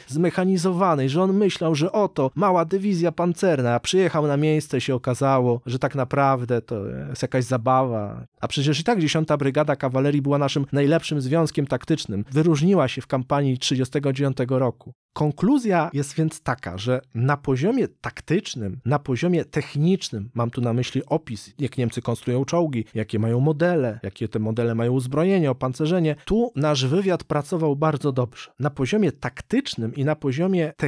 że 1.07 1.23
on 1.23 1.33
myślał, 1.33 1.75
że 1.75 1.93
oto 1.93 2.31
mała 2.35 2.65
dywizja 2.65 3.13
pancerna, 3.13 3.75
a 3.75 3.81
przyjechał 3.81 4.27
na 4.27 4.37
miejsce 4.37 4.81
się 4.81 4.95
okazało, 4.95 5.61
że 5.67 5.79
tak 5.79 5.95
naprawdę 5.95 6.63
to 6.63 6.87
jest 6.87 7.23
jakaś 7.23 7.45
zabawa. 7.45 8.25
A 8.41 8.49
przecież 8.49 8.81
i 8.81 8.85
tak 8.85 9.01
10 9.01 9.29
Brygada 9.39 9.77
Kawalerii 9.77 10.23
była 10.23 10.39
naszym 10.39 10.67
najlepszym 10.73 11.21
związkiem 11.21 11.67
taktycznym. 11.67 12.25
Wyróżniła 12.33 12.89
się 12.89 13.03
w 13.03 13.07
kampanii 13.07 13.59
1939 13.59 14.61
roku. 14.61 14.93
Konkluzja 15.13 15.91
jest 15.93 16.15
więc 16.15 16.41
taka, 16.41 16.79
że 16.79 17.01
na 17.15 17.37
poziomie 17.37 17.89
taktycznym, 17.89 18.81
na 18.85 18.99
poziomie 18.99 19.45
technicznym, 19.45 20.31
mam 20.35 20.51
tu 20.51 20.61
na 20.61 20.73
myśli 20.73 21.03
opis, 21.07 21.55
jak 21.59 21.79
Niemcy 21.79 22.03
konstruują 22.03 22.45
czołgi, 22.45 22.85
jakie 22.95 23.19
mają 23.19 23.41
modele, 23.41 24.01
jakie 24.03 24.29
te 24.29 24.39
modele 24.39 24.75
mają 24.75 24.93
uzbrojenie, 24.93 25.51
opancerzenie, 25.51 26.17
tu 26.25 26.53
nasz 26.57 26.87
wywiad 26.87 27.25
pracował 27.25 27.77
bardzo 27.77 28.13
dobrze. 28.13 28.51
Na 28.59 28.71
poziomie 28.71 29.13
taktycznym 29.13 29.95
i 29.95 30.05
na 30.05 30.17
poziomie 30.17 30.73
technicznym 30.77 30.88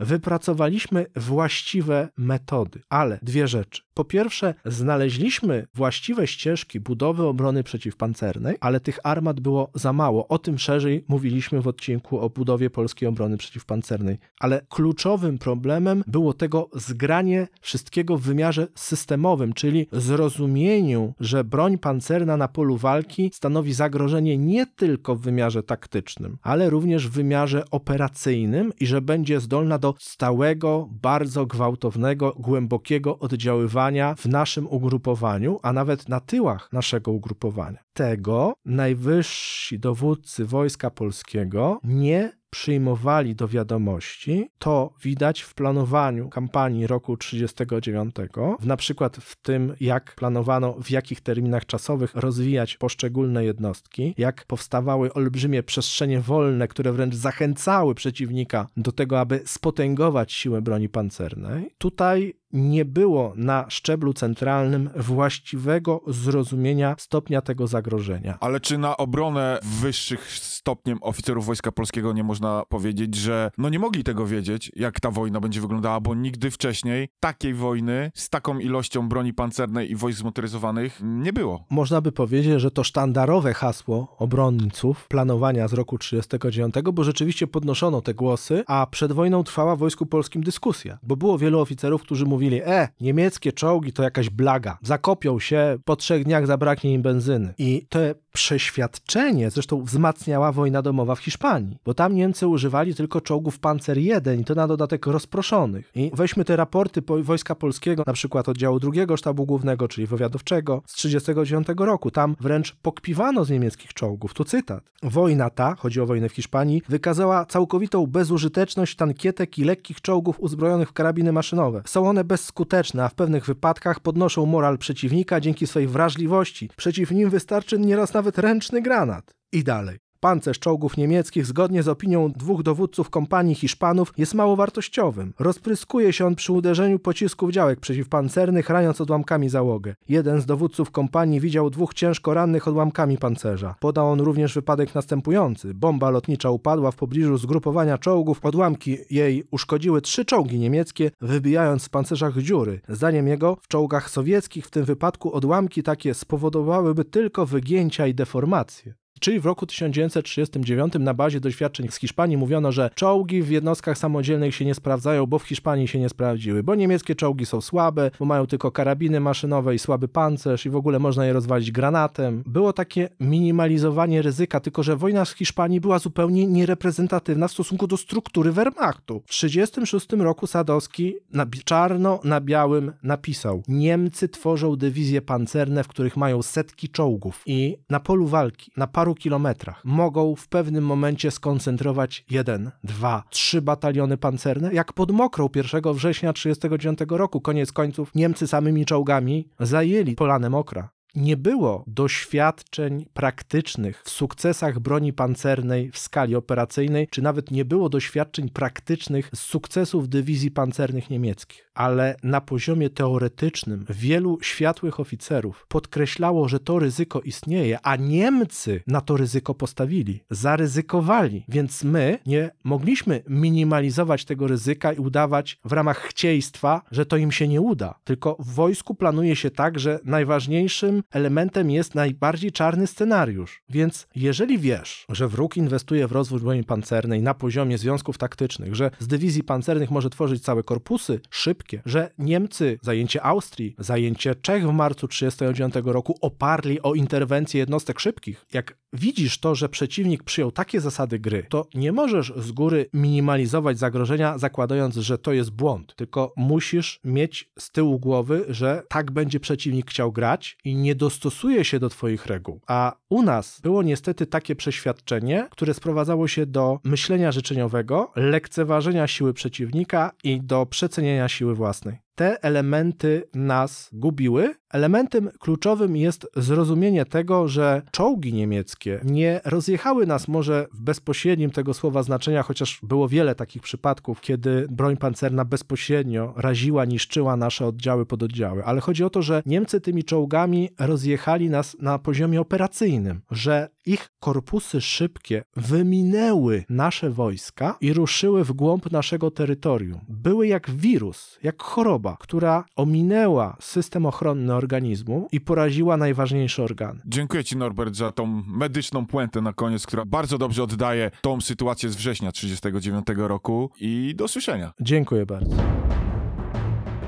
wypracowaliśmy 0.00 1.06
właściwe 1.16 2.08
metody, 2.16 2.82
ale 2.88 3.18
dwie 3.22 3.48
rzeczy. 3.48 3.82
Po 3.94 4.04
pierwsze, 4.04 4.54
znaleźliśmy 4.64 5.66
właściwe 5.74 6.26
ścieżki 6.26 6.80
budowy 6.80 7.26
obrony 7.26 7.62
przeciwpancernej, 7.62 8.56
ale 8.60 8.80
tych 8.80 8.98
armat 9.04 9.40
było 9.40 9.70
za 9.74 9.92
mało. 9.92 10.28
O 10.28 10.38
tym 10.38 10.58
szerzej 10.58 11.04
mówiliśmy 11.08 11.60
w 11.60 11.68
odcinku 11.68 12.18
o 12.18 12.30
budowie 12.30 12.70
polskiej 12.70 13.08
obrony 13.08 13.36
przeciwpancernej. 13.36 14.18
Ale 14.40 14.66
kluczowym 14.68 15.38
problemem 15.38 16.04
było 16.06 16.34
tego 16.34 16.68
zgranie 16.74 17.48
wszystkiego 17.60 18.18
w 18.18 18.22
wymiarze 18.22 18.68
systemowym, 18.74 19.52
czyli 19.52 19.86
zrozumieniu, 19.92 21.14
że 21.20 21.44
broń 21.44 21.78
pancerna 21.78 22.36
na 22.36 22.48
polu 22.48 22.76
walki 22.76 23.30
stanowi 23.34 23.72
zagrożenie 23.72 24.38
nie 24.38 24.66
tylko 24.66 25.16
w 25.16 25.20
wymiarze 25.20 25.62
taktycznym, 25.62 26.38
ale 26.42 26.70
również 26.70 27.08
w 27.08 27.12
wymiarze 27.12 27.64
operacyjnym 27.70 28.72
i 28.80 28.86
że 28.86 29.00
będzie 29.00 29.40
zdolna 29.40 29.78
do 29.78 29.94
stałego, 29.98 30.88
bardzo 31.02 31.46
gwałtownego, 31.46 32.34
głębokiego 32.38 33.18
oddziaływania 33.18 33.83
w 34.16 34.26
naszym 34.26 34.66
ugrupowaniu, 34.66 35.60
a 35.62 35.72
nawet 35.72 36.08
na 36.08 36.20
tyłach 36.20 36.68
naszego 36.72 37.12
ugrupowania. 37.12 37.78
Tego 37.92 38.54
najwyżsi 38.64 39.78
dowódcy 39.78 40.44
Wojska 40.44 40.90
Polskiego 40.90 41.80
nie 41.84 42.32
przyjmowali 42.54 43.34
do 43.34 43.48
wiadomości, 43.48 44.50
to 44.58 44.94
widać 45.02 45.40
w 45.40 45.54
planowaniu 45.54 46.28
kampanii 46.28 46.86
roku 46.86 47.16
39, 47.16 48.14
w 48.60 48.66
na 48.66 48.76
przykład 48.76 49.16
w 49.16 49.36
tym, 49.36 49.74
jak 49.80 50.14
planowano, 50.14 50.72
w 50.72 50.90
jakich 50.90 51.20
terminach 51.20 51.66
czasowych 51.66 52.14
rozwijać 52.14 52.76
poszczególne 52.76 53.44
jednostki, 53.44 54.14
jak 54.18 54.44
powstawały 54.46 55.12
olbrzymie 55.12 55.62
przestrzenie 55.62 56.20
wolne, 56.20 56.68
które 56.68 56.92
wręcz 56.92 57.14
zachęcały 57.14 57.94
przeciwnika 57.94 58.66
do 58.76 58.92
tego, 58.92 59.20
aby 59.20 59.40
spotęgować 59.44 60.32
siłę 60.32 60.62
broni 60.62 60.88
pancernej. 60.88 61.70
Tutaj 61.78 62.34
nie 62.54 62.84
było 62.84 63.32
na 63.36 63.66
szczeblu 63.68 64.12
centralnym 64.12 64.90
właściwego 64.96 66.00
zrozumienia 66.06 66.94
stopnia 66.98 67.42
tego 67.42 67.66
zagrożenia. 67.66 68.38
Ale 68.40 68.60
czy 68.60 68.78
na 68.78 68.96
obronę 68.96 69.58
wyższych 69.80 70.30
stopniem 70.30 70.98
oficerów 71.00 71.46
Wojska 71.46 71.72
Polskiego 71.72 72.12
nie 72.12 72.24
można 72.24 72.62
powiedzieć, 72.68 73.14
że 73.14 73.50
no 73.58 73.68
nie 73.68 73.78
mogli 73.78 74.04
tego 74.04 74.26
wiedzieć, 74.26 74.72
jak 74.76 75.00
ta 75.00 75.10
wojna 75.10 75.40
będzie 75.40 75.60
wyglądała, 75.60 76.00
bo 76.00 76.14
nigdy 76.14 76.50
wcześniej 76.50 77.08
takiej 77.20 77.54
wojny 77.54 78.10
z 78.14 78.30
taką 78.30 78.58
ilością 78.58 79.08
broni 79.08 79.34
pancernej 79.34 79.90
i 79.90 79.96
wojsk 79.96 80.18
zmotoryzowanych 80.18 81.00
nie 81.02 81.32
było. 81.32 81.64
Można 81.70 82.00
by 82.00 82.12
powiedzieć, 82.12 82.60
że 82.60 82.70
to 82.70 82.84
sztandarowe 82.84 83.54
hasło 83.54 84.16
obrońców 84.18 85.08
planowania 85.08 85.68
z 85.68 85.72
roku 85.72 85.98
39, 85.98 86.74
bo 86.92 87.04
rzeczywiście 87.04 87.46
podnoszono 87.46 88.02
te 88.02 88.14
głosy, 88.14 88.64
a 88.66 88.86
przed 88.90 89.12
wojną 89.12 89.44
trwała 89.44 89.76
w 89.76 89.78
Wojsku 89.78 90.06
Polskim 90.06 90.42
dyskusja, 90.42 90.98
bo 91.02 91.16
było 91.16 91.38
wielu 91.38 91.60
oficerów, 91.60 92.02
którzy 92.02 92.26
mówili, 92.26 92.43
e, 92.52 92.88
niemieckie 93.00 93.52
czołgi 93.52 93.92
to 93.92 94.02
jakaś 94.02 94.30
blaga, 94.30 94.78
zakopią 94.82 95.38
się, 95.38 95.78
po 95.84 95.96
trzech 95.96 96.24
dniach 96.24 96.46
zabraknie 96.46 96.94
im 96.94 97.02
benzyny. 97.02 97.54
I 97.58 97.86
to 97.88 97.98
przeświadczenie 98.32 99.50
zresztą 99.50 99.82
wzmacniała 99.82 100.52
wojna 100.52 100.82
domowa 100.82 101.14
w 101.14 101.20
Hiszpanii, 101.20 101.78
bo 101.84 101.94
tam 101.94 102.14
Niemcy 102.14 102.48
używali 102.48 102.94
tylko 102.94 103.20
czołgów 103.20 103.58
Panzer 103.58 103.98
I 103.98 104.10
i 104.40 104.44
to 104.44 104.54
na 104.54 104.66
dodatek 104.66 105.06
rozproszonych. 105.06 105.90
I 105.94 106.10
weźmy 106.14 106.44
te 106.44 106.56
raporty 106.56 107.02
po 107.02 107.22
Wojska 107.22 107.54
Polskiego, 107.54 108.02
na 108.06 108.12
przykład 108.12 108.48
oddziału 108.48 108.80
drugiego 108.80 109.16
sztabu 109.16 109.46
głównego, 109.46 109.88
czyli 109.88 110.06
wywiadowczego 110.06 110.82
z 110.86 110.94
1939 110.94 111.88
roku. 111.88 112.10
Tam 112.10 112.36
wręcz 112.40 112.76
pokpiwano 112.82 113.44
z 113.44 113.50
niemieckich 113.50 113.94
czołgów. 113.94 114.34
Tu 114.34 114.44
cytat. 114.44 114.84
Wojna 115.02 115.50
ta, 115.50 115.74
chodzi 115.74 116.00
o 116.00 116.06
wojnę 116.06 116.28
w 116.28 116.32
Hiszpanii, 116.32 116.82
wykazała 116.88 117.46
całkowitą 117.46 118.06
bezużyteczność 118.06 118.96
tankietek 118.96 119.58
i 119.58 119.64
lekkich 119.64 120.00
czołgów 120.00 120.40
uzbrojonych 120.40 120.88
w 120.88 120.92
karabiny 120.92 121.32
maszynowe. 121.32 121.82
Są 121.86 122.08
one 122.08 122.24
bezskuteczne, 122.34 123.04
a 123.04 123.08
w 123.08 123.14
pewnych 123.14 123.46
wypadkach 123.46 124.00
podnoszą 124.00 124.46
moral 124.46 124.78
przeciwnika 124.78 125.40
dzięki 125.40 125.66
swej 125.66 125.86
wrażliwości. 125.86 126.70
Przeciw 126.76 127.10
nim 127.10 127.30
wystarczy 127.30 127.78
nieraz 127.78 128.14
nawet 128.14 128.38
ręczny 128.38 128.82
granat. 128.82 129.34
I 129.52 129.64
dalej. 129.64 130.03
Pancerz 130.24 130.58
czołgów 130.58 130.96
niemieckich, 130.96 131.46
zgodnie 131.46 131.82
z 131.82 131.88
opinią 131.88 132.32
dwóch 132.32 132.62
dowódców 132.62 133.10
kompanii 133.10 133.54
Hiszpanów, 133.54 134.12
jest 134.18 134.34
mało 134.34 134.56
wartościowym. 134.56 135.32
Rozpryskuje 135.38 136.12
się 136.12 136.26
on 136.26 136.34
przy 136.34 136.52
uderzeniu 136.52 136.98
pocisków 136.98 137.50
działek 137.50 137.80
przeciwpancernych, 137.80 138.70
raniąc 138.70 139.00
odłamkami 139.00 139.48
załogę. 139.48 139.94
Jeden 140.08 140.40
z 140.40 140.46
dowódców 140.46 140.90
kompanii 140.90 141.40
widział 141.40 141.70
dwóch 141.70 141.94
ciężko 141.94 142.34
rannych 142.34 142.68
odłamkami 142.68 143.18
pancerza. 143.18 143.74
Podał 143.80 144.10
on 144.10 144.20
również 144.20 144.54
wypadek 144.54 144.94
następujący. 144.94 145.74
Bomba 145.74 146.10
lotnicza 146.10 146.50
upadła 146.50 146.90
w 146.90 146.96
pobliżu 146.96 147.38
zgrupowania 147.38 147.98
czołgów, 147.98 148.44
odłamki 148.44 148.98
jej 149.10 149.44
uszkodziły 149.50 150.00
trzy 150.00 150.24
czołgi 150.24 150.58
niemieckie, 150.58 151.10
wybijając 151.20 151.84
w 151.84 151.90
pancerzach 151.90 152.38
dziury. 152.38 152.80
Zdaniem 152.88 153.28
jego, 153.28 153.56
w 153.62 153.68
czołgach 153.68 154.10
sowieckich 154.10 154.66
w 154.66 154.70
tym 154.70 154.84
wypadku 154.84 155.32
odłamki 155.32 155.82
takie 155.82 156.14
spowodowałyby 156.14 157.04
tylko 157.04 157.46
wygięcia 157.46 158.06
i 158.06 158.14
deformacje. 158.14 158.94
Czyli 159.20 159.40
w 159.40 159.46
roku 159.46 159.66
1939 159.66 160.92
na 161.00 161.14
bazie 161.14 161.40
doświadczeń 161.40 161.88
z 161.88 161.96
Hiszpanii 161.96 162.36
mówiono, 162.36 162.72
że 162.72 162.90
czołgi 162.94 163.42
w 163.42 163.50
jednostkach 163.50 163.98
samodzielnych 163.98 164.54
się 164.54 164.64
nie 164.64 164.74
sprawdzają, 164.74 165.26
bo 165.26 165.38
w 165.38 165.42
Hiszpanii 165.42 165.88
się 165.88 165.98
nie 165.98 166.08
sprawdziły, 166.08 166.62
bo 166.62 166.74
niemieckie 166.74 167.14
czołgi 167.14 167.46
są 167.46 167.60
słabe, 167.60 168.10
bo 168.18 168.24
mają 168.24 168.46
tylko 168.46 168.72
karabiny 168.72 169.20
maszynowe 169.20 169.74
i 169.74 169.78
słaby 169.78 170.08
pancerz 170.08 170.66
i 170.66 170.70
w 170.70 170.76
ogóle 170.76 170.98
można 170.98 171.26
je 171.26 171.32
rozwalić 171.32 171.72
granatem. 171.72 172.42
Było 172.46 172.72
takie 172.72 173.08
minimalizowanie 173.20 174.22
ryzyka, 174.22 174.60
tylko 174.60 174.82
że 174.82 174.96
wojna 174.96 175.24
z 175.24 175.34
Hiszpanii 175.34 175.80
była 175.80 175.98
zupełnie 175.98 176.46
niereprezentatywna 176.46 177.48
w 177.48 177.52
stosunku 177.52 177.86
do 177.86 177.96
struktury 177.96 178.52
Wehrmachtu. 178.52 179.20
W 179.26 179.28
1936 179.28 180.22
roku 180.22 180.46
Sadowski 180.46 181.14
na 181.32 181.46
czarno 181.64 182.20
na 182.24 182.40
białym 182.40 182.92
napisał 183.02 183.62
Niemcy 183.68 184.28
tworzą 184.28 184.76
dywizje 184.76 185.22
pancerne, 185.22 185.84
w 185.84 185.88
których 185.88 186.16
mają 186.16 186.42
setki 186.42 186.88
czołgów 186.88 187.42
i 187.46 187.76
na 187.90 188.00
polu 188.00 188.26
walki, 188.26 188.70
na 188.76 188.86
paru 188.86 189.13
kilometrach 189.14 189.84
mogą 189.84 190.34
w 190.34 190.48
pewnym 190.48 190.84
momencie 190.84 191.30
skoncentrować 191.30 192.24
jeden, 192.30 192.70
dwa, 192.84 193.22
trzy 193.30 193.62
bataliony 193.62 194.16
pancerne, 194.16 194.74
jak 194.74 194.92
pod 194.92 195.10
Mokrą 195.10 195.48
1 195.54 195.82
września 195.92 196.32
1939 196.32 197.18
roku. 197.18 197.40
Koniec 197.40 197.72
końców 197.72 198.14
Niemcy 198.14 198.46
samymi 198.46 198.86
czołgami 198.86 199.48
zajęli 199.60 200.14
Polanę 200.14 200.50
Mokra. 200.50 200.93
Nie 201.16 201.36
było 201.36 201.84
doświadczeń 201.86 203.06
praktycznych 203.12 204.02
w 204.04 204.10
sukcesach 204.10 204.78
broni 204.78 205.12
pancernej 205.12 205.90
w 205.90 205.98
skali 205.98 206.36
operacyjnej, 206.36 207.08
czy 207.08 207.22
nawet 207.22 207.50
nie 207.50 207.64
było 207.64 207.88
doświadczeń 207.88 208.48
praktycznych 208.48 209.30
z 209.34 209.38
sukcesów 209.38 210.08
dywizji 210.08 210.50
pancernych 210.50 211.10
niemieckich. 211.10 211.70
Ale 211.74 212.16
na 212.22 212.40
poziomie 212.40 212.90
teoretycznym 212.90 213.84
wielu 213.90 214.38
światłych 214.42 215.00
oficerów 215.00 215.66
podkreślało, 215.68 216.48
że 216.48 216.60
to 216.60 216.78
ryzyko 216.78 217.20
istnieje, 217.20 217.78
a 217.82 217.96
Niemcy 217.96 218.82
na 218.86 219.00
to 219.00 219.16
ryzyko 219.16 219.54
postawili, 219.54 220.24
zaryzykowali, 220.30 221.44
więc 221.48 221.84
my 221.84 222.18
nie 222.26 222.50
mogliśmy 222.64 223.22
minimalizować 223.28 224.24
tego 224.24 224.46
ryzyka 224.46 224.92
i 224.92 224.98
udawać 224.98 225.58
w 225.64 225.72
ramach 225.72 225.98
chcieństwa, 225.98 226.82
że 226.90 227.06
to 227.06 227.16
im 227.16 227.32
się 227.32 227.48
nie 227.48 227.60
uda. 227.60 227.94
Tylko 228.04 228.36
w 228.38 228.54
wojsku 228.54 228.94
planuje 228.94 229.36
się 229.36 229.50
tak, 229.50 229.78
że 229.78 230.00
najważniejszym 230.04 231.03
elementem 231.10 231.70
jest 231.70 231.94
najbardziej 231.94 232.52
czarny 232.52 232.86
scenariusz. 232.86 233.62
Więc 233.68 234.06
jeżeli 234.14 234.58
wiesz, 234.58 235.06
że 235.08 235.28
wróg 235.28 235.56
inwestuje 235.56 236.08
w 236.08 236.12
rozwój 236.12 236.40
broni 236.40 236.64
pancernej 236.64 237.22
na 237.22 237.34
poziomie 237.34 237.78
związków 237.78 238.18
taktycznych, 238.18 238.74
że 238.74 238.90
z 238.98 239.06
dywizji 239.06 239.44
pancernych 239.44 239.90
może 239.90 240.10
tworzyć 240.10 240.42
całe 240.42 240.62
korpusy 240.62 241.20
szybkie, 241.30 241.82
że 241.86 242.10
Niemcy, 242.18 242.78
zajęcie 242.82 243.22
Austrii, 243.22 243.74
zajęcie 243.78 244.34
Czech 244.34 244.68
w 244.68 244.72
marcu 244.72 245.08
1939 245.08 245.92
roku 245.94 246.18
oparli 246.20 246.82
o 246.82 246.94
interwencję 246.94 247.60
jednostek 247.60 248.00
szybkich, 248.00 248.46
jak 248.52 248.76
widzisz 248.94 249.38
to, 249.38 249.54
że 249.54 249.68
przeciwnik 249.68 250.22
przyjął 250.22 250.52
takie 250.52 250.80
zasady 250.80 251.18
gry, 251.18 251.46
to 251.48 251.66
nie 251.74 251.92
możesz 251.92 252.32
z 252.36 252.52
góry 252.52 252.86
minimalizować 252.92 253.78
zagrożenia, 253.78 254.38
zakładając, 254.38 254.94
że 254.94 255.18
to 255.18 255.32
jest 255.32 255.50
błąd, 255.50 255.94
tylko 255.96 256.32
musisz 256.36 257.00
mieć 257.04 257.50
z 257.58 257.70
tyłu 257.70 257.98
głowy, 257.98 258.44
że 258.48 258.82
tak 258.88 259.10
będzie 259.10 259.40
przeciwnik 259.40 259.90
chciał 259.90 260.12
grać 260.12 260.58
i 260.64 260.74
nie 260.74 260.94
dostosuje 260.94 261.64
się 261.64 261.78
do 261.78 261.88
Twoich 261.88 262.26
reguł. 262.26 262.60
A 262.66 262.92
u 263.08 263.22
nas 263.22 263.60
było 263.60 263.82
niestety 263.82 264.26
takie 264.26 264.56
przeświadczenie, 264.56 265.48
które 265.50 265.74
sprowadzało 265.74 266.28
się 266.28 266.46
do 266.46 266.78
myślenia 266.84 267.32
życzeniowego, 267.32 268.12
lekceważenia 268.16 269.06
siły 269.06 269.34
przeciwnika 269.34 270.10
i 270.24 270.40
do 270.40 270.66
przecenienia 270.66 271.28
siły 271.28 271.54
własnej. 271.54 272.03
Te 272.14 272.44
elementy 272.44 273.22
nas 273.34 273.90
gubiły. 273.92 274.54
Elementem 274.70 275.30
kluczowym 275.40 275.96
jest 275.96 276.26
zrozumienie 276.36 277.04
tego, 277.04 277.48
że 277.48 277.82
czołgi 277.90 278.32
niemieckie 278.32 279.00
nie 279.04 279.40
rozjechały 279.44 280.06
nas 280.06 280.28
może 280.28 280.66
w 280.72 280.80
bezpośrednim 280.80 281.50
tego 281.50 281.74
słowa 281.74 282.02
znaczenia, 282.02 282.42
chociaż 282.42 282.80
było 282.82 283.08
wiele 283.08 283.34
takich 283.34 283.62
przypadków, 283.62 284.20
kiedy 284.20 284.66
broń 284.70 284.96
pancerna 284.96 285.44
bezpośrednio 285.44 286.34
raziła, 286.36 286.84
niszczyła 286.84 287.36
nasze 287.36 287.66
oddziały, 287.66 288.06
pododdziały. 288.06 288.64
Ale 288.64 288.80
chodzi 288.80 289.04
o 289.04 289.10
to, 289.10 289.22
że 289.22 289.42
Niemcy 289.46 289.80
tymi 289.80 290.04
czołgami 290.04 290.70
rozjechali 290.78 291.50
nas 291.50 291.76
na 291.80 291.98
poziomie 291.98 292.40
operacyjnym, 292.40 293.20
że 293.30 293.68
ich 293.86 294.08
korpusy 294.20 294.80
szybkie 294.80 295.44
wyminęły 295.56 296.64
nasze 296.68 297.10
wojska 297.10 297.76
i 297.80 297.92
ruszyły 297.92 298.44
w 298.44 298.52
głąb 298.52 298.92
naszego 298.92 299.30
terytorium. 299.30 300.00
Były 300.08 300.46
jak 300.46 300.70
wirus, 300.70 301.38
jak 301.42 301.62
choroba, 301.62 302.16
która 302.20 302.64
ominęła 302.76 303.56
system 303.60 304.06
ochronny 304.06 304.54
organizmu 304.54 305.28
i 305.32 305.40
poraziła 305.40 305.96
najważniejsze 305.96 306.62
organy. 306.62 307.00
Dziękuję 307.06 307.44
ci, 307.44 307.56
Norbert, 307.56 307.96
za 307.96 308.12
tą 308.12 308.42
medyczną 308.46 309.06
puentę 309.06 309.40
na 309.40 309.52
koniec, 309.52 309.86
która 309.86 310.04
bardzo 310.04 310.38
dobrze 310.38 310.62
oddaje 310.62 311.10
tą 311.20 311.40
sytuację 311.40 311.88
z 311.90 311.96
września 311.96 312.32
1939 312.32 313.28
roku 313.28 313.70
i 313.80 314.14
do 314.16 314.28
słyszenia. 314.28 314.72
Dziękuję 314.80 315.26
bardzo. 315.26 315.56